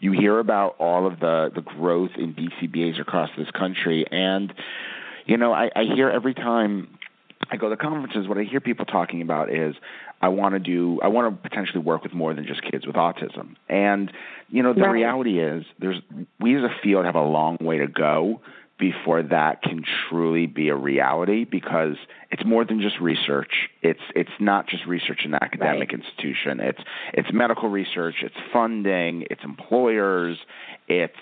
You 0.02 0.12
hear 0.12 0.40
about 0.40 0.76
all 0.80 1.08
of 1.08 1.20
the 1.20 1.52
the 1.56 1.62
growth 1.62 2.12
in 2.18 2.34
BCBAs 2.34 3.00
across 3.00 3.30
this 3.38 3.50
country, 3.52 4.06
and 4.12 4.54
you 5.26 5.38
know, 5.38 5.54
I, 5.54 5.72
I 5.76 5.84
hear 5.84 6.10
every 6.10 6.34
time 6.34 6.98
I 7.50 7.58
go 7.58 7.70
to 7.70 7.78
conferences, 7.78 8.28
what 8.28 8.38
I 8.38 8.44
hear 8.44 8.60
people 8.60 8.86
talking 8.86 9.22
about 9.22 9.54
is 9.54 9.76
I 10.22 10.28
want 10.28 10.54
to 10.54 10.60
do, 10.60 11.00
I 11.02 11.08
want 11.08 11.34
to 11.34 11.50
potentially 11.50 11.80
work 11.80 12.04
with 12.04 12.14
more 12.14 12.34
than 12.34 12.46
just 12.46 12.62
kids 12.62 12.86
with 12.86 12.96
autism. 12.96 13.56
And, 13.68 14.12
you 14.50 14.62
know, 14.62 14.74
the 14.74 14.82
right. 14.82 14.92
reality 14.92 15.40
is 15.40 15.66
there's, 15.80 15.98
we 16.40 16.56
as 16.56 16.64
a 16.64 16.74
field 16.84 17.06
have 17.06 17.16
a 17.16 17.24
long 17.24 17.58
way 17.60 17.80
to 17.80 17.88
go 17.88 18.42
before 18.82 19.22
that 19.22 19.62
can 19.62 19.84
truly 20.10 20.48
be 20.48 20.70
a 20.70 20.76
reality 20.76 21.46
because 21.46 21.96
it's 22.32 22.44
more 22.44 22.66
than 22.66 22.82
just 22.82 23.00
research. 23.00 23.70
It's 23.84 24.02
it's 24.16 24.32
not 24.40 24.68
just 24.68 24.88
research 24.88 25.22
in 25.24 25.36
an 25.36 25.40
academic 25.42 25.92
right. 25.92 26.02
institution. 26.02 26.60
It's 26.60 26.82
it's 27.14 27.30
medical 27.32 27.70
research, 27.70 28.16
it's 28.24 28.36
funding, 28.52 29.26
it's 29.30 29.44
employers, 29.44 30.40
it's 30.88 31.14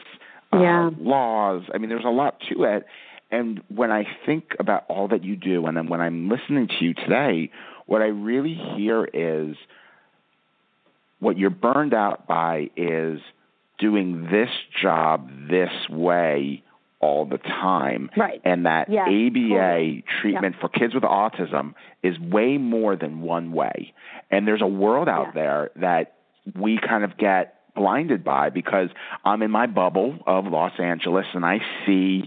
uh, 0.53 0.59
yeah. 0.61 0.89
laws. 0.97 1.63
I 1.73 1.77
mean, 1.77 1.89
there's 1.89 2.05
a 2.05 2.09
lot 2.09 2.39
to 2.49 2.63
it. 2.63 2.85
And 3.29 3.61
when 3.67 3.91
I 3.91 4.07
think 4.25 4.55
about 4.57 4.85
all 4.87 5.09
that 5.09 5.23
you 5.23 5.35
do, 5.35 5.67
and 5.67 5.77
then 5.77 5.87
when 5.87 5.99
I'm 5.99 6.29
listening 6.29 6.67
to 6.67 6.83
you 6.83 6.93
today, 6.93 7.51
what 7.85 8.01
I 8.01 8.07
really 8.07 8.55
hear 8.77 9.05
is 9.05 9.55
what 11.19 11.37
you're 11.37 11.51
burned 11.51 11.93
out 11.93 12.25
by 12.25 12.69
is 12.77 13.19
doing 13.77 14.29
this 14.31 14.49
job 14.81 15.29
this 15.49 15.69
way 15.89 16.63
all 16.99 17.25
the 17.25 17.37
time. 17.37 18.09
Right. 18.17 18.41
And 18.43 18.65
that 18.65 18.89
yes, 18.89 19.07
ABA 19.07 19.49
totally. 19.49 20.03
treatment 20.21 20.55
yep. 20.55 20.61
for 20.61 20.69
kids 20.69 20.93
with 20.93 21.03
autism 21.03 21.73
is 22.03 22.19
way 22.19 22.57
more 22.57 22.95
than 22.95 23.21
one 23.21 23.51
way. 23.51 23.93
And 24.29 24.47
there's 24.47 24.61
a 24.61 24.67
world 24.67 25.07
out 25.07 25.27
yes. 25.27 25.35
there 25.35 25.71
that 25.77 26.15
we 26.55 26.77
kind 26.77 27.03
of 27.03 27.17
get 27.17 27.55
blinded 27.75 28.23
by 28.23 28.49
because 28.49 28.89
I'm 29.23 29.41
in 29.41 29.51
my 29.51 29.67
bubble 29.67 30.19
of 30.25 30.45
Los 30.45 30.73
Angeles 30.79 31.25
and 31.33 31.45
I 31.45 31.59
see 31.85 32.25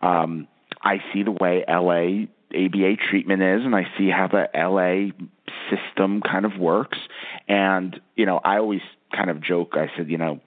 um 0.00 0.46
I 0.80 0.98
see 1.12 1.22
the 1.22 1.32
way 1.32 1.64
LA 1.68 2.26
ABA 2.54 2.96
treatment 3.10 3.42
is 3.42 3.64
and 3.64 3.74
I 3.74 3.86
see 3.98 4.10
how 4.10 4.28
the 4.28 4.48
LA 4.54 5.12
system 5.70 6.20
kind 6.20 6.44
of 6.44 6.58
works 6.58 6.98
and 7.48 8.00
you 8.16 8.26
know 8.26 8.38
I 8.44 8.58
always 8.58 8.82
kind 9.14 9.30
of 9.30 9.42
joke 9.42 9.72
I 9.74 9.90
said 9.96 10.10
you 10.10 10.18
know 10.18 10.40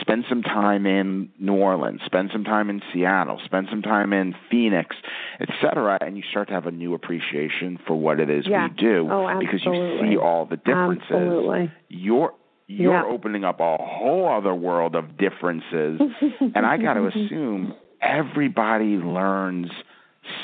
spend 0.00 0.24
some 0.28 0.42
time 0.42 0.86
in 0.86 1.30
New 1.38 1.54
Orleans, 1.54 2.00
spend 2.04 2.30
some 2.32 2.44
time 2.44 2.70
in 2.70 2.80
Seattle, 2.92 3.40
spend 3.44 3.68
some 3.70 3.82
time 3.82 4.12
in 4.12 4.34
Phoenix, 4.50 4.96
etc., 5.40 5.98
and 6.00 6.16
you 6.16 6.22
start 6.30 6.48
to 6.48 6.54
have 6.54 6.66
a 6.66 6.70
new 6.70 6.94
appreciation 6.94 7.78
for 7.86 7.94
what 7.94 8.20
it 8.20 8.30
is 8.30 8.46
yeah. 8.48 8.68
we 8.68 8.74
do 8.74 9.08
oh, 9.10 9.38
because 9.38 9.60
you 9.64 9.98
see 10.02 10.16
all 10.16 10.46
the 10.46 10.56
differences. 10.56 11.06
Absolutely. 11.10 11.72
You're 11.88 12.32
you're 12.66 12.92
yeah. 12.92 13.04
opening 13.04 13.44
up 13.44 13.58
a 13.58 13.76
whole 13.80 14.28
other 14.28 14.54
world 14.54 14.94
of 14.94 15.18
differences, 15.18 16.00
and 16.40 16.64
I 16.64 16.76
got 16.76 16.94
to 16.94 17.06
assume 17.08 17.74
everybody 18.00 18.96
learns 18.96 19.70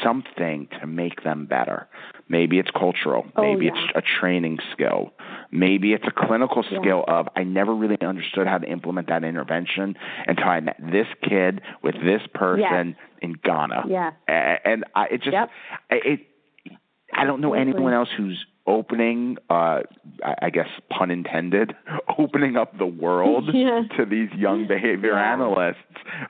something 0.03 0.69
to 0.81 0.87
make 0.87 1.23
them 1.23 1.47
better. 1.47 1.89
Maybe 2.29 2.59
it's 2.59 2.71
cultural. 2.71 3.27
Oh, 3.37 3.43
Maybe 3.43 3.67
yeah. 3.67 3.73
it's 3.75 3.93
a 3.95 4.21
training 4.21 4.59
skill. 4.73 5.13
Maybe 5.51 5.93
it's 5.93 6.05
a 6.07 6.11
clinical 6.11 6.65
Yeah. 6.71 6.79
skill 6.81 7.05
of 7.07 7.29
I 7.37 7.45
never 7.45 7.75
really 7.75 7.97
understood 8.01 8.47
how 8.47 8.59
to 8.59 8.67
implement 8.69 9.09
that 9.09 9.25
intervention 9.25 9.97
until 10.27 10.49
I 10.49 10.61
met 10.61 10.77
this 10.79 11.07
kid 11.23 11.63
with 11.83 11.95
this 12.03 12.23
person 12.35 12.97
in 13.23 13.33
Ghana. 13.43 13.85
Yeah. 13.89 14.11
And 14.29 14.85
I, 14.95 15.07
it 15.07 15.23
just 15.23 15.33
Yep. 15.33 15.51
it 15.91 16.21
I 17.13 17.25
don't 17.25 17.41
know 17.41 17.55
Absolutely. 17.55 17.79
anyone 17.79 17.93
else 17.93 18.09
who's 18.17 18.45
opening 18.67 19.37
uh 19.51 19.81
I 20.25 20.35
I 20.43 20.51
guess 20.51 20.69
pun 20.91 21.11
intended 21.11 21.75
opening 22.19 22.57
up 22.57 22.77
the 22.79 22.87
world 22.87 23.51
Yeah. 23.55 23.83
to 23.97 24.05
these 24.05 24.31
young 24.37 24.67
behavior 24.67 25.13
Yeah. 25.13 25.33
analysts 25.33 25.77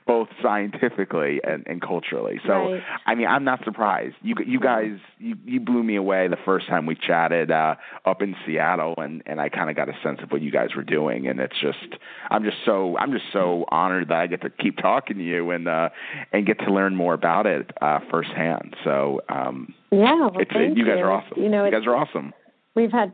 both 0.05 0.27
scientifically 0.41 1.39
and, 1.43 1.65
and 1.67 1.81
culturally. 1.81 2.39
So 2.45 2.53
Right. 2.53 2.81
I 3.05 3.15
mean 3.15 3.27
I'm 3.27 3.43
not 3.43 3.63
surprised. 3.63 4.15
You 4.21 4.35
you 4.45 4.59
guys 4.59 4.97
you, 5.19 5.35
you 5.45 5.59
blew 5.59 5.83
me 5.83 5.95
away 5.95 6.27
the 6.27 6.37
first 6.45 6.67
time 6.67 6.85
we 6.85 6.95
chatted 6.95 7.51
uh 7.51 7.75
up 8.05 8.21
in 8.21 8.35
Seattle 8.45 8.95
and 8.97 9.23
and 9.25 9.39
I 9.41 9.49
kind 9.49 9.69
of 9.69 9.75
got 9.75 9.89
a 9.89 9.93
sense 10.03 10.19
of 10.21 10.31
what 10.31 10.41
you 10.41 10.51
guys 10.51 10.69
were 10.75 10.83
doing 10.83 11.27
and 11.27 11.39
it's 11.39 11.59
just 11.59 11.95
I'm 12.29 12.43
just 12.43 12.57
so 12.65 12.97
I'm 12.97 13.11
just 13.11 13.25
so 13.33 13.65
honored 13.69 14.09
that 14.09 14.17
I 14.17 14.27
get 14.27 14.41
to 14.41 14.49
keep 14.49 14.77
talking 14.77 15.17
to 15.17 15.23
you 15.23 15.51
and 15.51 15.67
uh 15.67 15.89
and 16.31 16.45
get 16.45 16.59
to 16.59 16.71
learn 16.73 16.95
more 16.95 17.13
about 17.13 17.45
it 17.45 17.71
uh 17.81 17.99
firsthand. 18.11 18.75
So 18.83 19.21
um 19.29 19.73
Yeah, 19.91 20.15
well, 20.19 20.31
it's 20.39 20.51
thank 20.51 20.77
you 20.77 20.85
guys 20.85 20.99
are 20.99 21.11
awesome. 21.11 21.41
You 21.41 21.49
know, 21.49 21.65
you 21.65 21.71
guys 21.71 21.85
are 21.85 21.95
awesome. 21.95 22.33
we've 22.75 22.91
had 22.91 23.11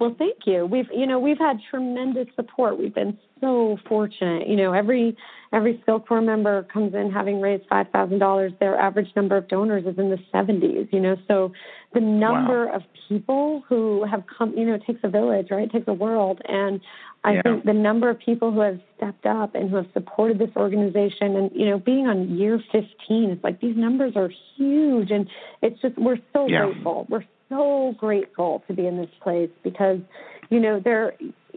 Well, 0.00 0.14
thank 0.18 0.38
you. 0.44 0.66
We've 0.66 0.88
you 0.92 1.06
know 1.06 1.20
we've 1.20 1.38
had 1.38 1.58
tremendous 1.70 2.26
support. 2.34 2.78
We've 2.78 2.94
been 2.94 3.16
so 3.40 3.78
fortunate. 3.88 4.48
You 4.48 4.56
know 4.56 4.72
every 4.72 5.16
every 5.52 5.82
SkillCorps 5.86 6.24
member 6.24 6.64
comes 6.64 6.94
in 6.94 7.12
having 7.12 7.40
raised 7.40 7.64
five 7.68 7.86
thousand 7.92 8.18
dollars. 8.18 8.52
Their 8.58 8.76
average 8.76 9.08
number 9.14 9.36
of 9.36 9.46
donors 9.46 9.84
is 9.86 9.96
in 9.96 10.10
the 10.10 10.18
seventies. 10.32 10.88
You 10.90 11.00
know 11.00 11.16
so 11.28 11.52
the 11.94 12.00
number 12.00 12.66
wow. 12.66 12.76
of 12.76 12.82
people 13.08 13.62
who 13.68 14.04
have 14.04 14.24
come 14.26 14.52
you 14.56 14.66
know 14.66 14.74
it 14.74 14.82
takes 14.84 15.00
a 15.04 15.08
village 15.08 15.48
right 15.50 15.64
it 15.64 15.72
takes 15.72 15.86
a 15.88 15.92
world 15.92 16.40
and 16.46 16.80
I 17.22 17.34
yeah. 17.34 17.42
think 17.42 17.64
the 17.64 17.72
number 17.72 18.10
of 18.10 18.18
people 18.18 18.52
who 18.52 18.60
have 18.60 18.80
stepped 18.96 19.24
up 19.24 19.54
and 19.54 19.70
who 19.70 19.76
have 19.76 19.86
supported 19.94 20.38
this 20.38 20.50
organization 20.56 21.36
and 21.36 21.50
you 21.54 21.66
know 21.66 21.78
being 21.78 22.06
on 22.06 22.36
year 22.36 22.60
15 22.72 22.84
it's 23.08 23.44
like 23.44 23.60
these 23.60 23.76
numbers 23.76 24.14
are 24.16 24.30
huge 24.56 25.10
and 25.10 25.28
it's 25.62 25.80
just 25.80 25.96
we're 25.96 26.18
so 26.32 26.46
yeah. 26.48 26.66
grateful 26.66 27.06
we're 27.08 27.24
so 27.54 27.94
grateful 27.96 28.62
to 28.66 28.74
be 28.74 28.86
in 28.86 28.96
this 28.96 29.10
place 29.22 29.50
because, 29.62 30.00
you 30.50 30.60
know, 30.60 30.80
there. 30.80 31.14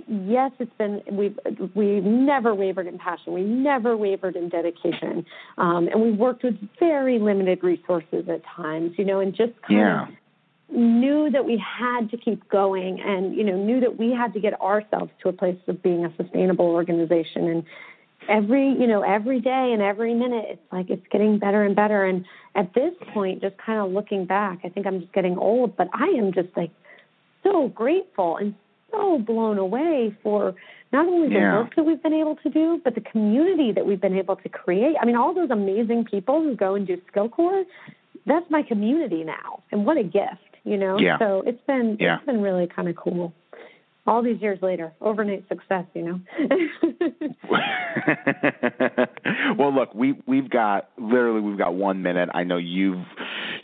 Yes, 0.10 0.52
it's 0.60 0.72
been 0.78 1.02
we've 1.12 1.38
we've 1.76 2.04
never 2.04 2.56
wavered 2.56 2.88
in 2.88 2.98
passion. 2.98 3.34
We 3.34 3.42
never 3.42 3.98
wavered 3.98 4.36
in 4.36 4.48
dedication, 4.48 5.26
um, 5.58 5.90
and 5.92 6.02
we 6.02 6.12
worked 6.12 6.44
with 6.44 6.56
very 6.80 7.20
limited 7.20 7.64
resources 7.64 8.30
at 8.30 8.42
times. 8.46 8.94
You 8.98 9.04
know, 9.06 9.20
and 9.20 9.36
just 9.36 9.54
kind 9.68 9.80
yeah. 9.80 10.04
of 10.04 10.10
knew 10.70 11.30
that 11.32 11.46
we 11.46 11.58
had 11.58 12.10
to 12.12 12.18
keep 12.18 12.48
going 12.50 13.02
and 13.02 13.36
you 13.36 13.44
know 13.44 13.56
knew 13.56 13.80
that 13.80 13.98
we 13.98 14.12
had 14.12 14.34
to 14.34 14.40
get 14.40 14.60
ourselves 14.62 15.12
to 15.24 15.30
a 15.30 15.34
place 15.34 15.58
of 15.68 15.82
being 15.82 16.06
a 16.06 16.16
sustainable 16.16 16.66
organization 16.66 17.48
and 17.48 17.64
every 18.30 18.70
you 18.80 18.88
know 18.88 19.02
every 19.02 19.40
day 19.40 19.72
and 19.74 19.82
every 19.82 20.14
minute 20.14 20.46
it's 20.50 20.72
like 20.72 20.90
it's 20.90 21.06
getting 21.12 21.40
better 21.40 21.64
and 21.64 21.76
better 21.76 22.04
and 22.06 22.26
at 22.56 22.74
this 22.74 22.94
point 23.14 23.42
just 23.42 23.56
kind 23.58 23.80
of 23.80 23.92
looking 23.92 24.26
back 24.26 24.60
i 24.64 24.70
think 24.70 24.86
i'm 24.86 25.02
just 25.02 25.14
getting 25.14 25.38
old 25.38 25.76
but 25.76 25.88
i 25.94 26.08
am 26.18 26.34
just 26.34 26.50
like 26.56 26.72
so 27.44 27.70
grateful 27.70 28.38
and 28.38 28.54
so 28.92 29.20
blown 29.20 29.58
away 29.58 30.16
for 30.24 30.54
not 30.94 31.06
only 31.08 31.28
the 31.28 31.36
yeah. 31.36 31.60
work 31.60 31.76
that 31.76 31.84
we've 31.84 32.02
been 32.02 32.14
able 32.14 32.36
to 32.38 32.50
do 32.50 32.80
but 32.84 32.96
the 32.96 33.02
community 33.02 33.72
that 33.72 33.86
we've 33.86 34.02
been 34.02 34.18
able 34.18 34.36
to 34.36 34.50
create 34.50 34.96
i 35.02 35.06
mean 35.06 35.16
all 35.16 35.34
those 35.34 35.50
amazing 35.50 36.04
people 36.04 36.42
who 36.42 36.56
go 36.56 36.76
and 36.76 36.88
do 36.88 36.98
SkillCorps 37.14 37.66
that's 38.26 38.50
my 38.50 38.62
community 38.62 39.24
now 39.24 39.64
and 39.72 39.86
what 39.86 39.98
a 39.98 40.04
gift 40.04 40.56
you 40.64 40.78
know 40.78 41.00
yeah. 41.00 41.18
so 41.20 41.44
it's 41.46 41.62
been 41.68 41.98
yeah. 42.00 42.18
it's 42.18 42.26
been 42.26 42.42
really 42.42 42.68
kind 42.68 42.88
of 42.88 42.96
cool 42.96 43.34
all 44.08 44.24
these 44.24 44.42
years 44.42 44.60
later, 44.62 44.94
overnight 45.02 45.46
success, 45.50 45.84
you 45.94 46.04
know. 46.04 46.20
well, 49.60 49.76
look, 49.76 49.94
we 49.94 50.16
we've 50.26 50.50
got 50.50 50.90
literally 50.98 51.42
we've 51.42 51.58
got 51.58 51.74
one 51.74 52.02
minute. 52.02 52.30
I 52.34 52.46
know 52.46 52.56
you've 52.56 53.06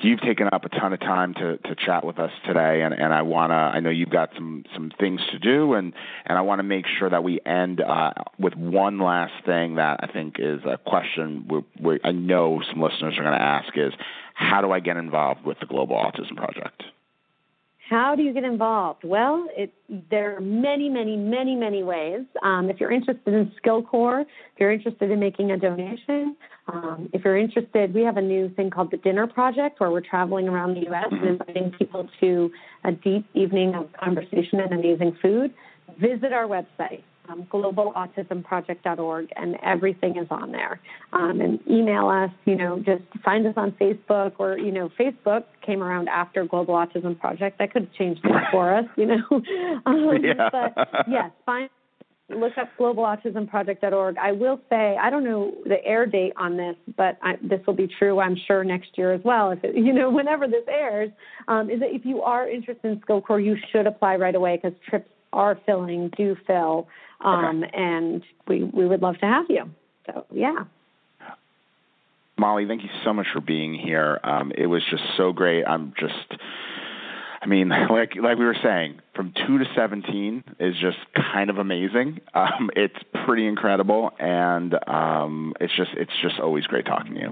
you've 0.02 0.20
taken 0.22 0.50
up 0.52 0.66
a 0.66 0.70
ton 0.70 0.92
of 0.92 1.00
time 1.00 1.34
to 1.36 1.58
to 1.58 1.76
chat 1.76 2.06
with 2.06 2.20
us 2.20 2.32
today, 2.46 2.82
and 2.82 2.94
and 2.94 3.14
I 3.14 3.22
wanna 3.22 3.54
I 3.54 3.80
know 3.80 3.90
you've 3.90 4.10
got 4.10 4.32
some 4.36 4.66
some 4.74 4.92
things 5.00 5.22
to 5.32 5.40
do, 5.40 5.74
and 5.74 5.94
and 6.26 6.38
I 6.38 6.42
want 6.42 6.60
to 6.60 6.64
make 6.64 6.86
sure 7.00 7.10
that 7.10 7.24
we 7.24 7.40
end 7.46 7.80
uh, 7.80 8.12
with 8.38 8.56
one 8.56 9.00
last 9.00 9.46
thing 9.46 9.76
that 9.76 10.02
I 10.04 10.08
think 10.12 10.36
is 10.40 10.60
a 10.66 10.78
question 10.78 11.48
we 11.50 11.64
we 11.82 12.00
I 12.04 12.12
know 12.12 12.62
some 12.70 12.82
listeners 12.82 13.16
are 13.18 13.24
going 13.24 13.38
to 13.38 13.42
ask 13.42 13.78
is 13.78 13.94
how 14.34 14.62
do 14.62 14.72
I 14.72 14.82
get 14.82 14.98
involved 14.98 15.46
with 15.46 15.60
the 15.60 15.68
Global 15.68 15.96
Autism 15.96 16.36
Project? 16.36 16.84
How 17.90 18.16
do 18.16 18.24
you 18.24 18.34
get 18.34 18.46
involved? 18.46 19.04
Well, 19.04 19.46
it, 19.58 19.74
there 20.10 20.38
are 20.38 20.40
many, 20.40 20.88
many, 20.90 21.18
many, 21.18 21.54
many 21.56 21.84
ways. 21.84 22.22
Um, 22.42 22.70
if 22.70 22.80
you're 22.80 22.92
interested 22.92 23.34
in 23.34 23.52
SkillCorps, 23.62 24.22
if 24.22 24.60
you're 24.60 24.72
interested 24.72 25.12
in 25.12 25.20
making 25.20 25.52
a 25.52 25.58
donation, 25.58 26.38
um, 26.68 27.10
if 27.12 27.26
you're 27.26 27.38
interested, 27.38 27.94
we 27.94 28.04
have 28.04 28.16
a 28.16 28.22
new 28.22 28.50
thing 28.56 28.70
called 28.70 28.90
the 28.92 28.98
Dinner 28.98 29.28
Project 29.28 29.82
where 29.82 29.92
we're 29.92 30.02
traveling 30.02 30.48
around 30.48 30.76
the 30.76 30.82
U.S. 30.88 31.08
and 31.12 31.28
inviting 31.28 31.72
people 31.78 32.08
to 32.22 32.50
a 32.86 32.94
deep 32.94 33.26
evening 33.34 33.76
of 33.76 33.90
conversation 34.02 34.62
and 34.62 34.72
amazing 34.74 35.18
food. 35.22 35.54
Visit 36.00 36.32
our 36.32 36.48
website, 36.48 37.04
um, 37.30 37.44
globalautismproject.org, 37.52 39.30
and 39.36 39.58
everything 39.64 40.18
is 40.18 40.28
on 40.30 40.52
there. 40.52 40.80
Um, 41.14 41.42
and 41.42 41.60
email 41.70 42.10
us, 42.10 42.32
you 42.46 42.56
know, 42.56 42.80
just 42.80 43.04
find 43.24 43.46
us 43.48 43.54
on 43.56 43.72
Facebook, 43.74 44.34
or, 44.40 44.58
you 44.58 44.72
know, 44.72 44.90
Facebook 45.00 45.44
came 45.66 45.82
around 45.82 46.10
after 46.10 46.46
Global 46.46 46.76
Autism 46.76 47.20
Project. 47.20 47.60
That 47.60 47.72
could 47.72 47.84
have 47.84 47.94
changed 47.94 48.22
things 48.24 48.36
for 48.52 48.76
us, 48.76 48.86
you 48.98 49.06
know. 49.06 49.24
um, 49.86 50.10
yeah. 50.22 50.50
But 50.52 50.88
yes, 51.08 51.32
find 51.46 51.70
look 52.30 52.58
up 52.58 52.70
globalautismproject.org. 52.80 54.18
I 54.18 54.32
will 54.32 54.60
say 54.70 54.98
I 55.00 55.10
don't 55.10 55.24
know 55.24 55.54
the 55.66 55.84
air 55.86 56.06
date 56.06 56.34
on 56.38 56.58
this, 56.58 56.76
but 56.98 57.18
I, 57.22 57.36
this 57.42 57.60
will 57.68 57.74
be 57.74 57.88
true, 58.00 58.20
I'm 58.20 58.36
sure, 58.48 58.64
next 58.64 58.98
year 58.98 59.14
as 59.14 59.22
well. 59.24 59.52
If 59.52 59.64
it, 59.64 59.76
you 59.76 59.94
know, 59.94 60.10
whenever 60.10 60.48
this 60.48 60.64
airs, 60.68 61.12
um, 61.48 61.70
is 61.70 61.80
that 61.80 61.94
if 61.94 62.06
you 62.06 62.22
are 62.22 62.50
interested 62.50 62.86
in 62.86 63.22
Corps, 63.22 63.40
you 63.40 63.58
should 63.72 63.88
apply 63.88 64.16
right 64.16 64.36
away 64.36 64.60
because 64.62 64.78
trips 64.90 65.10
are 65.34 65.60
filling, 65.66 66.12
do 66.16 66.36
fill, 66.48 66.88
um, 67.24 67.64
okay. 67.64 67.72
and 67.74 68.24
we 68.48 68.64
we 68.64 68.88
would 68.88 69.02
love 69.02 69.18
to 69.20 69.26
have 69.26 69.46
you. 69.50 69.70
So 70.06 70.26
yeah. 70.32 70.66
Molly, 72.38 72.66
thank 72.68 72.84
you 72.84 72.90
so 73.06 73.14
much 73.14 73.28
for 73.32 73.42
being 73.42 73.74
here. 73.74 74.20
Um, 74.24 74.52
it 74.58 74.66
was 74.66 74.82
just 74.90 75.04
so 75.18 75.32
great. 75.32 75.64
I'm 75.66 75.94
just, 76.00 76.42
I 77.42 77.46
mean, 77.46 77.70
like 77.90 78.16
like 78.16 78.38
we 78.38 78.46
were 78.46 78.58
saying, 78.62 79.00
from 79.16 79.34
two 79.46 79.60
to 79.60 79.66
seventeen 79.76 80.44
is 80.60 80.76
just 80.82 80.98
kind 81.16 81.50
of 81.50 81.58
amazing. 81.58 82.20
Um, 82.36 82.72
it's 82.76 82.98
pretty 83.26 83.48
incredible, 83.48 84.12
and 84.20 84.76
um, 84.88 85.54
it's 85.62 85.76
just 85.78 85.92
it's 85.94 86.12
just 86.22 86.40
always 86.40 86.66
great 86.66 86.86
talking 86.86 87.14
to 87.14 87.20
you. 87.22 87.30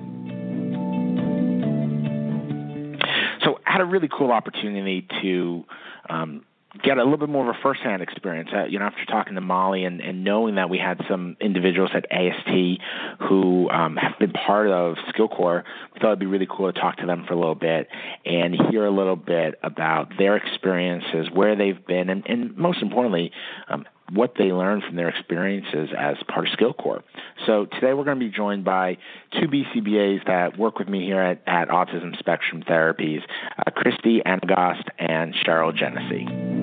So, 3.43 3.59
I 3.65 3.71
had 3.71 3.81
a 3.81 3.85
really 3.85 4.07
cool 4.07 4.31
opportunity 4.31 5.07
to 5.23 5.65
um, 6.07 6.45
get 6.83 6.97
a 6.97 7.03
little 7.03 7.17
bit 7.17 7.29
more 7.29 7.49
of 7.49 7.55
a 7.55 7.59
firsthand 7.61 8.01
experience. 8.01 8.49
Uh, 8.53 8.65
you 8.65 8.79
know, 8.79 8.85
after 8.85 9.05
talking 9.05 9.35
to 9.35 9.41
Molly 9.41 9.83
and, 9.83 9.99
and 9.99 10.23
knowing 10.23 10.55
that 10.55 10.69
we 10.69 10.77
had 10.77 11.01
some 11.09 11.35
individuals 11.41 11.91
at 11.93 12.05
AST 12.11 12.81
who 13.27 13.69
um, 13.69 13.97
have 13.97 14.17
been 14.19 14.31
part 14.31 14.69
of 14.69 14.95
SkillCorps, 15.13 15.63
we 15.93 15.99
thought 15.99 16.09
it'd 16.09 16.19
be 16.19 16.25
really 16.25 16.47
cool 16.49 16.71
to 16.71 16.79
talk 16.79 16.97
to 16.97 17.05
them 17.05 17.25
for 17.27 17.33
a 17.33 17.37
little 17.37 17.55
bit 17.55 17.87
and 18.25 18.55
hear 18.69 18.85
a 18.85 18.91
little 18.91 19.15
bit 19.15 19.59
about 19.63 20.13
their 20.17 20.37
experiences, 20.37 21.27
where 21.33 21.55
they've 21.55 21.85
been, 21.85 22.09
and, 22.09 22.25
and 22.27 22.55
most 22.57 22.81
importantly, 22.81 23.31
um, 23.67 23.85
what 24.13 24.33
they 24.37 24.51
learned 24.51 24.83
from 24.83 24.95
their 24.95 25.09
experiences 25.09 25.89
as 25.97 26.17
part 26.27 26.47
of 26.47 26.53
SkillCorps. 26.57 27.03
So 27.45 27.65
today 27.65 27.93
we're 27.93 28.03
going 28.03 28.19
to 28.19 28.25
be 28.25 28.31
joined 28.31 28.65
by 28.65 28.97
two 29.39 29.47
BCBAs 29.47 30.25
that 30.27 30.57
work 30.57 30.79
with 30.79 30.89
me 30.89 31.05
here 31.05 31.21
at, 31.21 31.41
at 31.47 31.69
Autism 31.69 32.17
Spectrum 32.19 32.63
Therapies, 32.63 33.21
uh, 33.57 33.71
Christy 33.71 34.21
Anagast 34.25 34.83
and 34.99 35.33
Cheryl 35.33 35.75
Genesee. 35.75 36.60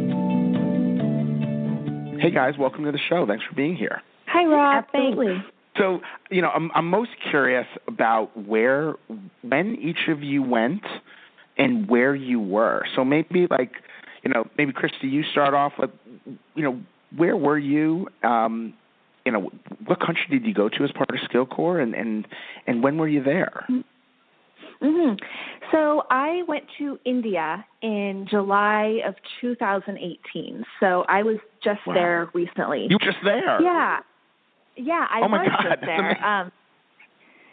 Hey 2.21 2.31
guys, 2.31 2.55
welcome 2.59 2.85
to 2.85 2.93
the 2.93 2.99
show. 3.09 3.27
Thanks 3.27 3.45
for 3.49 3.55
being 3.55 3.77
here. 3.77 4.03
Hi, 4.27 4.45
Rob. 4.45 4.85
Absolutely. 4.85 5.35
Thanks. 5.35 5.47
So, 5.77 6.01
you 6.31 6.43
know, 6.43 6.49
I'm, 6.49 6.71
I'm 6.75 6.91
most 6.91 7.11
curious 7.31 7.67
about 7.87 8.37
where, 8.37 8.95
when 9.43 9.77
each 9.77 10.09
of 10.09 10.23
you 10.23 10.43
went 10.43 10.83
and 11.57 11.89
where 11.89 12.15
you 12.15 12.41
were. 12.41 12.83
So 12.97 13.05
maybe 13.05 13.47
like, 13.49 13.73
you 14.25 14.33
know, 14.33 14.49
maybe 14.57 14.73
Christy, 14.73 15.07
you 15.07 15.23
start 15.31 15.55
off 15.55 15.75
with, 15.79 15.91
you 16.55 16.63
know, 16.65 16.81
where 17.17 17.37
were 17.37 17.59
you? 17.59 18.09
Um, 18.25 18.75
you 19.25 19.33
know, 19.33 19.51
what 19.87 20.01
country 20.01 20.25
did 20.31 20.45
you 20.45 20.55
go 20.55 20.69
to 20.69 20.85
as 20.85 20.91
part 20.93 21.11
of 21.11 21.17
SkillCorps, 21.31 21.83
and 21.83 21.95
and 21.95 22.27
and 22.67 22.83
when 22.83 22.97
were 22.97 23.09
you 23.09 23.23
there? 23.23 23.67
Mm-hmm. 24.83 25.15
So 25.73 26.03
I 26.11 26.43
went 26.47 26.65
to 26.79 26.99
India 27.05 27.65
in 27.83 28.27
July 28.31 29.01
of 29.07 29.15
2018. 29.41 30.65
So 30.81 31.05
I 31.09 31.23
was 31.23 31.39
just 31.63 31.81
Wow. 31.87 31.95
there 31.95 32.31
recently. 32.35 32.87
You 32.89 32.97
were 33.01 33.13
just 33.13 33.23
there. 33.25 33.61
Yeah, 33.63 34.01
yeah, 34.77 35.07
I 35.11 35.21
Oh 35.23 35.29
my 35.29 35.39
was 35.43 35.49
God, 35.49 35.57
just 35.57 35.69
that's 35.69 35.85
there. 35.87 36.01
amazing. 36.11 36.23
Um, 36.25 36.53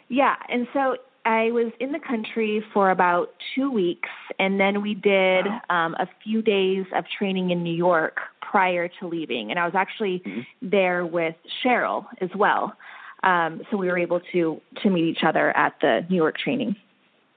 yeah, 0.08 0.36
and 0.48 0.68
so 0.72 0.96
I 1.24 1.50
was 1.50 1.72
in 1.80 1.90
the 1.90 1.98
country 1.98 2.64
for 2.72 2.90
about 2.90 3.30
two 3.54 3.70
weeks, 3.70 4.08
and 4.38 4.60
then 4.60 4.80
we 4.82 4.94
did 4.94 5.46
Wow. 5.46 5.60
um, 5.70 5.96
a 5.98 6.06
few 6.22 6.40
days 6.42 6.86
of 6.94 7.04
training 7.18 7.50
in 7.50 7.62
New 7.64 7.74
York 7.74 8.20
prior 8.40 8.86
to 8.86 9.08
leaving. 9.08 9.50
And 9.50 9.58
I 9.58 9.64
was 9.64 9.74
actually 9.74 10.20
Mhm. 10.20 10.46
there 10.62 11.04
with 11.04 11.34
Cheryl 11.64 12.06
as 12.20 12.32
well. 12.36 12.76
Um, 13.24 13.62
so 13.70 13.76
we 13.76 13.88
were 13.88 13.98
able 13.98 14.20
to 14.20 14.60
to 14.82 14.90
meet 14.90 15.04
each 15.04 15.24
other 15.24 15.50
at 15.56 15.74
the 15.80 16.06
New 16.08 16.16
York 16.16 16.38
training. 16.38 16.76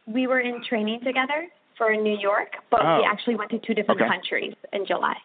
We 0.05 0.27
were 0.27 0.39
in 0.39 0.61
training 0.61 0.99
together 1.01 1.47
for 1.75 1.95
New 1.95 2.17
York, 2.17 2.57
but 2.69 2.81
Oh. 2.85 2.97
we 2.99 3.05
actually 3.05 3.35
went 3.35 3.49
to 3.51 3.57
two 3.59 3.73
different 3.73 4.01
Okay. 4.01 4.09
countries 4.09 4.53
in 4.71 4.85
July. 4.85 5.17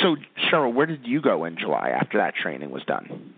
So, 0.00 0.16
Cheryl, 0.50 0.72
where 0.72 0.86
did 0.86 1.06
you 1.06 1.20
go 1.20 1.44
in 1.44 1.56
July 1.58 1.90
after 1.90 2.18
that 2.18 2.34
training 2.34 2.70
was 2.70 2.82
done? 2.84 3.34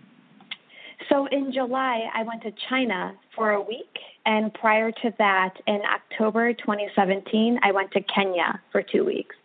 So 1.09 1.27
in 1.27 1.51
July, 1.51 2.09
I 2.13 2.23
went 2.23 2.41
to 2.43 2.51
China 2.69 3.13
for 3.35 3.51
a 3.51 3.61
week, 3.61 3.99
and 4.25 4.53
prior 4.53 4.91
to 4.91 5.13
that, 5.17 5.53
in 5.67 5.81
October 5.93 6.53
2017, 6.53 7.59
I 7.61 7.71
went 7.71 7.91
to 7.91 8.01
Kenya 8.01 8.61
for 8.71 8.81
two 8.81 9.03
weeks. 9.03 9.35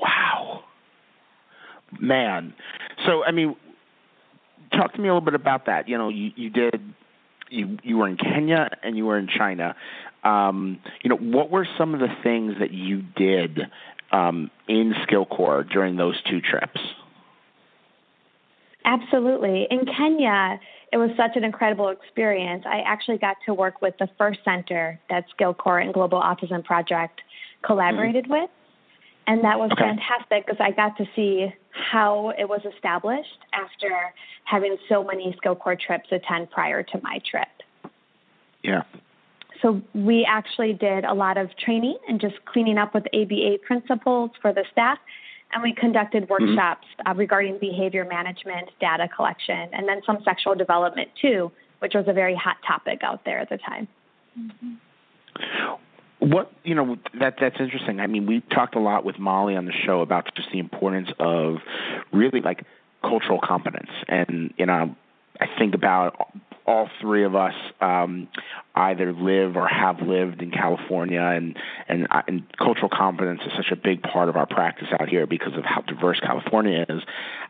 Wow. 0.00 0.64
Man. 2.00 2.54
So, 3.04 3.24
I 3.24 3.32
mean, 3.32 3.56
talk 4.72 4.94
to 4.94 5.00
me 5.00 5.08
a 5.08 5.12
little 5.12 5.24
bit 5.24 5.34
about 5.34 5.66
that. 5.66 5.88
You 5.88 5.98
know, 5.98 6.08
you, 6.08 6.30
you 6.36 6.50
did, 6.50 6.80
you, 7.50 7.78
you 7.82 7.98
were 7.98 8.08
in 8.08 8.16
Kenya 8.16 8.70
and 8.82 8.96
you 8.96 9.04
were 9.04 9.18
in 9.18 9.28
China. 9.28 9.76
Um, 10.24 10.80
you 11.02 11.10
know, 11.10 11.16
what 11.16 11.50
were 11.50 11.66
some 11.76 11.94
of 11.94 12.00
the 12.00 12.14
things 12.22 12.54
that 12.60 12.72
you 12.72 13.02
did 13.16 13.60
um, 14.12 14.50
in 14.68 14.94
SkillCorps 15.06 15.70
during 15.70 15.96
those 15.96 16.20
two 16.28 16.40
trips? 16.40 16.80
Absolutely. 18.84 19.66
In 19.70 19.86
Kenya, 19.86 20.60
it 20.92 20.96
was 20.96 21.10
such 21.16 21.36
an 21.36 21.44
incredible 21.44 21.88
experience. 21.88 22.64
I 22.66 22.80
actually 22.80 23.18
got 23.18 23.36
to 23.46 23.54
work 23.54 23.80
with 23.80 23.94
the 23.98 24.08
first 24.18 24.40
center 24.44 25.00
that 25.08 25.24
SkillCorps 25.38 25.84
and 25.84 25.94
Global 25.94 26.20
Autism 26.20 26.64
Project 26.64 27.20
collaborated 27.64 28.24
mm-hmm. 28.24 28.32
with. 28.32 28.50
And 29.26 29.44
that 29.44 29.58
was 29.58 29.70
okay. 29.72 29.82
fantastic 29.82 30.46
because 30.46 30.60
I 30.60 30.72
got 30.72 30.96
to 30.96 31.04
see 31.14 31.52
how 31.70 32.32
it 32.36 32.48
was 32.48 32.60
established 32.74 33.38
after 33.52 34.12
having 34.44 34.76
so 34.88 35.04
many 35.04 35.36
SkillCorps 35.42 35.80
trips 35.80 36.08
attend 36.10 36.50
prior 36.50 36.82
to 36.82 37.00
my 37.02 37.20
trip. 37.30 37.48
Yeah. 38.64 38.82
So 39.62 39.80
we 39.94 40.26
actually 40.28 40.72
did 40.72 41.04
a 41.04 41.14
lot 41.14 41.38
of 41.38 41.48
training 41.56 41.96
and 42.08 42.20
just 42.20 42.34
cleaning 42.44 42.78
up 42.78 42.94
with 42.94 43.04
ABA 43.14 43.58
principles 43.64 44.32
for 44.42 44.52
the 44.52 44.64
staff. 44.72 44.98
And 45.52 45.62
we 45.62 45.72
conducted 45.72 46.24
mm-hmm. 46.24 46.32
workshops 46.32 46.86
mm-hmm. 46.98 47.10
uh, 47.10 47.14
regarding 47.14 47.58
behavior 47.58 48.04
management, 48.04 48.70
data 48.80 49.08
collection, 49.14 49.68
and 49.72 49.88
then 49.88 50.00
some 50.04 50.18
sexual 50.24 50.54
development 50.54 51.08
too, 51.20 51.52
which 51.78 51.92
was 51.94 52.06
a 52.08 52.12
very 52.12 52.34
hot 52.34 52.56
topic 52.66 53.00
out 53.02 53.24
there 53.24 53.38
at 53.38 53.48
the 53.48 53.58
time. 53.58 53.86
Mm-hmm. 54.38 54.74
What 56.20 56.52
you 56.62 56.74
know 56.74 56.96
that 57.18 57.34
that's 57.40 57.56
interesting. 57.58 57.98
I 57.98 58.06
mean, 58.06 58.26
we 58.26 58.42
talked 58.54 58.76
a 58.76 58.78
lot 58.78 59.04
with 59.04 59.18
Molly 59.18 59.56
on 59.56 59.64
the 59.64 59.72
show 59.72 60.02
about 60.02 60.32
just 60.36 60.48
the 60.52 60.60
importance 60.60 61.08
of 61.18 61.56
really 62.12 62.40
like 62.40 62.64
cultural 63.02 63.40
competence, 63.42 63.90
and 64.06 64.54
you 64.56 64.66
know, 64.66 64.94
I 65.40 65.46
think 65.58 65.74
about 65.74 66.32
all 66.66 66.88
three 67.00 67.24
of 67.24 67.34
us 67.34 67.54
um, 67.80 68.28
either 68.74 69.12
live 69.12 69.56
or 69.56 69.66
have 69.66 70.00
lived 70.00 70.42
in 70.42 70.50
California, 70.50 71.20
and, 71.20 71.58
and 71.88 72.06
uh, 72.10 72.22
and 72.28 72.44
cultural 72.56 72.88
competence 72.88 73.40
is 73.44 73.52
such 73.56 73.70
a 73.72 73.76
big 73.76 74.02
part 74.02 74.28
of 74.28 74.36
our 74.36 74.46
practice 74.46 74.88
out 74.98 75.08
here 75.08 75.26
because 75.26 75.54
of 75.56 75.64
how 75.64 75.80
diverse 75.82 76.20
California 76.20 76.84
is. 76.88 77.02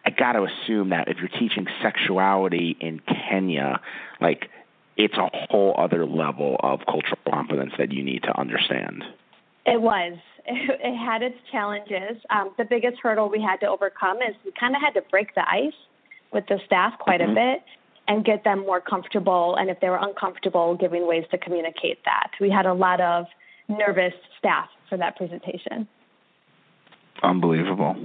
I 0.05 0.11
got 0.11 0.33
to 0.33 0.45
assume 0.45 0.91
that 0.91 1.09
if 1.09 1.19
you're 1.19 1.29
teaching 1.29 1.67
sexuality 1.83 2.77
in 2.81 3.01
Kenya, 3.01 3.81
like 4.21 4.49
it's 4.97 5.15
a 5.15 5.29
whole 5.33 5.75
other 5.77 6.07
level 6.07 6.57
of 6.61 6.81
cultural 6.87 7.19
competence 7.29 7.73
that 7.79 7.93
you 7.93 8.03
need 8.03 8.23
to 8.25 8.39
understand. 8.39 9.05
It 9.67 9.81
was. 9.81 10.19
It, 10.47 10.81
it 10.83 10.97
had 10.97 11.23
its 11.23 11.37
challenges. 11.51 12.23
Um, 12.31 12.53
the 12.57 12.65
biggest 12.65 12.99
hurdle 13.03 13.29
we 13.29 13.43
had 13.43 13.59
to 13.61 13.67
overcome 13.67 14.19
is 14.19 14.35
we 14.45 14.53
kind 14.59 14.75
of 14.75 14.83
had 14.83 14.93
to 14.93 15.03
break 15.11 15.35
the 15.35 15.49
ice 15.49 15.73
with 16.33 16.45
the 16.49 16.59
staff 16.65 16.95
quite 16.99 17.21
mm-hmm. 17.21 17.33
a 17.33 17.35
bit 17.35 17.63
and 18.13 18.25
get 18.25 18.45
them 18.45 18.61
more 18.61 18.81
comfortable. 18.81 19.57
And 19.59 19.71
if 19.71 19.81
they 19.81 19.89
were 19.89 19.99
uncomfortable, 20.01 20.77
giving 20.77 21.07
ways 21.07 21.25
to 21.31 21.39
communicate 21.39 21.99
that. 22.05 22.31
We 22.41 22.51
had 22.51 22.67
a 22.67 22.75
lot 22.75 23.01
of 23.01 23.25
nervous 23.69 24.13
staff 24.39 24.69
for 24.89 24.99
that 24.99 25.17
presentation. 25.17 25.89
Unbelievable. 27.23 27.97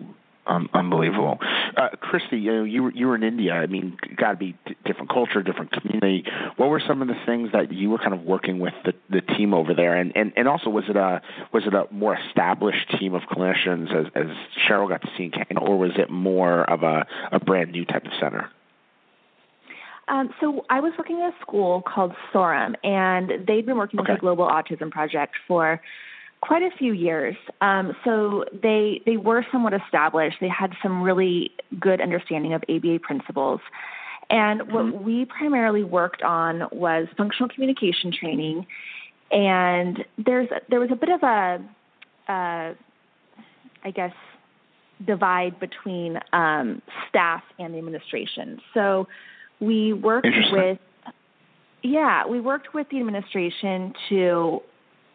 Um, 0.45 0.69
unbelievable, 0.73 1.39
uh, 1.75 1.89
Christy. 1.99 2.37
You 2.37 2.53
know, 2.53 2.63
you 2.63 2.83
were 2.83 2.91
you 2.93 3.07
were 3.07 3.15
in 3.15 3.23
India. 3.23 3.51
I 3.51 3.65
mean, 3.65 3.97
got 4.15 4.31
to 4.31 4.37
be 4.37 4.55
d- 4.65 4.77
different 4.85 5.09
culture, 5.09 5.43
different 5.43 5.73
community. 5.73 6.23
What 6.55 6.69
were 6.69 6.79
some 6.87 7.01
of 7.01 7.09
the 7.09 7.17
things 7.25 7.49
that 7.51 7.73
you 7.73 7.89
were 7.89 7.97
kind 7.97 8.13
of 8.13 8.21
working 8.21 8.59
with 8.59 8.73
the, 8.85 8.93
the 9.09 9.19
team 9.19 9.53
over 9.53 9.73
there, 9.73 9.95
and, 9.95 10.15
and 10.15 10.31
and 10.37 10.47
also 10.47 10.69
was 10.69 10.85
it 10.87 10.95
a 10.95 11.21
was 11.51 11.67
it 11.67 11.73
a 11.73 11.87
more 11.91 12.17
established 12.17 12.97
team 12.97 13.13
of 13.13 13.23
clinicians 13.23 13.93
as, 13.93 14.05
as 14.15 14.27
Cheryl 14.65 14.87
got 14.87 15.01
to 15.01 15.09
see 15.17 15.25
in 15.25 15.31
Kenya, 15.31 15.59
or 15.59 15.77
was 15.77 15.91
it 15.97 16.09
more 16.09 16.63
of 16.63 16.81
a, 16.81 17.05
a 17.33 17.41
brand 17.41 17.73
new 17.73 17.83
type 17.83 18.05
of 18.05 18.13
center? 18.17 18.49
Um, 20.09 20.29
so 20.39 20.65
I 20.69 20.79
was 20.79 20.93
working 20.97 21.21
at 21.21 21.33
a 21.33 21.41
school 21.41 21.81
called 21.81 22.13
Sorum, 22.33 22.75
and 22.83 23.45
they'd 23.45 23.65
been 23.65 23.77
working 23.77 23.99
okay. 23.99 24.13
with 24.13 24.19
the 24.19 24.21
Global 24.21 24.47
Autism 24.47 24.89
Project 24.89 25.35
for 25.47 25.81
quite 26.41 26.61
a 26.61 26.69
few 26.77 26.93
years. 26.93 27.35
Um, 27.61 27.95
so 28.05 28.45
they 28.63 29.01
they 29.05 29.17
were 29.17 29.45
somewhat 29.51 29.73
established. 29.73 30.37
They 30.39 30.49
had 30.49 30.73
some 30.81 31.01
really 31.01 31.51
good 31.79 31.99
understanding 32.01 32.53
of 32.53 32.63
ABA 32.69 32.99
principles. 32.99 33.59
And 34.29 34.71
what 34.71 34.85
mm-hmm. 34.85 35.03
we 35.03 35.25
primarily 35.25 35.83
worked 35.83 36.21
on 36.21 36.67
was 36.71 37.07
functional 37.15 37.49
communication 37.49 38.11
training. 38.11 38.65
And 39.31 40.03
there's 40.17 40.49
there 40.69 40.79
was 40.79 40.89
a 40.91 40.95
bit 40.95 41.09
of 41.09 41.23
a, 41.23 41.63
uh, 42.31 42.73
I 43.83 43.91
guess, 43.93 44.13
divide 45.05 45.59
between 45.59 46.19
um, 46.33 46.81
staff 47.09 47.43
and 47.59 47.73
the 47.73 47.77
administration. 47.77 48.59
So 48.73 49.07
we 49.59 49.93
worked 49.93 50.27
with, 50.51 50.77
yeah, 51.83 52.25
we 52.25 52.39
worked 52.39 52.73
with 52.73 52.87
the 52.89 52.99
administration 52.99 53.93
to 54.09 54.61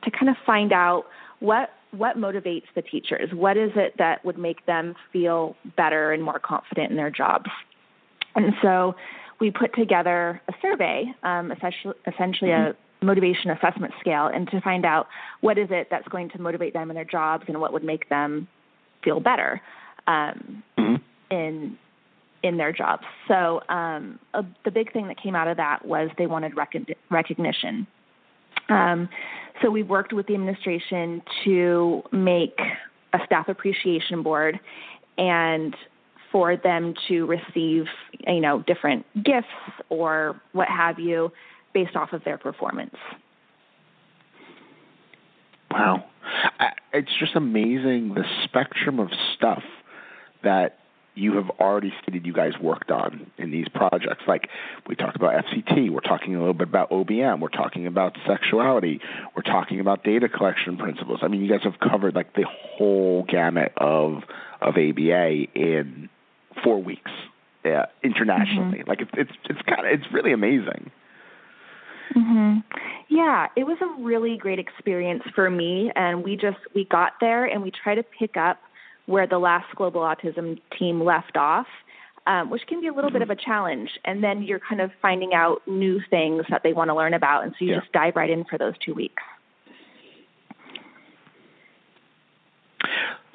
to 0.04 0.10
kind 0.10 0.28
of 0.28 0.36
find 0.44 0.72
out 0.72 1.04
what 1.40 1.70
what 1.92 2.16
motivates 2.16 2.64
the 2.74 2.82
teachers. 2.82 3.30
What 3.32 3.56
is 3.56 3.70
it 3.76 3.94
that 3.98 4.24
would 4.24 4.38
make 4.38 4.64
them 4.66 4.94
feel 5.12 5.56
better 5.76 6.12
and 6.12 6.22
more 6.22 6.38
confident 6.38 6.90
in 6.90 6.96
their 6.96 7.10
jobs? 7.10 7.50
And 8.34 8.54
so 8.62 8.94
we 9.40 9.50
put 9.50 9.74
together 9.74 10.40
a 10.48 10.52
survey, 10.62 11.04
um, 11.22 11.52
essentially, 11.52 11.94
essentially 12.06 12.50
mm-hmm. 12.50 13.02
a 13.02 13.04
motivation 13.04 13.50
assessment 13.50 13.92
scale, 14.00 14.30
and 14.32 14.48
to 14.50 14.60
find 14.62 14.86
out 14.86 15.06
what 15.42 15.58
is 15.58 15.68
it 15.70 15.88
that's 15.90 16.08
going 16.08 16.30
to 16.30 16.40
motivate 16.40 16.72
them 16.72 16.90
in 16.90 16.94
their 16.94 17.04
jobs 17.04 17.44
and 17.48 17.60
what 17.60 17.72
would 17.72 17.84
make 17.84 18.08
them 18.08 18.48
feel 19.04 19.20
better 19.20 19.60
um, 20.06 20.62
mm-hmm. 20.78 20.94
in 21.30 21.76
in 22.42 22.56
their 22.56 22.72
jobs. 22.72 23.04
So 23.28 23.60
um, 23.68 24.18
a, 24.34 24.44
the 24.64 24.70
big 24.70 24.92
thing 24.92 25.08
that 25.08 25.20
came 25.20 25.34
out 25.34 25.48
of 25.48 25.56
that 25.58 25.84
was 25.84 26.10
they 26.18 26.26
wanted 26.26 26.56
rec- 26.56 26.74
recognition. 27.10 27.86
Um, 28.68 29.08
so 29.60 29.70
we 29.70 29.82
worked 29.82 30.12
with 30.12 30.26
the 30.26 30.34
administration 30.34 31.22
to 31.44 32.02
make 32.12 32.58
a 33.12 33.18
staff 33.26 33.48
appreciation 33.48 34.22
board 34.22 34.58
and 35.18 35.76
for 36.30 36.56
them 36.56 36.94
to 37.08 37.26
receive, 37.26 37.84
you 38.26 38.40
know, 38.40 38.64
different 38.66 39.04
gifts 39.22 39.48
or 39.90 40.40
what 40.52 40.68
have 40.68 40.98
you 40.98 41.30
based 41.74 41.94
off 41.94 42.12
of 42.12 42.24
their 42.24 42.38
performance. 42.38 42.96
Wow. 45.70 46.04
It's 46.92 47.10
just 47.18 47.34
amazing 47.34 48.14
the 48.14 48.24
spectrum 48.44 48.98
of 48.98 49.08
stuff 49.36 49.62
that 50.42 50.78
you 51.14 51.34
have 51.36 51.50
already 51.60 51.92
stated 52.02 52.26
you 52.26 52.32
guys 52.32 52.52
worked 52.60 52.90
on 52.90 53.30
in 53.38 53.50
these 53.50 53.68
projects. 53.68 54.22
Like 54.26 54.48
we 54.86 54.96
talked 54.96 55.16
about 55.16 55.44
FCT, 55.44 55.90
we're 55.90 56.00
talking 56.00 56.34
a 56.34 56.38
little 56.38 56.54
bit 56.54 56.68
about 56.68 56.90
OBM, 56.90 57.40
we're 57.40 57.48
talking 57.48 57.86
about 57.86 58.16
sexuality, 58.26 59.00
we're 59.36 59.42
talking 59.42 59.80
about 59.80 60.04
data 60.04 60.28
collection 60.28 60.76
principles. 60.76 61.20
I 61.22 61.28
mean, 61.28 61.42
you 61.42 61.50
guys 61.50 61.64
have 61.64 61.78
covered 61.78 62.14
like 62.14 62.34
the 62.34 62.46
whole 62.46 63.24
gamut 63.24 63.72
of 63.76 64.22
of 64.60 64.76
ABA 64.76 65.48
in 65.54 66.08
four 66.62 66.82
weeks 66.82 67.10
yeah, 67.64 67.86
internationally. 68.02 68.78
Mm-hmm. 68.78 68.88
Like 68.88 69.00
it's 69.00 69.10
it's 69.14 69.32
it's 69.48 69.62
kind 69.62 69.86
of 69.86 69.92
it's 69.92 70.12
really 70.12 70.32
amazing. 70.32 70.90
Mhm. 72.14 72.62
Yeah, 73.08 73.48
it 73.56 73.64
was 73.64 73.78
a 73.80 74.02
really 74.02 74.36
great 74.36 74.58
experience 74.58 75.22
for 75.34 75.48
me 75.48 75.90
and 75.94 76.24
we 76.24 76.36
just 76.36 76.58
we 76.74 76.84
got 76.84 77.12
there 77.20 77.44
and 77.44 77.62
we 77.62 77.70
try 77.70 77.94
to 77.94 78.02
pick 78.02 78.36
up 78.36 78.58
where 79.06 79.26
the 79.26 79.38
last 79.38 79.74
global 79.76 80.00
autism 80.00 80.60
team 80.78 81.02
left 81.02 81.36
off, 81.36 81.66
um, 82.26 82.50
which 82.50 82.62
can 82.66 82.80
be 82.80 82.86
a 82.86 82.92
little 82.92 83.10
mm-hmm. 83.10 83.18
bit 83.18 83.22
of 83.22 83.30
a 83.30 83.36
challenge. 83.36 83.90
And 84.04 84.22
then 84.22 84.42
you're 84.42 84.60
kind 84.60 84.80
of 84.80 84.90
finding 85.00 85.34
out 85.34 85.62
new 85.66 86.00
things 86.10 86.44
that 86.50 86.62
they 86.62 86.72
want 86.72 86.88
to 86.88 86.94
learn 86.94 87.14
about, 87.14 87.44
and 87.44 87.52
so 87.58 87.64
you 87.64 87.72
yeah. 87.72 87.80
just 87.80 87.92
dive 87.92 88.16
right 88.16 88.30
in 88.30 88.44
for 88.44 88.58
those 88.58 88.74
two 88.84 88.94
weeks. 88.94 89.22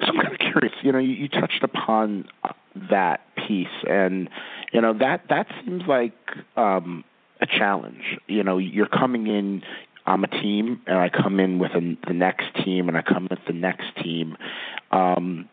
So 0.00 0.06
I'm 0.06 0.16
kind 0.16 0.32
of 0.32 0.38
curious. 0.38 0.74
You 0.82 0.92
know, 0.92 0.98
you, 0.98 1.12
you 1.12 1.28
touched 1.28 1.62
upon 1.62 2.28
that 2.90 3.20
piece, 3.36 3.66
and 3.88 4.28
you 4.72 4.80
know 4.80 4.96
that 4.98 5.22
that 5.28 5.46
seems 5.64 5.82
like 5.88 6.14
um, 6.56 7.04
a 7.40 7.46
challenge. 7.46 8.18
You 8.26 8.44
know, 8.44 8.58
you're 8.58 8.86
coming 8.86 9.26
in. 9.26 9.62
I'm 10.06 10.24
a 10.24 10.28
team, 10.28 10.80
and 10.86 10.98
I 10.98 11.10
come 11.10 11.38
in 11.38 11.58
with 11.58 11.72
a, 11.72 11.96
the 12.06 12.14
next 12.14 12.46
team, 12.64 12.88
and 12.88 12.96
I 12.96 13.02
come 13.02 13.28
with 13.30 13.40
the 13.46 13.52
next 13.52 13.94
team. 14.02 14.38
Um, 14.90 15.48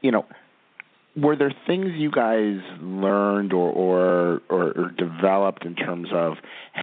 you 0.00 0.10
know, 0.10 0.24
were 1.16 1.36
there 1.36 1.52
things 1.66 1.92
you 1.96 2.10
guys 2.10 2.58
learned 2.80 3.52
or, 3.52 3.70
or 3.70 4.42
or, 4.48 4.72
or 4.72 4.90
developed 4.96 5.64
in 5.64 5.74
terms 5.74 6.08
of 6.12 6.36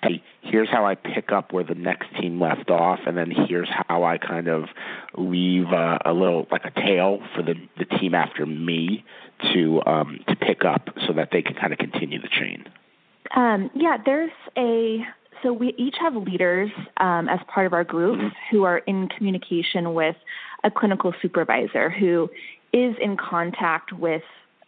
hey 0.03 0.21
here's 0.41 0.69
how 0.69 0.85
i 0.85 0.95
pick 0.95 1.31
up 1.31 1.53
where 1.53 1.63
the 1.63 1.75
next 1.75 2.07
team 2.19 2.41
left 2.41 2.69
off 2.69 2.99
and 3.05 3.17
then 3.17 3.31
here's 3.47 3.69
how 3.87 4.03
i 4.03 4.17
kind 4.17 4.47
of 4.47 4.65
leave 5.15 5.67
uh, 5.71 5.99
a 6.05 6.13
little 6.13 6.47
like 6.51 6.65
a 6.65 6.71
tail 6.71 7.19
for 7.35 7.43
the 7.43 7.53
the 7.77 7.85
team 7.85 8.13
after 8.13 8.45
me 8.45 9.05
to 9.53 9.81
um 9.85 10.19
to 10.27 10.35
pick 10.35 10.65
up 10.65 10.89
so 11.07 11.13
that 11.13 11.29
they 11.31 11.41
can 11.41 11.55
kind 11.55 11.71
of 11.71 11.79
continue 11.79 12.21
the 12.21 12.29
chain 12.29 12.65
um 13.35 13.69
yeah 13.75 13.97
there's 14.05 14.31
a 14.57 15.05
so 15.43 15.53
we 15.53 15.75
each 15.77 15.95
have 15.99 16.15
leaders 16.15 16.71
um, 16.97 17.29
as 17.29 17.39
part 17.53 17.67
of 17.67 17.73
our 17.73 17.83
group 17.83 18.17
mm-hmm. 18.17 18.29
who 18.49 18.63
are 18.63 18.79
in 18.79 19.07
communication 19.09 19.93
with 19.93 20.15
a 20.63 20.71
clinical 20.71 21.13
supervisor 21.21 21.89
who 21.89 22.29
is 22.75 22.95
in 23.01 23.15
contact 23.15 23.93
with 23.93 24.23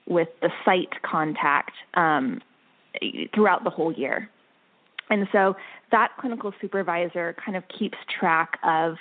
with 0.07 0.29
the 0.41 0.49
site 0.63 0.93
contact 1.03 1.73
um, 1.95 2.41
throughout 3.35 3.65
the 3.65 3.69
whole 3.69 3.91
year. 3.91 4.29
And 5.09 5.27
so 5.33 5.57
that 5.91 6.11
clinical 6.17 6.53
supervisor 6.61 7.35
kind 7.43 7.57
of 7.57 7.63
keeps 7.67 7.97
track 8.17 8.57
of 8.63 8.95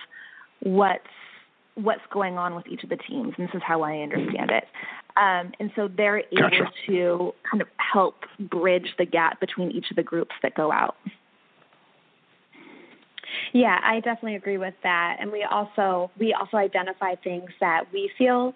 what's 0.61 1.07
what's 1.75 2.03
going 2.11 2.39
on 2.39 2.55
with 2.55 2.67
each 2.67 2.83
of 2.83 2.89
the 2.89 2.97
teams. 2.97 3.35
And 3.37 3.49
this 3.49 3.55
is 3.55 3.63
how 3.65 3.83
I 3.83 3.99
understand 3.99 4.51
it. 4.51 4.65
Um, 5.17 5.53
and 5.61 5.71
so 5.77 5.89
they're 5.95 6.19
able 6.19 6.51
gotcha. 6.51 6.71
to 6.87 7.35
kind 7.49 7.61
of 7.61 7.69
help 7.77 8.17
bridge 8.41 8.95
the 8.99 9.05
gap 9.05 9.41
between 9.41 9.71
each 9.71 9.91
of 9.91 9.97
the 9.97 10.03
groups 10.03 10.35
that 10.43 10.55
go 10.55 10.73
out. 10.73 10.97
Yeah, 13.53 13.79
I 13.83 14.01
definitely 14.01 14.37
agree 14.37 14.59
with 14.59 14.75
that. 14.83 15.17
And 15.21 15.31
we 15.31 15.45
also 15.45 16.11
we 16.19 16.35
also 16.35 16.57
identify 16.57 17.15
things 17.17 17.51
that 17.61 17.85
we 17.93 18.11
feel 18.17 18.55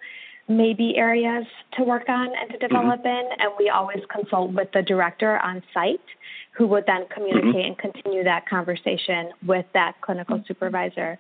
may 0.51 0.75
be 0.75 0.97
areas 0.97 1.47
to 1.79 1.85
work 1.85 2.09
on 2.09 2.27
and 2.27 2.51
to 2.51 2.59
mm-hmm. 2.59 2.67
develop 2.67 3.01
mm-hmm. 3.01 3.09
in, 3.09 3.41
and 3.41 3.53
we 3.59 3.71
always 3.71 4.01
consult 4.13 4.53
with 4.53 4.69
the 4.73 4.83
director 4.83 5.39
on 5.39 5.63
site, 5.73 6.01
who 6.53 6.67
would 6.67 6.85
then 6.87 7.07
communicate 7.15 7.55
mm-hmm. 7.55 7.59
and 7.67 7.79
continue 7.79 8.25
that 8.25 8.49
conversation 8.49 9.31
with 9.47 9.67
that 9.75 9.95
clinical 10.01 10.37
mm-hmm. 10.37 10.47
supervisor 10.47 11.19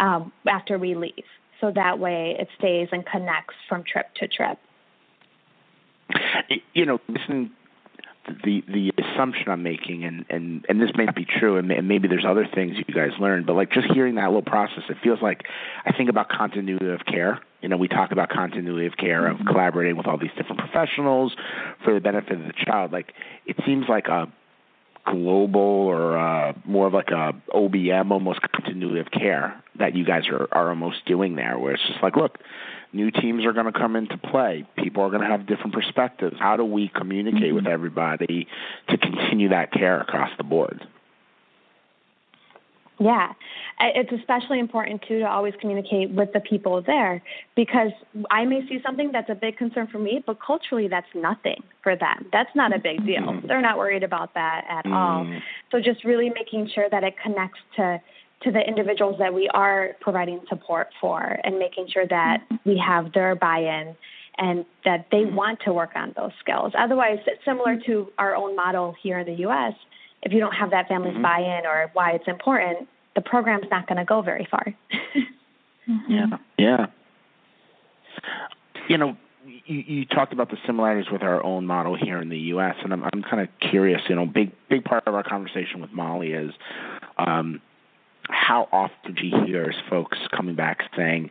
um, 0.00 0.32
after 0.48 0.78
we 0.78 0.94
leave. 0.94 1.24
So 1.60 1.70
that 1.74 1.98
way, 1.98 2.36
it 2.38 2.48
stays 2.58 2.88
and 2.90 3.04
connects 3.04 3.54
from 3.68 3.84
trip 3.84 4.06
to 4.16 4.28
trip. 4.28 4.58
You 6.72 6.86
know, 6.86 6.98
listen 7.06 7.52
the 8.44 8.62
the 8.66 8.92
assumption 8.98 9.48
I'm 9.48 9.62
making, 9.62 10.04
and 10.04 10.24
and 10.28 10.64
and 10.68 10.80
this 10.80 10.90
may 10.96 11.04
not 11.04 11.14
be 11.14 11.24
true, 11.26 11.56
and, 11.56 11.70
and 11.70 11.88
maybe 11.88 12.08
there's 12.08 12.24
other 12.26 12.46
things 12.52 12.76
you 12.76 12.94
guys 12.94 13.10
learned, 13.18 13.46
but 13.46 13.54
like 13.54 13.70
just 13.70 13.88
hearing 13.92 14.16
that 14.16 14.26
little 14.26 14.42
process, 14.42 14.84
it 14.88 14.96
feels 15.02 15.20
like 15.22 15.42
I 15.84 15.92
think 15.92 16.10
about 16.10 16.28
continuity 16.28 16.90
of 16.90 17.04
care. 17.06 17.40
You 17.62 17.68
know, 17.68 17.76
we 17.76 17.88
talk 17.88 18.12
about 18.12 18.30
continuity 18.30 18.86
of 18.86 18.96
care 18.96 19.26
of 19.26 19.36
mm-hmm. 19.36 19.48
collaborating 19.48 19.96
with 19.96 20.06
all 20.06 20.18
these 20.18 20.30
different 20.36 20.58
professionals 20.58 21.34
for 21.84 21.92
the 21.94 22.00
benefit 22.00 22.32
of 22.32 22.46
the 22.46 22.54
child. 22.64 22.92
Like 22.92 23.12
it 23.46 23.56
seems 23.66 23.86
like 23.88 24.08
a 24.08 24.32
global 25.10 25.60
or 25.60 26.18
uh, 26.18 26.52
more 26.64 26.86
of 26.86 26.94
like 26.94 27.10
a 27.10 27.32
OBM, 27.50 28.10
almost 28.10 28.40
continuity 28.42 29.00
of 29.00 29.10
care 29.10 29.62
that 29.78 29.94
you 29.94 30.04
guys 30.04 30.28
are 30.28 30.48
are 30.52 30.70
almost 30.70 31.04
doing 31.06 31.36
there, 31.36 31.58
where 31.58 31.74
it's 31.74 31.86
just 31.86 32.02
like, 32.02 32.16
look 32.16 32.38
new 32.92 33.10
teams 33.10 33.44
are 33.44 33.52
going 33.52 33.66
to 33.66 33.78
come 33.78 33.96
into 33.96 34.18
play. 34.18 34.66
People 34.76 35.02
are 35.04 35.10
going 35.10 35.22
to 35.22 35.28
have 35.28 35.46
different 35.46 35.72
perspectives. 35.72 36.36
How 36.38 36.56
do 36.56 36.64
we 36.64 36.88
communicate 36.88 37.42
mm-hmm. 37.42 37.56
with 37.56 37.66
everybody 37.66 38.48
to 38.88 38.98
continue 38.98 39.50
that 39.50 39.72
care 39.72 40.00
across 40.00 40.30
the 40.36 40.44
board? 40.44 40.86
Yeah, 43.02 43.32
it's 43.80 44.12
especially 44.12 44.58
important 44.58 45.02
too 45.08 45.20
to 45.20 45.24
always 45.24 45.54
communicate 45.58 46.10
with 46.10 46.34
the 46.34 46.40
people 46.40 46.82
there 46.82 47.22
because 47.56 47.92
I 48.30 48.44
may 48.44 48.60
see 48.68 48.78
something 48.84 49.10
that's 49.10 49.30
a 49.30 49.34
big 49.34 49.56
concern 49.56 49.86
for 49.90 49.98
me, 49.98 50.22
but 50.26 50.36
culturally 50.38 50.86
that's 50.86 51.08
nothing 51.14 51.62
for 51.82 51.96
them. 51.96 52.26
That's 52.30 52.54
not 52.54 52.76
a 52.76 52.78
big 52.78 53.06
deal. 53.06 53.22
Mm-hmm. 53.22 53.46
They're 53.46 53.62
not 53.62 53.78
worried 53.78 54.02
about 54.02 54.34
that 54.34 54.66
at 54.68 54.84
mm. 54.84 54.92
all. 54.92 55.40
So 55.72 55.80
just 55.80 56.04
really 56.04 56.28
making 56.28 56.70
sure 56.74 56.90
that 56.90 57.02
it 57.02 57.14
connects 57.22 57.60
to 57.76 58.02
to 58.42 58.50
the 58.50 58.60
individuals 58.60 59.16
that 59.18 59.32
we 59.32 59.48
are 59.52 59.90
providing 60.00 60.40
support 60.48 60.88
for 61.00 61.38
and 61.44 61.58
making 61.58 61.86
sure 61.92 62.06
that 62.06 62.42
we 62.64 62.78
have 62.78 63.12
their 63.12 63.34
buy-in 63.34 63.94
and 64.38 64.64
that 64.84 65.06
they 65.12 65.26
want 65.26 65.60
to 65.64 65.72
work 65.72 65.90
on 65.94 66.14
those 66.16 66.30
skills. 66.40 66.72
Otherwise, 66.78 67.18
it's 67.26 67.44
similar 67.44 67.76
to 67.84 68.10
our 68.18 68.34
own 68.34 68.56
model 68.56 68.94
here 69.02 69.18
in 69.18 69.26
the 69.26 69.40
U.S. 69.40 69.74
If 70.22 70.32
you 70.32 70.40
don't 70.40 70.52
have 70.52 70.70
that 70.70 70.88
family's 70.88 71.14
mm-hmm. 71.14 71.22
buy-in 71.22 71.66
or 71.66 71.90
why 71.92 72.12
it's 72.12 72.28
important, 72.28 72.88
the 73.14 73.20
program's 73.20 73.66
not 73.70 73.86
going 73.86 73.98
to 73.98 74.04
go 74.04 74.22
very 74.22 74.46
far. 74.50 74.64
mm-hmm. 75.88 76.12
Yeah, 76.12 76.26
yeah. 76.58 76.86
You 78.88 78.98
know, 78.98 79.16
you, 79.44 79.84
you 79.86 80.04
talked 80.04 80.32
about 80.32 80.50
the 80.50 80.58
similarities 80.66 81.10
with 81.10 81.22
our 81.22 81.42
own 81.42 81.66
model 81.66 81.96
here 81.96 82.20
in 82.20 82.28
the 82.28 82.38
U.S., 82.38 82.76
and 82.82 82.92
I'm 82.92 83.04
I'm 83.04 83.22
kind 83.22 83.40
of 83.40 83.48
curious. 83.70 84.02
You 84.08 84.16
know, 84.16 84.26
big 84.26 84.52
big 84.68 84.84
part 84.84 85.04
of 85.06 85.14
our 85.14 85.22
conversation 85.22 85.80
with 85.80 85.92
Molly 85.92 86.32
is. 86.32 86.52
Um, 87.16 87.60
how 88.32 88.68
often 88.72 89.14
do 89.14 89.26
you 89.26 89.44
hear 89.44 89.72
folks 89.88 90.18
coming 90.34 90.54
back 90.54 90.80
saying, 90.96 91.30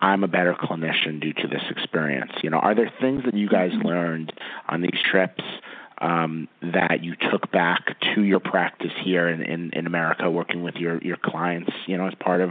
I'm 0.00 0.24
a 0.24 0.28
better 0.28 0.54
clinician 0.54 1.20
due 1.20 1.32
to 1.34 1.48
this 1.48 1.62
experience? 1.70 2.32
You 2.42 2.50
know, 2.50 2.58
are 2.58 2.74
there 2.74 2.92
things 3.00 3.22
that 3.24 3.34
you 3.34 3.48
guys 3.48 3.70
mm-hmm. 3.72 3.86
learned 3.86 4.32
on 4.68 4.82
these 4.82 5.00
trips 5.10 5.42
um, 6.04 6.48
that 6.60 7.02
you 7.02 7.14
took 7.30 7.50
back 7.50 7.96
to 8.14 8.22
your 8.22 8.38
practice 8.38 8.92
here 9.02 9.26
in, 9.26 9.40
in, 9.40 9.70
in 9.72 9.86
America, 9.86 10.30
working 10.30 10.62
with 10.62 10.74
your, 10.74 11.02
your 11.02 11.16
clients, 11.16 11.72
you 11.86 11.96
know, 11.96 12.06
as 12.06 12.14
part 12.20 12.42
of, 12.42 12.50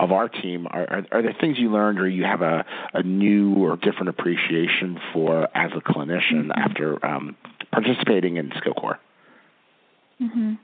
of 0.00 0.10
our 0.10 0.28
team? 0.28 0.66
Are, 0.66 0.82
are, 0.82 1.06
are 1.12 1.22
there 1.22 1.36
things 1.40 1.58
you 1.58 1.70
learned 1.70 2.00
or 2.00 2.08
you 2.08 2.24
have 2.24 2.42
a, 2.42 2.66
a 2.94 3.04
new 3.04 3.54
or 3.54 3.76
different 3.76 4.08
appreciation 4.08 4.98
for 5.12 5.48
as 5.56 5.70
a 5.76 5.80
clinician 5.80 6.48
mm-hmm. 6.48 6.58
after 6.58 7.06
um, 7.06 7.36
participating 7.70 8.36
in 8.36 8.50
SkillCorps? 8.50 8.98
Mm-hmm. 10.20 10.54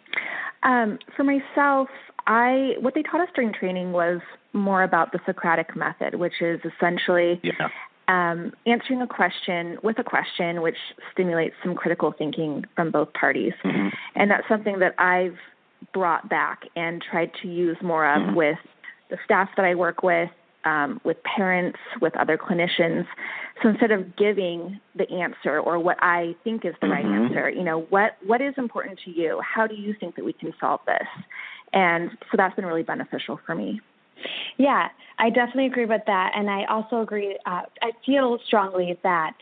Um, 0.68 0.98
for 1.16 1.22
myself, 1.22 1.88
I 2.26 2.74
what 2.80 2.94
they 2.94 3.02
taught 3.02 3.20
us 3.20 3.28
during 3.36 3.52
training 3.52 3.92
was 3.92 4.20
more 4.52 4.82
about 4.82 5.12
the 5.12 5.20
Socratic 5.24 5.76
method, 5.76 6.16
which 6.16 6.40
is 6.40 6.60
essentially 6.64 7.38
yeah. 7.44 7.68
Um, 8.08 8.52
answering 8.66 9.02
a 9.02 9.06
question 9.06 9.78
with 9.82 9.98
a 9.98 10.04
question, 10.04 10.62
which 10.62 10.76
stimulates 11.12 11.54
some 11.62 11.74
critical 11.74 12.12
thinking 12.16 12.64
from 12.76 12.90
both 12.90 13.12
parties, 13.12 13.52
mm-hmm. 13.64 13.88
and 14.14 14.30
that's 14.30 14.46
something 14.48 14.78
that 14.80 14.94
I've 14.98 15.36
brought 15.92 16.28
back 16.28 16.62
and 16.76 17.02
tried 17.02 17.30
to 17.42 17.48
use 17.48 17.76
more 17.82 18.10
of 18.10 18.22
mm-hmm. 18.22 18.36
with 18.36 18.58
the 19.10 19.16
staff 19.24 19.48
that 19.56 19.64
I 19.64 19.74
work 19.74 20.02
with, 20.02 20.30
um, 20.64 21.00
with 21.04 21.18
parents, 21.22 21.78
with 22.00 22.16
other 22.16 22.38
clinicians. 22.38 23.06
So 23.62 23.68
instead 23.68 23.90
of 23.90 24.16
giving 24.16 24.80
the 24.96 25.08
answer 25.10 25.60
or 25.60 25.78
what 25.78 25.96
I 26.00 26.34
think 26.42 26.64
is 26.64 26.74
the 26.80 26.86
mm-hmm. 26.86 27.08
right 27.08 27.22
answer, 27.22 27.50
you 27.50 27.64
know, 27.64 27.82
what 27.90 28.16
what 28.26 28.40
is 28.40 28.54
important 28.56 28.98
to 29.04 29.10
you? 29.10 29.40
How 29.42 29.66
do 29.66 29.74
you 29.74 29.94
think 29.98 30.16
that 30.16 30.24
we 30.24 30.32
can 30.32 30.52
solve 30.60 30.80
this? 30.86 31.06
And 31.72 32.10
so 32.30 32.36
that's 32.36 32.54
been 32.54 32.66
really 32.66 32.82
beneficial 32.82 33.40
for 33.44 33.54
me. 33.54 33.80
Yeah, 34.56 34.88
I 35.18 35.30
definitely 35.30 35.66
agree 35.66 35.86
with 35.86 36.02
that, 36.06 36.32
and 36.34 36.50
I 36.50 36.64
also 36.64 37.00
agree. 37.00 37.38
Uh, 37.46 37.62
I 37.82 37.92
feel 38.04 38.38
strongly 38.46 38.98
that 39.02 39.34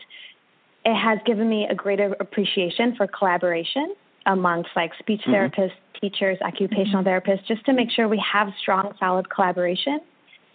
it 0.85 0.95
has 0.95 1.19
given 1.25 1.49
me 1.49 1.67
a 1.69 1.75
greater 1.75 2.15
appreciation 2.19 2.95
for 2.95 3.07
collaboration 3.07 3.95
amongst 4.25 4.69
like 4.75 4.91
speech 4.99 5.21
mm-hmm. 5.21 5.33
therapists, 5.33 5.71
teachers, 5.99 6.37
occupational 6.41 7.03
mm-hmm. 7.03 7.29
therapists, 7.29 7.45
just 7.47 7.65
to 7.65 7.73
make 7.73 7.89
sure 7.91 8.07
we 8.07 8.21
have 8.31 8.49
strong, 8.61 8.93
solid 8.99 9.29
collaboration 9.29 9.99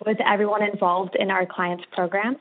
with 0.05 0.19
everyone 0.27 0.62
involved 0.62 1.16
in 1.19 1.31
our 1.31 1.47
clients' 1.47 1.85
programs. 1.93 2.39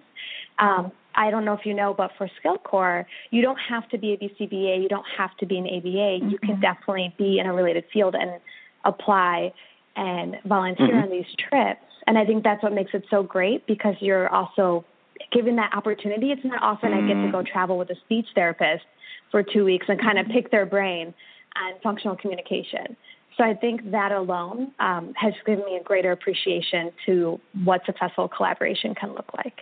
Um, 0.60 0.92
I 1.16 1.32
don't 1.32 1.46
know 1.46 1.54
if 1.54 1.66
you 1.66 1.74
know, 1.74 1.96
but 1.98 2.12
for 2.18 2.30
SkillCorps, 2.44 3.06
you 3.32 3.42
don't 3.42 3.58
have 3.58 3.90
to 3.90 3.98
be 3.98 4.14
a 4.14 4.18
BCBA, 4.18 4.82
you 4.82 4.88
don't 4.88 5.06
have 5.18 5.36
to 5.38 5.46
be 5.46 5.58
an 5.58 5.66
ABA. 5.66 5.88
Mm-hmm. 5.88 6.30
You 6.30 6.38
can 6.38 6.50
mm-hmm. 6.56 6.62
definitely 6.62 7.14
be 7.18 7.40
in 7.40 7.48
a 7.48 7.54
related 7.54 7.86
field 7.92 8.16
and 8.16 8.40
apply 8.86 9.54
and 9.98 10.38
volunteer 10.46 10.88
mm-hmm. 10.88 11.04
on 11.04 11.10
these 11.10 11.26
trips. 11.50 11.82
And 12.06 12.18
I 12.18 12.26
think 12.26 12.44
that's 12.44 12.64
what 12.64 12.74
makes 12.74 12.92
it 12.94 13.04
so 13.10 13.24
great 13.24 13.68
because 13.68 13.96
you're 14.00 14.30
also 14.30 14.86
given 15.34 15.56
that 15.58 15.74
opportunity. 15.76 16.32
It's 16.32 16.46
not 16.46 16.64
often 16.64 16.92
mm-hmm. 16.92 17.06
I 17.06 17.14
get 17.14 17.26
to 17.26 17.32
go 17.32 17.44
mm. 17.44 17.48
travel 17.48 17.78
with 17.78 17.90
a 17.90 17.96
speech 18.06 18.28
therapist 18.34 18.86
for 19.32 19.44
two 19.44 19.66
weeks 19.66 19.88
and 19.90 20.00
kind 20.00 20.18
of 20.18 20.28
pick 20.28 20.52
their 20.52 20.66
brain 20.66 21.14
on 21.56 21.74
functional 21.82 22.16
communication. 22.16 22.96
So 23.38 23.44
I 23.44 23.54
think 23.54 23.92
that 23.92 24.12
alone 24.12 24.72
um, 24.80 25.14
has 25.16 25.34
given 25.46 25.66
me 25.66 25.78
a 25.80 25.84
greater 25.84 26.12
appreciation 26.12 26.92
to 27.06 27.40
what 27.64 27.82
successful 27.86 28.28
collaboration 28.28 28.96
can 28.96 29.14
look 29.14 29.30
like. 29.36 29.62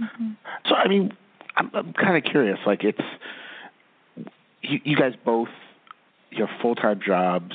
Mm-hmm. 0.00 0.30
So 0.68 0.74
I 0.74 0.86
mean, 0.86 1.12
I'm, 1.56 1.70
I'm 1.74 1.92
kind 1.92 2.16
of 2.16 2.30
curious. 2.30 2.58
Like 2.66 2.84
it's 2.84 3.00
you, 4.62 4.80
you 4.84 4.96
guys 4.96 5.14
both 5.24 5.48
your 6.30 6.48
full 6.62 6.74
time 6.74 7.00
jobs. 7.04 7.54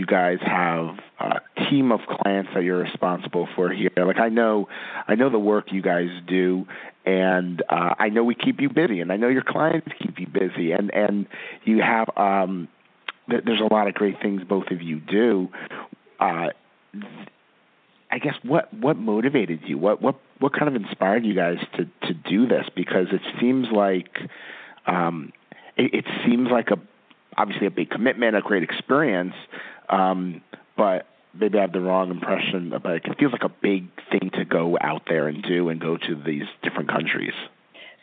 You 0.00 0.06
guys 0.06 0.38
have 0.40 0.98
a 1.18 1.40
team 1.68 1.92
of 1.92 2.00
clients 2.08 2.48
that 2.54 2.64
you're 2.64 2.78
responsible 2.78 3.46
for 3.54 3.70
here. 3.70 3.90
Like 3.98 4.18
I 4.18 4.30
know, 4.30 4.66
I 5.06 5.14
know 5.14 5.28
the 5.28 5.38
work 5.38 5.72
you 5.72 5.82
guys 5.82 6.08
do, 6.26 6.64
and 7.04 7.62
uh, 7.68 7.96
I 7.98 8.08
know 8.08 8.24
we 8.24 8.34
keep 8.34 8.62
you 8.62 8.70
busy, 8.70 9.02
and 9.02 9.12
I 9.12 9.18
know 9.18 9.28
your 9.28 9.44
clients 9.46 9.88
keep 10.02 10.18
you 10.18 10.26
busy, 10.26 10.72
and 10.72 10.90
and 10.94 11.26
you 11.64 11.82
have 11.82 12.08
um, 12.16 12.68
there's 13.28 13.60
a 13.60 13.70
lot 13.70 13.88
of 13.88 13.92
great 13.92 14.22
things 14.22 14.40
both 14.42 14.70
of 14.70 14.80
you 14.80 15.00
do. 15.00 15.50
Uh, 16.18 16.48
I 18.10 18.18
guess 18.22 18.36
what 18.42 18.72
what 18.72 18.96
motivated 18.96 19.60
you? 19.66 19.76
What 19.76 20.00
what 20.00 20.18
what 20.38 20.54
kind 20.54 20.74
of 20.74 20.82
inspired 20.82 21.26
you 21.26 21.34
guys 21.34 21.58
to 21.76 21.84
to 22.06 22.14
do 22.14 22.46
this? 22.46 22.64
Because 22.74 23.08
it 23.12 23.20
seems 23.38 23.66
like 23.70 24.16
um, 24.86 25.34
it, 25.76 25.92
it 25.92 26.04
seems 26.24 26.48
like 26.50 26.70
a 26.70 26.78
obviously 27.36 27.66
a 27.66 27.70
big 27.70 27.90
commitment, 27.90 28.36
a 28.36 28.40
great 28.40 28.62
experience, 28.62 29.34
um, 29.90 30.40
but 30.76 31.06
maybe 31.34 31.58
I 31.58 31.62
have 31.62 31.72
the 31.72 31.80
wrong 31.80 32.10
impression. 32.10 32.72
But 32.82 32.92
it 32.92 33.18
feels 33.18 33.32
like 33.32 33.44
a 33.44 33.52
big 33.62 33.88
thing 34.10 34.30
to 34.34 34.44
go 34.44 34.78
out 34.80 35.02
there 35.08 35.28
and 35.28 35.42
do 35.42 35.68
and 35.68 35.80
go 35.80 35.96
to 35.96 36.14
these 36.24 36.44
different 36.62 36.88
countries. 36.88 37.34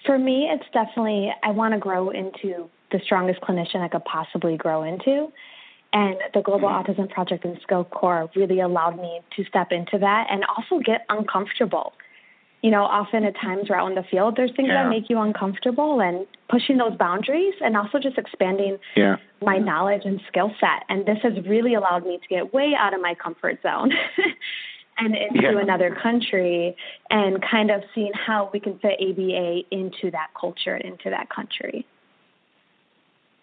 For 0.05 0.17
me, 0.17 0.49
it's 0.51 0.69
definitely 0.71 1.33
I 1.43 1.51
want 1.51 1.73
to 1.73 1.79
grow 1.79 2.11
into 2.11 2.69
the 2.91 2.99
strongest 3.03 3.41
clinician 3.41 3.81
I 3.81 3.87
could 3.87 4.05
possibly 4.05 4.57
grow 4.57 4.83
into. 4.83 5.31
And 5.93 6.17
the 6.33 6.41
Global 6.41 6.67
mm-hmm. 6.67 6.91
Autism 6.91 7.09
Project 7.09 7.45
and 7.45 7.57
SkillCorps 7.61 8.35
really 8.35 8.59
allowed 8.59 8.97
me 8.97 9.21
to 9.35 9.45
step 9.45 9.71
into 9.71 9.97
that 9.99 10.27
and 10.29 10.43
also 10.45 10.83
get 10.83 11.05
uncomfortable. 11.09 11.93
You 12.63 12.71
know, 12.71 12.83
often 12.83 13.23
at 13.23 13.35
times 13.35 13.69
we're 13.69 13.75
out 13.75 13.89
in 13.89 13.95
the 13.95 14.03
field, 14.09 14.35
there's 14.35 14.51
things 14.55 14.69
yeah. 14.69 14.83
that 14.83 14.89
make 14.89 15.09
you 15.09 15.19
uncomfortable 15.19 16.01
and 16.01 16.25
pushing 16.49 16.77
those 16.77 16.97
boundaries 16.97 17.53
and 17.61 17.77
also 17.77 17.99
just 17.99 18.17
expanding 18.17 18.77
yeah. 18.95 19.17
my 19.41 19.57
knowledge 19.57 20.01
and 20.05 20.19
skill 20.27 20.51
set. 20.59 20.83
And 20.89 21.05
this 21.05 21.17
has 21.21 21.33
really 21.45 21.75
allowed 21.75 22.05
me 22.05 22.17
to 22.17 22.27
get 22.27 22.53
way 22.53 22.73
out 22.77 22.95
of 22.95 23.01
my 23.01 23.13
comfort 23.13 23.59
zone 23.61 23.91
and 24.97 25.15
into 25.15 25.43
yeah. 25.43 25.59
another 25.61 25.95
country 26.01 26.75
and 27.09 27.43
kind 27.43 27.69
of 27.69 27.83
seeing 27.93 28.11
how 28.13 28.49
we 28.51 28.59
can 28.59 28.79
fit 28.79 28.99
ABA 28.99 29.61
into 29.69 30.09
that 30.11 30.29
culture 30.39 30.73
and 30.73 30.93
into 30.93 31.09
that 31.11 31.29
country. 31.29 31.85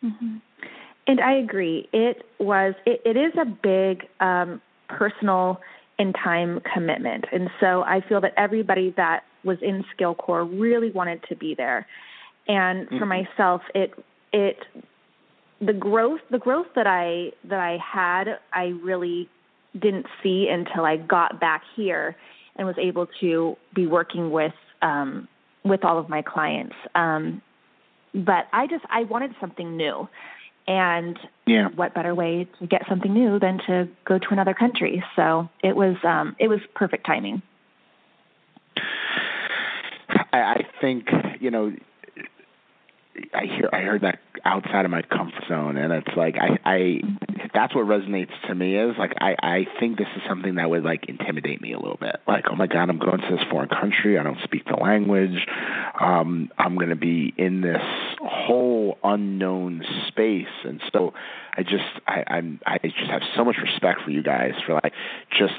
Mm-hmm. 0.05 0.37
And 1.07 1.21
I 1.21 1.35
agree. 1.35 1.89
It 1.93 2.25
was. 2.39 2.75
It, 2.87 3.03
it 3.05 3.17
is 3.17 3.33
a 3.41 3.45
big 3.45 4.09
um, 4.21 4.61
personal 4.89 5.61
and 5.99 6.15
time 6.15 6.61
commitment, 6.73 7.25
and 7.33 7.51
so 7.61 7.83
I 7.83 8.01
feel 8.09 8.21
that 8.21 8.35
everybody 8.37 8.93
that 8.97 9.25
was 9.45 9.59
in 9.63 9.85
SkillCorps 9.97 10.59
really 10.59 10.91
wanted 10.91 11.23
to 11.29 11.37
be 11.37 11.55
there. 11.55 11.87
And 12.49 12.89
for 12.89 13.07
mm-hmm. 13.07 13.09
myself, 13.09 13.63
it 13.75 13.93
it 14.33 14.59
the 15.61 15.73
growth 15.73 16.21
the 16.31 16.39
growth 16.39 16.67
that 16.75 16.87
I 16.87 17.33
that 17.49 17.61
I 17.61 17.79
had, 17.79 18.39
I 18.53 18.75
really 18.83 19.29
didn't 19.81 20.07
see 20.23 20.49
until 20.49 20.85
I 20.85 20.97
got 20.97 21.41
back 21.41 21.63
here 21.75 22.17
and 22.57 22.67
was 22.67 22.77
able 22.79 23.07
to 23.21 23.57
be 23.75 23.87
working 23.87 24.31
with 24.31 24.53
um, 24.83 25.29
with 25.65 25.85
all 25.85 25.99
of 25.99 26.09
my 26.09 26.23
clients. 26.23 26.75
Um, 26.95 27.43
but 28.15 28.47
I 28.53 28.67
just 28.67 28.85
I 28.91 29.05
wanted 29.05 29.35
something 29.41 29.77
new, 29.77 30.09
and 30.67 31.19
yeah. 31.47 31.69
what 31.75 31.95
better 31.95 32.15
way 32.15 32.49
to 32.59 32.67
get 32.67 32.83
something 32.89 33.13
new 33.13 33.39
than 33.39 33.59
to 33.67 33.89
go 34.05 34.19
to 34.19 34.27
another 34.31 34.55
country? 34.55 35.05
So 35.17 35.49
it 35.63 35.77
was 35.77 35.97
um, 36.05 36.37
it 36.39 36.49
was 36.49 36.61
perfect 36.75 37.07
timing. 37.07 37.43
I, 40.33 40.39
I 40.39 40.67
think 40.81 41.09
you 41.41 41.51
know 41.51 41.73
I 43.33 43.45
hear 43.45 43.69
I 43.73 43.81
heard 43.81 44.03
that 44.03 44.19
outside 44.45 44.85
of 44.85 44.91
my 44.91 45.03
comfort 45.03 45.45
zone, 45.49 45.77
and 45.77 45.93
it's 45.93 46.17
like 46.17 46.35
I 46.37 46.59
I 46.65 47.01
that's 47.55 47.75
what 47.75 47.87
resonates 47.87 48.33
to 48.49 48.55
me 48.55 48.77
is 48.77 48.97
like 48.99 49.13
I 49.21 49.37
I 49.41 49.67
think 49.79 49.99
this 49.99 50.09
is 50.17 50.23
something 50.29 50.57
that 50.57 50.69
would 50.69 50.83
like 50.83 51.09
intimidate 51.09 51.61
me 51.61 51.73
a 51.73 51.79
little 51.79 51.97
bit. 51.97 52.17
Like 52.27 52.47
oh 52.51 52.57
my 52.57 52.67
god, 52.67 52.91
I'm 52.91 52.99
going 52.99 53.21
to 53.21 53.37
this 53.37 53.45
foreign 53.51 53.69
country. 53.69 54.19
I 54.19 54.25
don't 54.25 54.39
speak 54.43 54.65
the 54.65 54.77
language. 54.77 55.47
Um, 56.01 56.51
I'm 56.59 56.75
going 56.75 56.89
to 56.89 56.97
be 56.97 57.33
in 57.37 57.61
this 57.61 57.83
whole 58.21 58.99
unknown 59.05 59.85
space, 60.09 60.47
and 60.65 60.81
so 60.93 61.15
I 61.57 61.63
just 61.63 61.85
I 62.09 62.25
I'm 62.27 62.61
I 62.67 62.79
just 62.83 63.11
have 63.11 63.23
so 63.37 63.45
much 63.45 63.57
respect 63.63 64.01
for 64.05 64.11
you 64.11 64.25
guys 64.25 64.53
for 64.67 64.75
like 64.75 64.93
just 65.39 65.55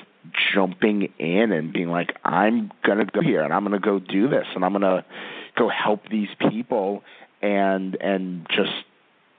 jumping 0.54 1.14
in 1.20 1.52
and 1.52 1.72
being 1.72 1.90
like 1.90 2.16
I'm 2.24 2.72
gonna 2.86 3.06
go 3.06 3.22
here 3.22 3.44
and 3.44 3.54
I'm 3.54 3.64
gonna 3.64 3.80
go 3.80 4.00
do 4.00 4.28
this 4.28 4.46
and 4.56 4.66
I'm 4.66 4.74
gonna 4.74 5.06
go 5.56 5.70
help 5.70 6.10
these 6.10 6.30
people 6.50 7.04
and 7.46 7.96
and 7.96 8.48
just 8.50 8.74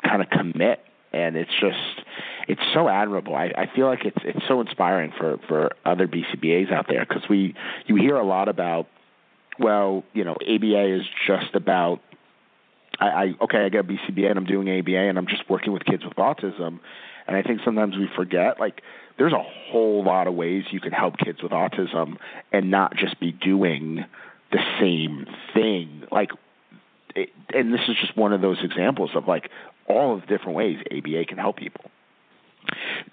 kind 0.03 0.23
of 0.23 0.31
commit. 0.31 0.81
And 1.13 1.37
it's 1.37 1.51
just 1.61 2.05
it's 2.49 2.61
so 2.75 2.89
admirable. 2.89 3.35
I, 3.35 3.53
I 3.57 3.71
feel 3.75 3.87
like 3.87 4.05
it's 4.05 4.19
it's 4.23 4.47
so 4.47 4.61
inspiring 4.61 5.13
for 5.17 5.39
for 5.49 5.71
other 5.85 6.07
BCBAs 6.07 6.73
out 6.73 6.87
there 6.89 7.05
because 7.09 7.29
we 7.29 7.55
you 7.87 7.97
hear 7.97 8.17
a 8.17 8.25
lot 8.25 8.49
about 8.49 8.87
well 9.59 10.05
you 10.13 10.25
know 10.25 10.35
ABA 10.35 10.97
is 10.97 11.03
just 11.27 11.55
about 11.55 12.01
I, 13.01 13.07
I 13.07 13.35
okay 13.43 13.65
I 13.65 13.69
got 13.69 13.81
a 13.81 13.85
BCBA 13.85 14.31
and 14.31 14.39
I'm 14.39 14.45
doing 14.45 14.69
ABA 14.69 14.97
and 14.97 15.19
I'm 15.19 15.27
just 15.27 15.49
working 15.49 15.73
with 15.73 15.85
kids 15.85 16.05
with 16.05 16.17
autism. 16.17 16.81
And 17.27 17.37
I 17.37 17.43
think 17.43 17.61
sometimes 17.65 17.97
we 17.97 18.09
forget 18.15 18.61
like 18.61 18.83
there's 19.19 19.33
a 19.33 19.43
whole 19.43 20.05
lot 20.05 20.27
of 20.27 20.35
ways 20.35 20.65
you 20.71 20.81
can 20.81 20.93
help 20.93 21.17
kids 21.17 21.43
with 21.43 21.53
autism 21.53 22.19
and 22.53 22.71
not 22.71 22.95
just 22.97 23.19
be 23.19 23.33
doing 23.33 24.05
the 24.53 24.61
same 24.79 25.27
thing. 25.55 26.05
Like 26.13 26.31
it, 27.17 27.31
and 27.55 27.73
this 27.73 27.81
is 27.89 27.97
just 28.01 28.17
one 28.17 28.33
of 28.33 28.41
those 28.41 28.59
examples 28.63 29.11
of 29.15 29.27
like 29.27 29.51
all 29.89 30.15
of 30.15 30.23
the 30.23 30.27
different 30.27 30.57
ways 30.57 30.79
ABA 30.91 31.25
can 31.27 31.39
help 31.39 31.57
people. 31.57 31.91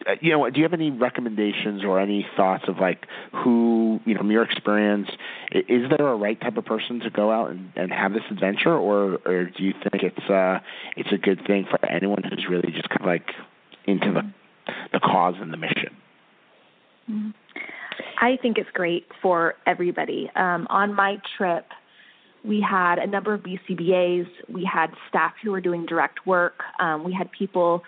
Uh, 0.08 0.14
you 0.20 0.32
know, 0.32 0.50
do 0.50 0.58
you 0.58 0.64
have 0.64 0.74
any 0.74 0.90
recommendations 0.90 1.84
or 1.84 2.00
any 2.00 2.26
thoughts 2.36 2.64
of 2.68 2.78
like 2.78 3.06
who, 3.32 4.00
you 4.06 4.14
know, 4.14 4.20
from 4.20 4.32
your 4.32 4.44
experience, 4.44 5.10
is 5.52 5.90
there 5.96 6.08
a 6.08 6.16
right 6.16 6.40
type 6.42 6.58
of 6.58 6.66
person 6.66 7.00
to 7.02 7.10
go 7.10 7.32
out 7.32 7.52
and, 7.52 7.72
and 7.76 7.92
have 7.92 8.14
this 8.14 8.24
adventure, 8.32 8.76
or 8.76 9.20
or 9.26 9.46
do 9.46 9.64
you 9.64 9.74
think 9.74 10.04
it's 10.04 10.30
uh 10.30 10.60
it's 10.98 11.12
a 11.12 11.18
good 11.18 11.46
thing 11.46 11.66
for 11.70 11.84
anyone 11.86 12.24
who's 12.24 12.46
really 12.50 12.72
just 12.72 12.90
kind 12.90 13.02
of 13.02 13.08
like 13.08 13.30
into 13.86 14.12
the 14.12 14.22
the 14.92 15.00
cause 15.00 15.36
and 15.40 15.54
the 15.54 15.58
mission? 15.58 15.96
Mm-hmm. 17.10 17.30
I 18.20 18.38
think 18.42 18.58
it's 18.58 18.70
great 18.74 19.06
for 19.22 19.56
everybody. 19.68 20.32
Um, 20.36 20.66
on 20.70 20.94
my 20.94 21.18
trip, 21.38 21.68
we 22.44 22.62
had 22.62 23.00
a 23.00 23.08
number 23.08 23.34
of 23.34 23.42
BCBAs. 23.42 24.28
We 24.50 24.66
had 24.66 24.92
staff 25.10 25.34
who 25.44 25.52
were 25.52 25.62
doing 25.62 25.86
direct 25.86 26.26
work. 26.28 26.62
Um, 26.80 27.04
we 27.04 27.14
had 27.14 27.32
people 27.32 27.84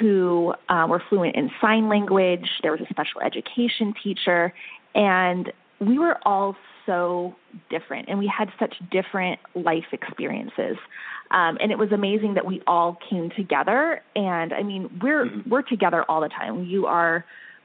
who 0.00 0.52
uh, 0.68 0.86
were 0.88 1.02
fluent 1.08 1.36
in 1.36 1.50
sign 1.60 1.88
language. 1.88 2.48
There 2.62 2.72
was 2.72 2.80
a 2.80 2.86
special 2.90 3.20
education 3.20 3.94
teacher. 4.02 4.52
And 4.94 5.52
we 5.80 5.98
were 5.98 6.18
all 6.26 6.56
so 6.86 7.34
different 7.70 8.08
and 8.08 8.18
we 8.18 8.26
had 8.26 8.50
such 8.58 8.74
different 8.90 9.40
life 9.54 9.84
experiences. 9.92 10.76
Um, 11.30 11.56
and 11.60 11.72
it 11.72 11.78
was 11.78 11.90
amazing 11.92 12.34
that 12.34 12.44
we 12.44 12.62
all 12.66 12.98
came 13.08 13.30
together. 13.30 14.02
And 14.14 14.52
I 14.52 14.62
mean, 14.62 15.00
we're 15.02 15.26
mm-hmm. 15.26 15.50
we're 15.50 15.62
together 15.62 16.04
all 16.08 16.20
the 16.20 16.28
time. 16.28 16.64
You 16.64 16.86
are 16.86 17.24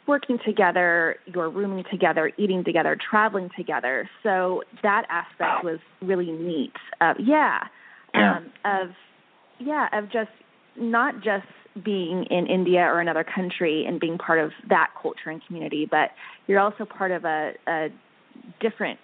working 0.10 0.40
together, 0.44 1.16
you're 1.28 1.50
rooming 1.50 1.86
together, 1.90 2.32
eating 2.38 2.64
together, 2.64 2.98
traveling 3.10 3.50
together. 3.56 4.10
So 4.24 4.64
that 4.84 5.04
aspect 5.10 5.64
was 5.64 5.80
really 6.02 6.32
neat. 6.32 6.74
Uh, 7.00 7.14
yeah, 7.18 7.60
yeah. 8.14 8.38
Um, 8.38 8.52
of 8.66 8.90
yeah, 9.60 9.88
of 9.94 10.06
just 10.12 10.32
not 10.76 11.16
just 11.24 11.46
being 11.86 12.26
in 12.32 12.48
India 12.48 12.82
or 12.82 13.00
another 13.00 13.24
country 13.24 13.86
and 13.88 14.00
being 14.00 14.18
part 14.18 14.40
of 14.40 14.52
that 14.68 14.90
culture 15.00 15.30
and 15.30 15.46
community, 15.46 15.88
but 15.90 16.10
you're 16.48 16.60
also 16.60 16.86
part 16.86 17.12
of 17.12 17.24
a, 17.26 17.52
a 17.68 17.90
different 18.60 19.00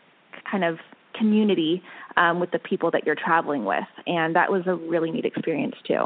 kind 0.50 0.64
of 0.64 0.78
community 1.18 1.84
um, 2.18 2.40
with 2.40 2.52
the 2.52 2.60
people 2.60 2.90
that 2.92 3.06
you're 3.06 3.16
traveling 3.16 3.64
with, 3.64 3.86
and 4.08 4.36
that 4.36 4.52
was 4.52 4.64
a 4.66 4.76
really 4.76 5.12
neat 5.12 5.26
experience 5.26 5.76
too. 5.88 6.06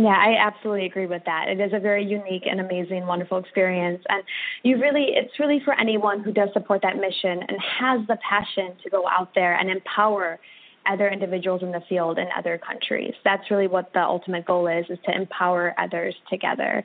Yeah, 0.00 0.14
I 0.16 0.36
absolutely 0.38 0.86
agree 0.86 1.06
with 1.06 1.24
that. 1.26 1.48
It 1.48 1.60
is 1.60 1.72
a 1.74 1.80
very 1.80 2.04
unique 2.04 2.44
and 2.48 2.60
amazing, 2.60 3.04
wonderful 3.06 3.38
experience. 3.38 4.00
And 4.08 4.22
you 4.62 4.80
really, 4.80 5.06
it's 5.08 5.40
really 5.40 5.60
for 5.64 5.74
anyone 5.78 6.22
who 6.22 6.32
does 6.32 6.50
support 6.52 6.82
that 6.82 6.96
mission 6.96 7.42
and 7.48 7.58
has 7.80 8.06
the 8.06 8.16
passion 8.28 8.76
to 8.84 8.90
go 8.90 9.08
out 9.08 9.30
there 9.34 9.54
and 9.58 9.68
empower 9.68 10.38
other 10.86 11.08
individuals 11.08 11.62
in 11.64 11.72
the 11.72 11.82
field 11.88 12.16
in 12.16 12.28
other 12.36 12.58
countries. 12.58 13.12
That's 13.24 13.50
really 13.50 13.66
what 13.66 13.92
the 13.92 14.00
ultimate 14.00 14.46
goal 14.46 14.68
is, 14.68 14.86
is 14.88 14.98
to 15.06 15.14
empower 15.14 15.74
others 15.78 16.14
together. 16.30 16.84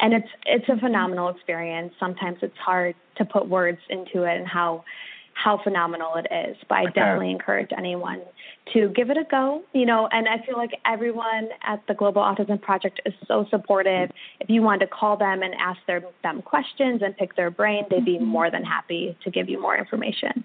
And 0.00 0.14
it's 0.14 0.28
it's 0.46 0.68
a 0.70 0.78
phenomenal 0.80 1.28
experience. 1.28 1.92
Sometimes 2.00 2.38
it's 2.40 2.56
hard 2.56 2.94
to 3.16 3.26
put 3.26 3.46
words 3.46 3.78
into 3.90 4.24
it 4.24 4.38
and 4.38 4.48
how 4.48 4.84
how 5.34 5.60
phenomenal 5.62 6.14
it 6.16 6.26
is. 6.32 6.56
But 6.68 6.74
I 6.76 6.84
definitely 6.86 7.30
encourage 7.30 7.70
anyone 7.76 8.22
to 8.72 8.88
give 8.90 9.10
it 9.10 9.16
a 9.16 9.24
go. 9.30 9.62
You 9.72 9.86
know, 9.86 10.08
and 10.10 10.28
I 10.28 10.44
feel 10.44 10.56
like 10.56 10.70
everyone 10.86 11.50
at 11.62 11.82
the 11.86 11.94
Global 11.94 12.22
Autism 12.22 12.60
Project 12.60 13.00
is 13.04 13.14
so 13.26 13.46
supportive. 13.50 14.10
If 14.40 14.48
you 14.48 14.62
want 14.62 14.80
to 14.80 14.86
call 14.86 15.16
them 15.16 15.42
and 15.42 15.54
ask 15.54 15.78
their, 15.86 16.02
them 16.22 16.42
questions 16.42 17.02
and 17.04 17.16
pick 17.16 17.36
their 17.36 17.50
brain, 17.50 17.84
they'd 17.90 18.04
be 18.04 18.18
more 18.18 18.50
than 18.50 18.64
happy 18.64 19.16
to 19.24 19.30
give 19.30 19.48
you 19.48 19.60
more 19.60 19.76
information. 19.76 20.44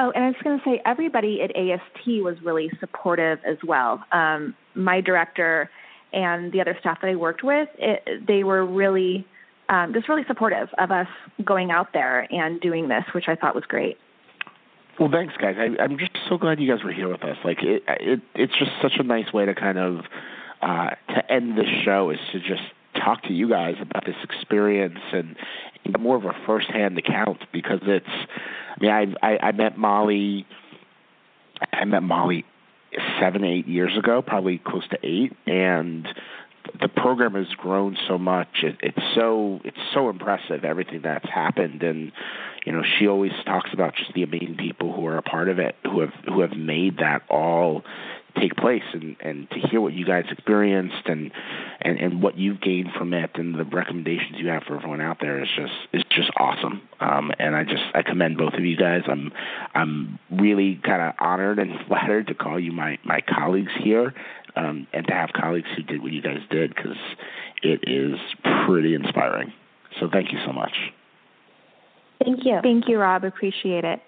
Oh, 0.00 0.12
and 0.14 0.24
I 0.24 0.26
was 0.28 0.36
going 0.44 0.58
to 0.58 0.64
say, 0.64 0.80
everybody 0.86 1.42
at 1.42 1.50
AST 1.56 2.22
was 2.22 2.36
really 2.44 2.70
supportive 2.78 3.40
as 3.44 3.56
well. 3.66 4.04
Um, 4.12 4.54
my 4.76 5.00
director 5.00 5.68
and 6.12 6.52
the 6.52 6.60
other 6.60 6.76
staff 6.78 6.98
that 7.02 7.08
I 7.08 7.16
worked 7.16 7.42
with, 7.42 7.68
it, 7.78 8.26
they 8.26 8.44
were 8.44 8.64
really 8.64 9.26
um, 9.68 9.92
just 9.92 10.08
really 10.08 10.24
supportive 10.26 10.68
of 10.78 10.90
us 10.90 11.08
going 11.44 11.70
out 11.70 11.88
there 11.92 12.32
and 12.32 12.60
doing 12.60 12.88
this, 12.88 13.04
which 13.12 13.24
I 13.26 13.34
thought 13.34 13.54
was 13.54 13.64
great. 13.64 13.98
Well, 14.98 15.10
thanks, 15.12 15.34
guys. 15.36 15.54
I, 15.58 15.80
I'm 15.82 15.98
just 15.98 16.10
so 16.28 16.38
glad 16.38 16.60
you 16.60 16.68
guys 16.68 16.84
were 16.84 16.92
here 16.92 17.08
with 17.08 17.22
us. 17.22 17.36
Like, 17.44 17.62
it, 17.62 17.82
it 17.86 18.20
it's 18.34 18.52
just 18.58 18.72
such 18.82 18.94
a 18.98 19.02
nice 19.02 19.32
way 19.32 19.44
to 19.44 19.54
kind 19.54 19.78
of 19.78 20.00
uh, 20.60 20.90
to 21.14 21.32
end 21.32 21.56
this 21.56 21.68
show 21.84 22.10
is 22.10 22.18
to 22.32 22.40
just 22.40 22.62
talk 22.94 23.22
to 23.22 23.32
you 23.32 23.48
guys 23.48 23.76
about 23.80 24.04
this 24.04 24.16
experience 24.24 24.98
and, 25.12 25.36
and 25.84 25.96
more 26.00 26.16
of 26.16 26.24
a 26.24 26.32
firsthand 26.46 26.98
account 26.98 27.38
because 27.52 27.80
it's. 27.82 28.06
I 28.08 28.80
mean, 28.80 29.16
I, 29.22 29.26
I 29.26 29.38
I 29.48 29.52
met 29.52 29.78
Molly. 29.78 30.46
I 31.72 31.84
met 31.84 32.02
Molly 32.02 32.44
seven, 33.20 33.44
eight 33.44 33.68
years 33.68 33.96
ago, 33.96 34.22
probably 34.22 34.58
close 34.58 34.88
to 34.88 34.98
eight, 35.02 35.32
and 35.46 36.08
the 36.80 36.88
program 36.88 37.34
has 37.34 37.48
grown 37.56 37.96
so 38.08 38.18
much. 38.18 38.48
It, 38.62 38.76
it's 38.82 39.14
so 39.14 39.60
it's 39.64 39.78
so 39.94 40.08
impressive 40.10 40.64
everything 40.64 41.02
that's 41.02 41.28
happened, 41.28 41.82
and 41.82 42.12
you 42.64 42.72
know 42.72 42.82
she 42.98 43.06
always 43.06 43.32
talks 43.44 43.70
about 43.72 43.94
just 43.96 44.12
the 44.14 44.22
amazing 44.22 44.56
people 44.56 44.92
who 44.92 45.06
are 45.06 45.18
a 45.18 45.22
part 45.22 45.48
of 45.48 45.58
it, 45.58 45.76
who 45.84 46.00
have 46.00 46.12
who 46.26 46.40
have 46.40 46.52
made 46.52 46.98
that 46.98 47.22
all 47.28 47.84
take 48.40 48.54
place, 48.56 48.82
and 48.92 49.16
and 49.20 49.50
to 49.50 49.56
hear 49.68 49.80
what 49.80 49.92
you 49.92 50.04
guys 50.04 50.24
experienced 50.30 51.06
and 51.06 51.30
and 51.80 51.98
and 51.98 52.22
what 52.22 52.36
you've 52.38 52.60
gained 52.60 52.90
from 52.96 53.12
it, 53.12 53.30
and 53.34 53.54
the 53.54 53.64
recommendations 53.64 54.36
you 54.38 54.48
have 54.48 54.62
for 54.64 54.76
everyone 54.76 55.00
out 55.00 55.18
there 55.20 55.42
is 55.42 55.48
just 55.56 55.72
is 55.92 56.02
just 56.10 56.30
awesome. 56.36 56.82
Um, 57.00 57.30
and 57.38 57.56
I 57.56 57.64
just 57.64 57.84
I 57.94 58.02
commend 58.02 58.38
both 58.38 58.54
of 58.54 58.64
you 58.64 58.76
guys. 58.76 59.02
I'm 59.08 59.32
I'm 59.74 60.18
really 60.30 60.80
kind 60.84 61.02
of 61.02 61.14
honored 61.20 61.58
and 61.58 61.72
flattered 61.88 62.28
to 62.28 62.34
call 62.34 62.58
you 62.58 62.72
my 62.72 62.98
my 63.04 63.20
colleagues 63.20 63.72
here 63.82 64.14
um, 64.56 64.86
and 64.92 65.06
to 65.06 65.12
have 65.12 65.30
colleagues 65.34 65.68
who 65.76 65.82
did 65.82 66.02
what 66.02 66.12
you 66.12 66.22
guys 66.22 66.40
did 66.50 66.74
because 66.74 66.96
it 67.62 67.80
is 67.86 68.18
pretty 68.66 68.94
inspiring. 68.94 69.52
So 70.00 70.08
thank 70.10 70.32
you 70.32 70.38
so 70.46 70.52
much. 70.52 70.72
Thank 72.24 72.44
you. 72.44 72.58
Thank 72.62 72.88
you, 72.88 72.98
Rob. 72.98 73.24
Appreciate 73.24 73.84
it. 73.84 74.00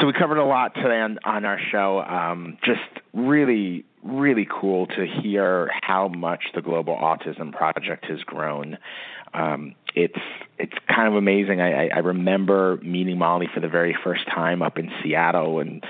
So 0.00 0.06
we 0.06 0.12
covered 0.12 0.38
a 0.38 0.44
lot 0.44 0.74
today 0.74 1.00
on, 1.00 1.18
on 1.24 1.44
our 1.44 1.58
show. 1.70 2.00
Um, 2.00 2.58
just 2.64 2.80
really, 3.12 3.84
really 4.02 4.48
cool 4.50 4.86
to 4.86 5.06
hear 5.06 5.70
how 5.82 6.08
much 6.08 6.42
the 6.54 6.62
Global 6.62 6.96
Autism 6.96 7.52
Project 7.52 8.06
has 8.06 8.20
grown. 8.20 8.78
Um, 9.34 9.74
it's 9.94 10.18
it's 10.58 10.74
kind 10.88 11.08
of 11.08 11.14
amazing. 11.14 11.60
I, 11.60 11.88
I, 11.88 11.98
remember 11.98 12.78
meeting 12.82 13.18
Molly 13.18 13.48
for 13.52 13.60
the 13.60 13.68
very 13.68 13.96
first 14.04 14.26
time 14.26 14.60
up 14.62 14.78
in 14.78 14.90
Seattle 15.02 15.60
and 15.60 15.82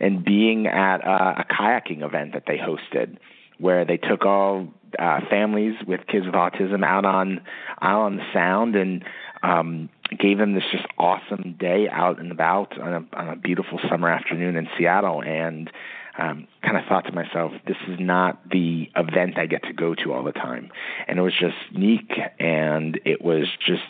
and 0.00 0.24
being 0.24 0.66
at 0.66 0.98
a, 0.98 1.40
a 1.40 1.46
kayaking 1.50 2.02
event 2.02 2.34
that 2.34 2.44
they 2.46 2.58
hosted 2.58 3.18
where 3.58 3.84
they 3.84 3.96
took 3.96 4.24
all 4.24 4.68
uh, 4.98 5.20
families 5.28 5.74
with 5.86 6.06
kids 6.06 6.26
with 6.26 6.34
autism 6.34 6.84
out 6.84 7.04
on 7.04 7.40
out 7.80 8.02
on 8.02 8.16
the 8.16 8.24
sound 8.32 8.76
and 8.76 9.04
um, 9.42 9.88
gave 10.18 10.38
them 10.38 10.54
this 10.54 10.64
just 10.72 10.86
awesome 10.98 11.56
day 11.58 11.88
out 11.90 12.18
and 12.18 12.32
about 12.32 12.78
on 12.80 12.94
a, 12.94 13.16
on 13.16 13.28
a 13.28 13.36
beautiful 13.36 13.78
summer 13.88 14.08
afternoon 14.08 14.56
in 14.56 14.68
Seattle 14.76 15.22
and 15.22 15.70
um, 16.18 16.48
kind 16.62 16.76
of 16.76 16.84
thought 16.88 17.06
to 17.06 17.12
myself, 17.12 17.52
this 17.66 17.76
is 17.86 17.98
not 18.00 18.48
the 18.50 18.90
event 18.96 19.38
I 19.38 19.46
get 19.46 19.62
to 19.64 19.72
go 19.72 19.94
to 19.94 20.12
all 20.12 20.24
the 20.24 20.32
time. 20.32 20.70
And 21.06 21.18
it 21.18 21.22
was 21.22 21.32
just 21.32 21.56
unique 21.70 22.12
and 22.38 23.00
it 23.04 23.22
was 23.22 23.46
just 23.64 23.82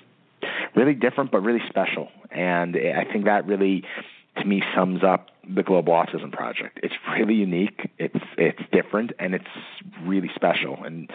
really 0.77 0.95
different 0.95 1.33
but 1.33 1.41
really 1.41 1.63
special. 1.69 2.09
And 2.31 2.77
I 2.77 3.11
think 3.11 3.25
that 3.25 3.47
really 3.47 3.85
to 4.37 4.45
me 4.45 4.63
sums 4.75 5.03
up 5.03 5.31
the 5.49 5.63
Global 5.63 5.95
Autism 5.95 6.31
Project. 6.31 6.79
It's 6.83 6.95
really 7.19 7.35
unique, 7.35 7.91
it's 7.99 8.25
it's 8.37 8.63
different 8.71 9.13
and 9.19 9.35
it's 9.35 9.45
really 10.05 10.31
special. 10.35 10.85
And 10.85 11.11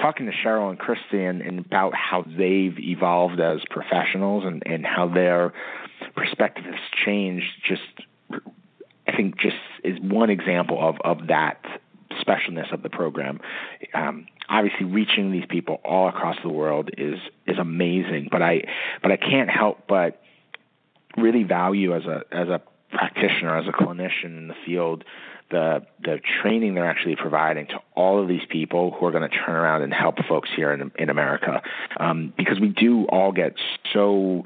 talking 0.00 0.26
to 0.26 0.32
Cheryl 0.32 0.70
and 0.70 0.78
Christy 0.78 1.24
and, 1.24 1.58
about 1.58 1.94
how 1.94 2.22
they've 2.22 2.78
evolved 2.78 3.40
as 3.40 3.60
professionals 3.70 4.44
and, 4.44 4.62
and 4.66 4.84
how 4.84 5.08
their 5.08 5.52
perspective 6.16 6.64
has 6.64 6.80
changed 7.04 7.46
just 7.66 7.82
think 9.16 9.38
just 9.38 9.56
is 9.82 9.98
one 10.00 10.30
example 10.30 10.78
of 10.80 10.96
of 11.04 11.28
that 11.28 11.64
specialness 12.20 12.72
of 12.72 12.82
the 12.82 12.90
program. 12.90 13.40
Um, 13.92 14.26
obviously, 14.48 14.86
reaching 14.86 15.32
these 15.32 15.46
people 15.48 15.80
all 15.84 16.08
across 16.08 16.36
the 16.42 16.48
world 16.48 16.90
is 16.96 17.18
is 17.46 17.58
amazing. 17.58 18.28
But 18.30 18.42
I 18.42 18.62
but 19.02 19.12
I 19.12 19.16
can't 19.16 19.50
help 19.50 19.86
but 19.88 20.20
really 21.16 21.42
value 21.42 21.94
as 21.94 22.04
a 22.04 22.22
as 22.32 22.48
a 22.48 22.60
practitioner, 22.90 23.58
as 23.58 23.66
a 23.66 23.72
clinician 23.72 24.38
in 24.38 24.48
the 24.48 24.54
field, 24.64 25.04
the 25.50 25.86
the 26.02 26.20
training 26.42 26.74
they're 26.74 26.88
actually 26.88 27.16
providing 27.16 27.66
to 27.68 27.80
all 27.94 28.22
of 28.22 28.28
these 28.28 28.44
people 28.48 28.92
who 28.92 29.06
are 29.06 29.10
going 29.10 29.28
to 29.28 29.36
turn 29.36 29.54
around 29.54 29.82
and 29.82 29.92
help 29.92 30.16
folks 30.28 30.48
here 30.54 30.72
in 30.72 30.90
in 30.96 31.10
America, 31.10 31.62
um, 31.98 32.32
because 32.36 32.60
we 32.60 32.68
do 32.68 33.04
all 33.06 33.32
get 33.32 33.54
so 33.92 34.44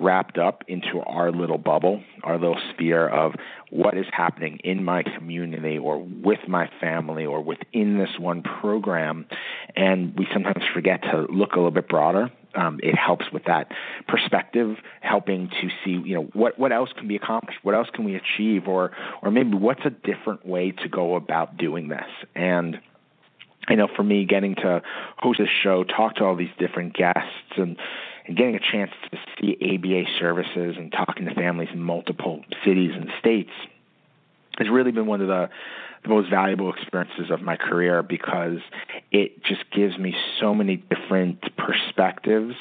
wrapped 0.00 0.38
up 0.38 0.64
into 0.68 1.00
our 1.00 1.30
little 1.32 1.58
bubble, 1.58 2.02
our 2.22 2.38
little 2.38 2.60
sphere 2.72 3.08
of 3.08 3.34
what 3.70 3.96
is 3.96 4.06
happening 4.12 4.58
in 4.64 4.84
my 4.84 5.02
community 5.02 5.78
or 5.78 5.98
with 5.98 6.40
my 6.48 6.70
family 6.80 7.26
or 7.26 7.42
within 7.42 7.98
this 7.98 8.18
one 8.18 8.42
program. 8.42 9.26
And 9.76 10.16
we 10.16 10.26
sometimes 10.32 10.64
forget 10.72 11.02
to 11.02 11.26
look 11.30 11.52
a 11.52 11.56
little 11.56 11.70
bit 11.70 11.88
broader. 11.88 12.30
Um, 12.54 12.80
it 12.82 12.96
helps 12.96 13.26
with 13.32 13.44
that 13.44 13.70
perspective, 14.06 14.76
helping 15.00 15.48
to 15.48 15.68
see, 15.84 15.90
you 15.90 16.14
know, 16.14 16.22
what, 16.32 16.58
what 16.58 16.72
else 16.72 16.90
can 16.96 17.06
be 17.06 17.16
accomplished, 17.16 17.58
what 17.62 17.74
else 17.74 17.88
can 17.92 18.04
we 18.04 18.16
achieve, 18.16 18.66
or 18.66 18.92
or 19.22 19.30
maybe 19.30 19.54
what's 19.54 19.84
a 19.84 19.90
different 19.90 20.46
way 20.46 20.70
to 20.70 20.88
go 20.88 21.14
about 21.14 21.58
doing 21.58 21.88
this. 21.88 22.06
And 22.34 22.80
I 23.68 23.74
know 23.74 23.86
for 23.94 24.02
me, 24.02 24.24
getting 24.24 24.54
to 24.56 24.80
host 25.18 25.38
this 25.38 25.48
show, 25.62 25.84
talk 25.84 26.16
to 26.16 26.24
all 26.24 26.36
these 26.36 26.48
different 26.58 26.94
guests, 26.94 27.52
and 27.56 27.76
and 28.28 28.36
getting 28.36 28.54
a 28.54 28.60
chance 28.60 28.90
to 29.10 29.18
see 29.40 29.56
ABA 29.60 30.04
services 30.20 30.76
and 30.76 30.92
talking 30.92 31.24
to 31.24 31.34
families 31.34 31.70
in 31.72 31.82
multiple 31.82 32.44
cities 32.64 32.92
and 32.94 33.08
states 33.18 33.50
has 34.58 34.68
really 34.68 34.92
been 34.92 35.06
one 35.06 35.22
of 35.22 35.28
the, 35.28 35.48
the 36.02 36.08
most 36.10 36.28
valuable 36.28 36.72
experiences 36.72 37.30
of 37.30 37.40
my 37.40 37.56
career 37.56 38.02
because 38.02 38.58
it 39.10 39.42
just 39.44 39.62
gives 39.74 39.96
me 39.98 40.14
so 40.40 40.54
many 40.54 40.76
different 40.76 41.42
perspectives 41.56 42.54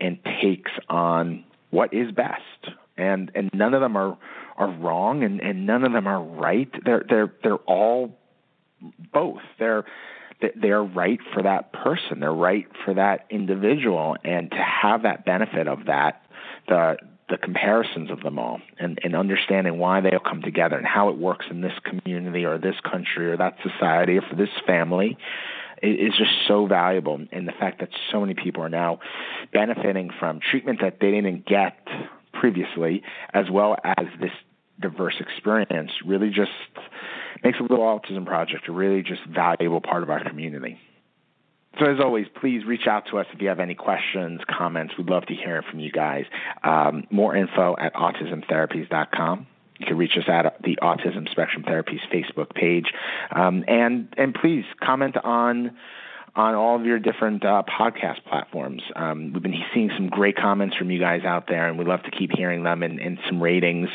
and 0.00 0.18
takes 0.42 0.72
on 0.88 1.44
what 1.70 1.94
is 1.94 2.10
best. 2.10 2.74
And 2.96 3.30
and 3.34 3.50
none 3.52 3.74
of 3.74 3.80
them 3.80 3.96
are 3.96 4.16
are 4.56 4.70
wrong 4.70 5.24
and, 5.24 5.40
and 5.40 5.66
none 5.66 5.84
of 5.84 5.92
them 5.92 6.06
are 6.06 6.22
right. 6.22 6.70
They're 6.84 7.04
they're 7.08 7.32
they're 7.42 7.56
all 7.56 8.16
both. 9.12 9.40
They're 9.58 9.84
they're 10.60 10.82
right 10.82 11.18
for 11.32 11.42
that 11.42 11.72
person. 11.72 12.20
They're 12.20 12.32
right 12.32 12.66
for 12.84 12.94
that 12.94 13.26
individual, 13.30 14.16
and 14.24 14.50
to 14.50 14.56
have 14.56 15.02
that 15.02 15.24
benefit 15.24 15.68
of 15.68 15.86
that, 15.86 16.22
the 16.68 16.96
the 17.28 17.38
comparisons 17.38 18.10
of 18.10 18.20
them 18.20 18.38
all, 18.38 18.60
and, 18.78 18.98
and 19.02 19.16
understanding 19.16 19.78
why 19.78 20.00
they 20.02 20.10
all 20.10 20.18
come 20.18 20.42
together 20.42 20.76
and 20.76 20.86
how 20.86 21.08
it 21.08 21.16
works 21.16 21.46
in 21.50 21.62
this 21.62 21.72
community 21.82 22.44
or 22.44 22.58
this 22.58 22.74
country 22.80 23.30
or 23.30 23.36
that 23.38 23.56
society 23.62 24.18
or 24.18 24.22
for 24.22 24.36
this 24.36 24.50
family, 24.66 25.16
is 25.82 26.12
just 26.18 26.30
so 26.46 26.66
valuable. 26.66 27.18
And 27.32 27.48
the 27.48 27.52
fact 27.52 27.80
that 27.80 27.88
so 28.12 28.20
many 28.20 28.34
people 28.34 28.62
are 28.62 28.68
now 28.68 29.00
benefiting 29.52 30.10
from 30.18 30.40
treatment 30.50 30.80
that 30.82 30.98
they 31.00 31.12
didn't 31.12 31.46
get 31.46 31.78
previously, 32.32 33.02
as 33.32 33.46
well 33.50 33.76
as 33.84 34.06
this 34.20 34.32
diverse 34.80 35.14
experience, 35.18 35.92
really 36.04 36.28
just 36.28 36.50
makes 37.44 37.58
the 37.58 37.68
Global 37.68 38.00
Autism 38.00 38.26
Project 38.26 38.68
a 38.68 38.72
really 38.72 39.02
just 39.02 39.24
valuable 39.26 39.80
part 39.80 40.02
of 40.02 40.10
our 40.10 40.26
community. 40.26 40.78
So, 41.78 41.86
as 41.86 41.98
always, 42.00 42.26
please 42.40 42.64
reach 42.64 42.86
out 42.86 43.04
to 43.10 43.18
us 43.18 43.26
if 43.32 43.42
you 43.42 43.48
have 43.48 43.58
any 43.58 43.74
questions, 43.74 44.40
comments. 44.48 44.94
We'd 44.96 45.08
love 45.08 45.26
to 45.26 45.34
hear 45.34 45.62
from 45.68 45.80
you 45.80 45.90
guys. 45.90 46.24
Um, 46.62 47.04
more 47.10 47.34
info 47.36 47.74
at 47.78 47.94
autismtherapies.com. 47.94 49.46
You 49.78 49.86
can 49.86 49.96
reach 49.98 50.16
us 50.16 50.24
at 50.28 50.62
the 50.62 50.78
Autism 50.80 51.28
Spectrum 51.28 51.64
Therapies 51.64 52.00
Facebook 52.12 52.54
page. 52.54 52.92
Um, 53.34 53.64
and, 53.66 54.08
and 54.16 54.32
please 54.32 54.64
comment 54.80 55.16
on 55.16 55.76
on 56.36 56.54
all 56.54 56.76
of 56.76 56.84
your 56.84 56.98
different 56.98 57.44
uh, 57.44 57.62
podcast 57.68 58.24
platforms. 58.28 58.82
Um, 58.96 59.32
we've 59.32 59.42
been 59.42 59.54
seeing 59.72 59.90
some 59.96 60.08
great 60.08 60.36
comments 60.36 60.76
from 60.76 60.90
you 60.90 60.98
guys 60.98 61.24
out 61.24 61.46
there, 61.48 61.68
and 61.68 61.78
we'd 61.78 61.86
love 61.86 62.02
to 62.02 62.10
keep 62.10 62.30
hearing 62.32 62.64
them 62.64 62.82
and, 62.82 62.98
and 62.98 63.18
some 63.28 63.42
ratings 63.42 63.88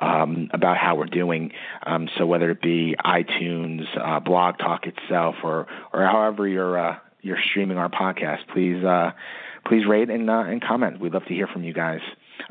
um, 0.00 0.50
about 0.52 0.76
how 0.76 0.96
we're 0.96 1.06
doing. 1.06 1.52
Um, 1.84 2.08
so 2.16 2.26
whether 2.26 2.50
it 2.50 2.62
be 2.62 2.94
iTunes, 3.04 3.86
uh, 3.98 4.20
Blog 4.20 4.58
Talk 4.58 4.86
itself, 4.86 5.36
or 5.42 5.66
or 5.92 6.06
however 6.06 6.46
you're 6.46 6.78
uh, 6.78 6.96
you're 7.22 7.40
streaming 7.50 7.76
our 7.76 7.90
podcast, 7.90 8.46
please 8.52 8.84
uh, 8.84 9.10
please 9.66 9.84
rate 9.86 10.10
and 10.10 10.30
uh, 10.30 10.44
and 10.46 10.62
comment. 10.62 11.00
We'd 11.00 11.12
love 11.12 11.24
to 11.24 11.34
hear 11.34 11.48
from 11.48 11.64
you 11.64 11.72
guys. 11.72 12.00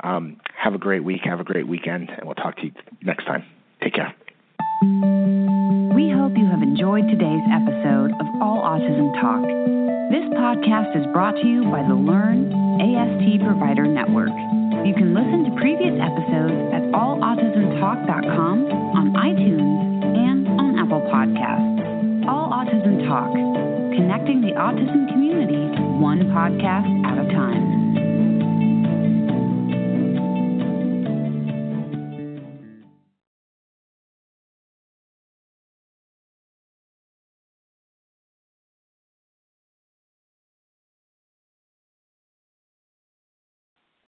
Um, 0.02 0.40
have 0.54 0.74
a 0.74 0.78
great 0.78 1.02
week. 1.02 1.22
Have 1.24 1.40
a 1.40 1.44
great 1.44 1.66
weekend, 1.66 2.10
and 2.10 2.24
we'll 2.24 2.34
talk 2.34 2.56
to 2.56 2.66
you 2.66 2.72
next 3.02 3.24
time. 3.24 3.44
Take 3.82 3.94
care. 3.94 4.14
Hope 6.30 6.38
you 6.38 6.46
have 6.46 6.62
enjoyed 6.62 7.10
today's 7.10 7.42
episode 7.50 8.14
of 8.14 8.26
All 8.38 8.62
Autism 8.62 9.10
Talk. 9.18 9.42
This 10.14 10.22
podcast 10.38 10.94
is 10.94 11.02
brought 11.10 11.34
to 11.34 11.42
you 11.42 11.64
by 11.74 11.82
the 11.82 11.98
Learn 11.98 12.54
AST 12.78 13.42
Provider 13.42 13.82
Network. 13.82 14.30
You 14.86 14.94
can 14.94 15.10
listen 15.10 15.42
to 15.50 15.50
previous 15.58 15.98
episodes 15.98 16.54
at 16.70 16.86
allautismtalk.com, 16.94 18.58
on 18.94 19.10
iTunes, 19.18 19.82
and 20.06 20.46
on 20.46 20.78
Apple 20.78 21.02
Podcasts. 21.10 22.30
All 22.30 22.54
Autism 22.54 23.02
Talk, 23.10 23.34
connecting 23.98 24.40
the 24.40 24.54
autism 24.54 25.10
community 25.10 25.66
one 25.98 26.30
podcast 26.30 26.86
at 27.10 27.18
a 27.18 27.26
time. 27.34 27.69